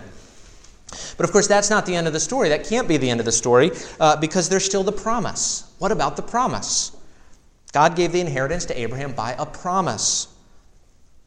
But 1.17 1.25
of 1.25 1.31
course, 1.31 1.47
that's 1.47 1.69
not 1.69 1.85
the 1.85 1.95
end 1.95 2.07
of 2.07 2.13
the 2.13 2.19
story. 2.19 2.49
That 2.49 2.65
can't 2.65 2.87
be 2.87 2.97
the 2.97 3.09
end 3.09 3.19
of 3.19 3.25
the 3.25 3.31
story 3.31 3.71
uh, 3.99 4.15
because 4.17 4.49
there's 4.49 4.65
still 4.65 4.83
the 4.83 4.91
promise. 4.91 5.71
What 5.77 5.91
about 5.91 6.15
the 6.15 6.23
promise? 6.23 6.95
God 7.71 7.95
gave 7.95 8.11
the 8.11 8.21
inheritance 8.21 8.65
to 8.65 8.79
Abraham 8.79 9.13
by 9.13 9.35
a 9.37 9.45
promise. 9.45 10.27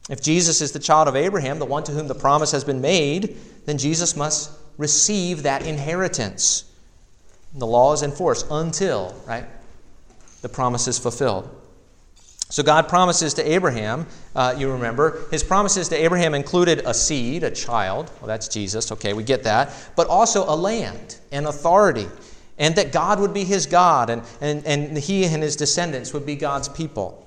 If 0.09 0.22
Jesus 0.22 0.61
is 0.61 0.72
the 0.72 0.78
child 0.78 1.07
of 1.07 1.14
Abraham, 1.14 1.59
the 1.59 1.66
one 1.66 1.84
to 1.84 1.93
whom 1.93 2.09
the 2.09 2.14
promise 2.14 2.51
has 2.53 2.64
been 2.64 2.80
made, 2.80 3.36
then 3.66 3.78
Jesus 3.78 4.16
must 4.16 4.51
receive 4.76 5.43
that 5.43 5.66
inheritance. 5.66 6.64
The 7.55 7.66
law 7.66 7.92
is 7.92 8.03
in 8.03 8.12
force 8.12 8.44
until, 8.51 9.14
right, 9.26 9.44
the 10.42 10.49
promise 10.49 10.86
is 10.86 10.99
fulfilled. 10.99 11.49
So 12.51 12.62
God 12.62 12.88
promises 12.88 13.34
to 13.34 13.53
Abraham, 13.53 14.07
uh, 14.34 14.55
you 14.57 14.72
remember, 14.72 15.26
his 15.30 15.42
promises 15.42 15.88
to 15.90 15.96
Abraham 15.96 16.34
included 16.34 16.82
a 16.86 16.94
seed, 16.94 17.42
a 17.42 17.51
child. 17.51 18.11
Well, 18.20 18.28
that's 18.28 18.49
Jesus. 18.49 18.90
Okay, 18.92 19.12
we 19.12 19.22
get 19.22 19.42
that. 19.42 19.70
But 19.96 20.07
also 20.09 20.44
a 20.44 20.57
land 20.57 21.16
and 21.30 21.46
authority, 21.46 22.07
and 22.59 22.74
that 22.76 22.90
God 22.90 23.20
would 23.20 23.34
be 23.34 23.44
his 23.44 23.66
God, 23.66 24.09
and, 24.09 24.22
and, 24.40 24.64
and 24.64 24.96
he 24.96 25.24
and 25.24 25.42
his 25.42 25.57
descendants 25.57 26.14
would 26.14 26.24
be 26.24 26.36
God's 26.36 26.68
people. 26.68 27.26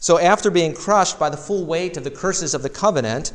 So, 0.00 0.18
after 0.18 0.50
being 0.50 0.74
crushed 0.74 1.18
by 1.18 1.28
the 1.28 1.36
full 1.36 1.64
weight 1.66 1.96
of 1.96 2.04
the 2.04 2.10
curses 2.10 2.54
of 2.54 2.62
the 2.62 2.70
covenant, 2.70 3.32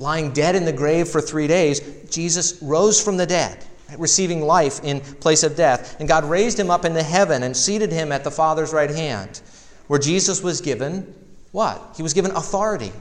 lying 0.00 0.32
dead 0.32 0.56
in 0.56 0.64
the 0.64 0.72
grave 0.72 1.08
for 1.08 1.20
three 1.20 1.46
days, 1.46 1.80
Jesus 2.10 2.60
rose 2.60 3.02
from 3.02 3.16
the 3.16 3.26
dead, 3.26 3.64
receiving 3.98 4.42
life 4.42 4.80
in 4.82 5.00
place 5.00 5.42
of 5.42 5.56
death. 5.56 5.98
And 6.00 6.08
God 6.08 6.24
raised 6.24 6.58
him 6.58 6.70
up 6.70 6.84
into 6.84 7.02
heaven 7.02 7.42
and 7.42 7.56
seated 7.56 7.92
him 7.92 8.12
at 8.12 8.24
the 8.24 8.30
Father's 8.30 8.72
right 8.72 8.90
hand, 8.90 9.40
where 9.86 9.98
Jesus 9.98 10.42
was 10.42 10.60
given 10.60 11.14
what? 11.52 11.94
He 11.96 12.02
was 12.02 12.14
given 12.14 12.30
authority 12.32 12.92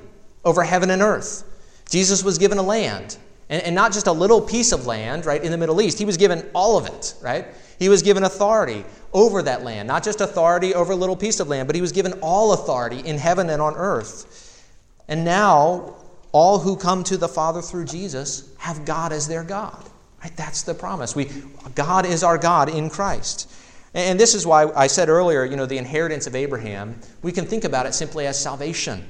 over 0.44 0.64
heaven 0.64 0.90
and 0.90 1.02
earth. 1.02 1.44
Jesus 1.90 2.24
was 2.24 2.38
given 2.38 2.58
a 2.58 2.64
land, 2.64 3.18
and, 3.50 3.62
and 3.64 3.76
not 3.76 3.94
just 3.94 4.08
a 4.08 4.12
little 4.12 4.42
piece 4.42 4.72
of 4.72 4.86
land, 4.86 5.26
right, 5.26 5.44
in 5.44 5.52
the 5.52 5.58
Middle 5.58 5.82
East. 5.82 6.00
He 6.00 6.06
was 6.06 6.18
given 6.18 6.48
all 6.54 6.78
of 6.78 6.88
it, 6.88 7.16
right? 7.22 7.46
He 7.78 7.90
was 7.90 8.02
given 8.02 8.24
authority 8.24 8.86
over 9.14 9.42
that 9.44 9.64
land, 9.64 9.88
not 9.88 10.04
just 10.04 10.22
authority 10.22 10.74
over 10.74 10.94
a 10.94 10.96
little 10.96 11.16
piece 11.16 11.40
of 11.40 11.48
land, 11.48 11.68
but 11.68 11.76
he 11.76 11.82
was 11.82 11.92
given 11.92 12.14
all 12.22 12.54
authority 12.54 13.00
in 13.00 13.18
heaven 13.18 13.50
and 13.50 13.62
on 13.62 13.76
earth. 13.76 14.66
And 15.08 15.26
now, 15.26 15.96
all 16.32 16.60
who 16.60 16.76
come 16.76 17.04
to 17.06 17.18
the 17.18 17.28
Father 17.28 17.62
through 17.62 17.86
Jesus 17.86 18.54
have 18.60 18.86
God 18.86 19.12
as 19.12 19.28
their 19.28 19.44
God. 19.44 19.89
Right? 20.22 20.36
That's 20.36 20.64
the 20.64 20.74
promise. 20.74 21.16
We, 21.16 21.30
God 21.76 22.06
is 22.06 22.24
our 22.24 22.38
God 22.38 22.70
in 22.70 22.90
Christ. 22.90 23.52
And 23.94 24.20
this 24.20 24.36
is 24.36 24.46
why 24.46 24.66
I 24.76 24.88
said 24.88 25.10
earlier, 25.10 25.46
you 25.46 25.56
know, 25.56 25.66
the 25.66 25.78
inheritance 25.78 26.28
of 26.28 26.36
Abraham, 26.36 27.00
we 27.22 27.32
can 27.32 27.46
think 27.46 27.64
about 27.64 27.86
it 27.86 27.94
simply 27.94 28.28
as 28.28 28.40
salvation. 28.40 29.08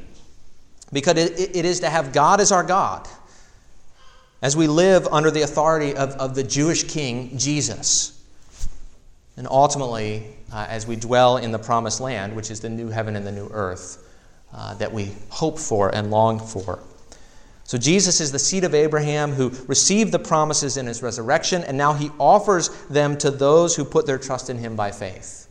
Because 0.94 1.18
it, 1.18 1.56
it 1.56 1.66
is 1.66 1.82
to 1.82 1.90
have 1.90 2.14
God 2.14 2.40
as 2.40 2.52
our 2.52 2.64
God 2.64 3.08
as 4.42 4.56
we 4.56 4.68
live 4.68 5.08
under 5.08 5.32
the 5.32 5.42
authority 5.42 5.96
of, 5.96 6.12
of 6.12 6.36
the 6.36 6.44
Jewish 6.44 6.84
king, 6.84 7.38
Jesus. 7.38 8.16
And 9.36 9.48
ultimately, 9.48 10.26
uh, 10.52 10.66
as 10.70 10.88
we 10.88 10.96
dwell 10.96 11.38
in 11.38 11.52
the 11.52 11.60
promised 11.60 12.00
land, 12.00 12.36
which 12.36 12.50
is 12.50 12.62
the 12.62 12.70
new 12.70 12.90
heaven 12.90 13.16
and 13.16 13.26
the 13.26 13.32
new 13.32 13.50
earth 13.52 14.06
uh, 14.54 14.76
that 14.76 14.92
we 14.92 15.12
hope 15.30 15.60
for 15.60 15.94
and 15.94 16.10
long 16.10 16.40
for. 16.40 16.80
So 17.70 17.78
Jesus 17.78 18.20
is 18.20 18.32
the 18.32 18.40
seed 18.40 18.64
of 18.64 18.74
Abraham 18.74 19.32
who 19.32 19.52
received 19.68 20.12
the 20.12 20.18
promises 20.18 20.76
in 20.76 20.88
his 20.88 21.04
resurrection, 21.04 21.64
and 21.64 21.78
now 21.78 21.94
he 21.94 22.10
offers 22.18 22.70
them 22.88 23.16
to 23.20 23.30
those 23.30 23.76
who 23.76 23.86
put 23.86 24.08
their 24.08 24.18
trust 24.18 24.50
in 24.50 24.58
him 24.58 24.76
by 24.76 24.90
faith. 24.90 25.48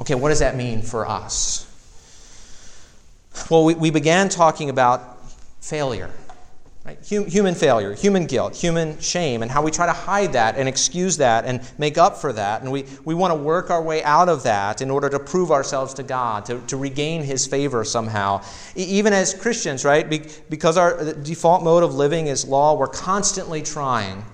Okay, 0.00 0.16
what 0.16 0.30
does 0.30 0.40
that 0.40 0.56
mean 0.56 0.82
for 0.82 1.06
us? 1.06 1.70
Well, 3.48 3.64
we, 3.64 3.76
we 3.76 3.90
began 3.90 4.28
talking 4.28 4.68
about 4.68 5.30
failure. 5.60 6.10
Right? 6.86 7.04
Human 7.04 7.56
failure, 7.56 7.94
human 7.94 8.26
guilt, 8.26 8.54
human 8.54 9.00
shame, 9.00 9.42
and 9.42 9.50
how 9.50 9.60
we 9.60 9.72
try 9.72 9.86
to 9.86 9.92
hide 9.92 10.34
that 10.34 10.56
and 10.56 10.68
excuse 10.68 11.16
that 11.16 11.44
and 11.44 11.60
make 11.78 11.98
up 11.98 12.16
for 12.16 12.32
that. 12.32 12.62
And 12.62 12.70
we, 12.70 12.84
we 13.04 13.12
want 13.12 13.32
to 13.32 13.34
work 13.34 13.70
our 13.70 13.82
way 13.82 14.04
out 14.04 14.28
of 14.28 14.44
that 14.44 14.80
in 14.80 14.88
order 14.88 15.08
to 15.08 15.18
prove 15.18 15.50
ourselves 15.50 15.94
to 15.94 16.04
God, 16.04 16.44
to, 16.44 16.60
to 16.68 16.76
regain 16.76 17.22
His 17.24 17.44
favor 17.44 17.82
somehow. 17.82 18.40
Even 18.76 19.12
as 19.12 19.34
Christians, 19.34 19.84
right? 19.84 20.08
because 20.48 20.76
our 20.76 21.12
default 21.14 21.64
mode 21.64 21.82
of 21.82 21.92
living 21.92 22.28
is 22.28 22.46
law, 22.46 22.78
we're 22.78 22.86
constantly 22.86 23.62
trying 23.62 24.24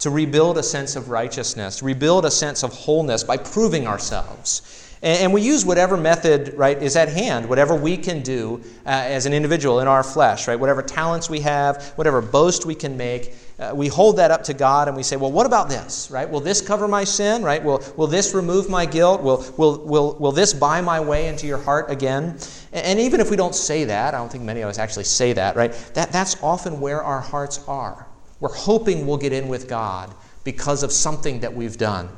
to 0.00 0.10
rebuild 0.10 0.58
a 0.58 0.62
sense 0.62 0.96
of 0.96 1.08
righteousness, 1.08 1.82
rebuild 1.82 2.26
a 2.26 2.30
sense 2.30 2.62
of 2.62 2.74
wholeness 2.74 3.24
by 3.24 3.38
proving 3.38 3.86
ourselves. 3.86 4.83
And, 5.04 5.34
we 5.34 5.42
use 5.42 5.66
whatever 5.66 5.98
method, 5.98 6.54
right, 6.54 6.82
is 6.82 6.96
at 6.96 7.10
hand, 7.10 7.46
whatever 7.46 7.74
we 7.74 7.98
can 7.98 8.22
do 8.22 8.62
uh, 8.86 8.88
as 8.88 9.26
an 9.26 9.34
individual 9.34 9.80
in 9.80 9.86
our 9.86 10.02
flesh, 10.02 10.48
right, 10.48 10.58
whatever 10.58 10.80
talents 10.80 11.28
we 11.28 11.40
have, 11.40 11.92
whatever 11.96 12.22
boast 12.22 12.64
we 12.64 12.74
can 12.74 12.96
make. 12.96 13.34
Uh, 13.58 13.72
we 13.74 13.86
hold 13.86 14.16
that 14.16 14.30
up 14.30 14.42
to 14.44 14.54
God 14.54 14.88
and 14.88 14.96
we 14.96 15.02
say, 15.02 15.16
well, 15.16 15.30
what 15.30 15.44
about 15.44 15.68
this, 15.68 16.10
right? 16.10 16.28
Will 16.28 16.40
this 16.40 16.62
cover 16.62 16.88
my 16.88 17.04
sin, 17.04 17.42
right? 17.42 17.62
Will, 17.62 17.84
will 17.98 18.06
this 18.06 18.32
remove 18.32 18.70
my 18.70 18.86
guilt? 18.86 19.22
Will, 19.22 19.44
will, 19.58 19.84
will, 19.84 20.16
will 20.18 20.32
this 20.32 20.54
buy 20.54 20.80
my 20.80 20.98
way 20.98 21.28
into 21.28 21.46
your 21.46 21.58
heart 21.58 21.90
again? 21.90 22.38
And, 22.72 22.86
and 22.86 22.98
even 22.98 23.20
if 23.20 23.28
we 23.28 23.36
don't 23.36 23.54
say 23.54 23.84
that, 23.84 24.14
I 24.14 24.16
don't 24.16 24.32
think 24.32 24.44
many 24.44 24.62
of 24.62 24.70
us 24.70 24.78
actually 24.78 25.04
say 25.04 25.34
that, 25.34 25.54
right? 25.54 25.72
That, 25.92 26.12
that's 26.12 26.42
often 26.42 26.80
where 26.80 27.02
our 27.02 27.20
hearts 27.20 27.62
are. 27.68 28.06
We're 28.40 28.54
hoping 28.54 29.06
we'll 29.06 29.18
get 29.18 29.34
in 29.34 29.48
with 29.48 29.68
God 29.68 30.14
because 30.44 30.82
of 30.82 30.90
something 30.90 31.40
that 31.40 31.54
we've 31.54 31.76
done. 31.76 32.08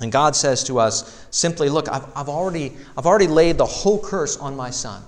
And 0.00 0.10
God 0.10 0.34
says 0.34 0.64
to 0.64 0.78
us 0.78 1.26
simply, 1.30 1.68
Look, 1.68 1.88
I've, 1.88 2.04
I've, 2.16 2.28
already, 2.28 2.72
I've 2.96 3.06
already 3.06 3.28
laid 3.28 3.58
the 3.58 3.66
whole 3.66 4.02
curse 4.02 4.36
on 4.36 4.56
my 4.56 4.70
son. 4.70 5.02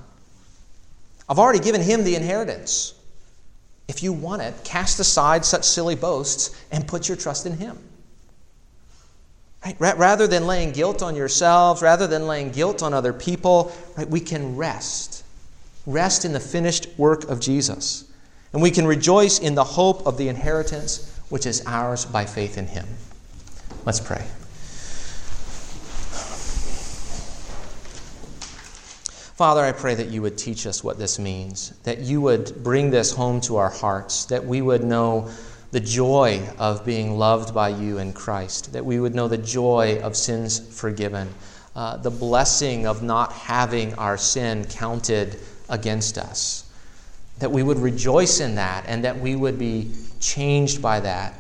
I've 1.28 1.39
already 1.39 1.59
given 1.59 1.80
him 1.80 2.05
the 2.05 2.14
inheritance. 2.14 2.95
If 3.89 4.03
you 4.03 4.12
want 4.12 4.43
it, 4.43 4.55
cast 4.64 4.99
aside 5.01 5.45
such 5.45 5.64
silly 5.64 5.95
boasts 5.95 6.61
and 6.70 6.87
put 6.87 7.09
your 7.09 7.16
trust 7.16 7.47
in 7.47 7.57
him. 7.57 7.78
Right? 9.64 9.99
Rather 9.99 10.26
than 10.26 10.47
laying 10.47 10.72
guilt 10.72 11.03
on 11.03 11.16
yourselves, 11.16 11.82
rather 11.82 12.07
than 12.07 12.26
laying 12.28 12.51
guilt 12.51 12.82
on 12.82 12.95
other 12.95 13.12
people, 13.12 13.72
right, 13.97 14.09
we 14.09 14.20
can 14.20 14.57
rest. 14.57 15.24
Rest 15.87 16.24
in 16.24 16.32
the 16.32 16.41
finished 16.41 16.89
work 16.97 17.28
of 17.28 17.41
Jesus. 17.41 18.05
And 18.53 18.62
we 18.62 18.70
can 18.70 18.87
rejoice 18.87 19.41
in 19.41 19.55
the 19.57 19.64
hope 19.64 20.07
of 20.07 20.16
the 20.16 20.28
inheritance 20.28 21.12
which 21.28 21.47
is 21.47 21.64
ours 21.66 22.05
by 22.05 22.24
faith 22.24 22.59
in 22.59 22.68
him. 22.68 22.87
Let's 23.84 24.01
pray. 24.01 24.24
Father, 29.37 29.61
I 29.61 29.72
pray 29.72 29.95
that 29.95 30.09
you 30.09 30.22
would 30.22 30.39
teach 30.39 30.66
us 30.66 30.82
what 30.82 30.99
this 30.99 31.18
means, 31.18 31.76
that 31.82 31.99
you 31.99 32.22
would 32.22 32.64
bring 32.64 32.89
this 32.89 33.12
home 33.12 33.39
to 33.43 33.57
our 33.57 33.68
hearts, 33.68 34.24
that 34.26 34.43
we 34.43 34.62
would 34.62 34.82
know 34.82 35.28
the 35.72 35.80
joy 35.80 36.43
of 36.59 36.87
being 36.87 37.18
loved 37.18 37.53
by 37.53 37.68
you 37.68 37.99
in 37.99 38.14
Christ, 38.14 38.72
that 38.72 38.87
we 38.87 38.99
would 38.99 39.14
know 39.14 39.28
the 39.28 39.37
joy 39.37 40.01
of 40.03 40.16
sins 40.16 40.59
forgiven, 40.80 41.28
uh, 41.74 41.99
the 41.99 42.11
blessing 42.11 42.87
of 42.87 43.03
not 43.03 43.30
having 43.30 43.93
our 43.97 44.16
sin 44.16 44.64
counted 44.64 45.39
against 45.68 46.16
us, 46.16 46.72
that 47.39 47.53
we 47.53 47.62
would 47.62 47.78
rejoice 47.78 48.41
in 48.41 48.55
that, 48.55 48.87
and 48.89 49.05
that 49.05 49.20
we 49.20 49.37
would 49.37 49.59
be 49.59 49.93
changed 50.18 50.80
by 50.80 50.99
that, 50.99 51.39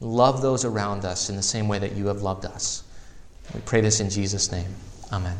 love 0.00 0.42
those 0.42 0.64
around 0.64 1.04
us 1.04 1.30
in 1.30 1.36
the 1.36 1.42
same 1.42 1.68
way 1.68 1.78
that 1.78 1.92
you 1.92 2.08
have 2.08 2.22
loved 2.22 2.44
us. 2.44 2.82
We 3.54 3.60
pray 3.60 3.82
this 3.82 4.00
in 4.00 4.10
Jesus' 4.10 4.50
name. 4.50 4.74
Amen. 5.12 5.36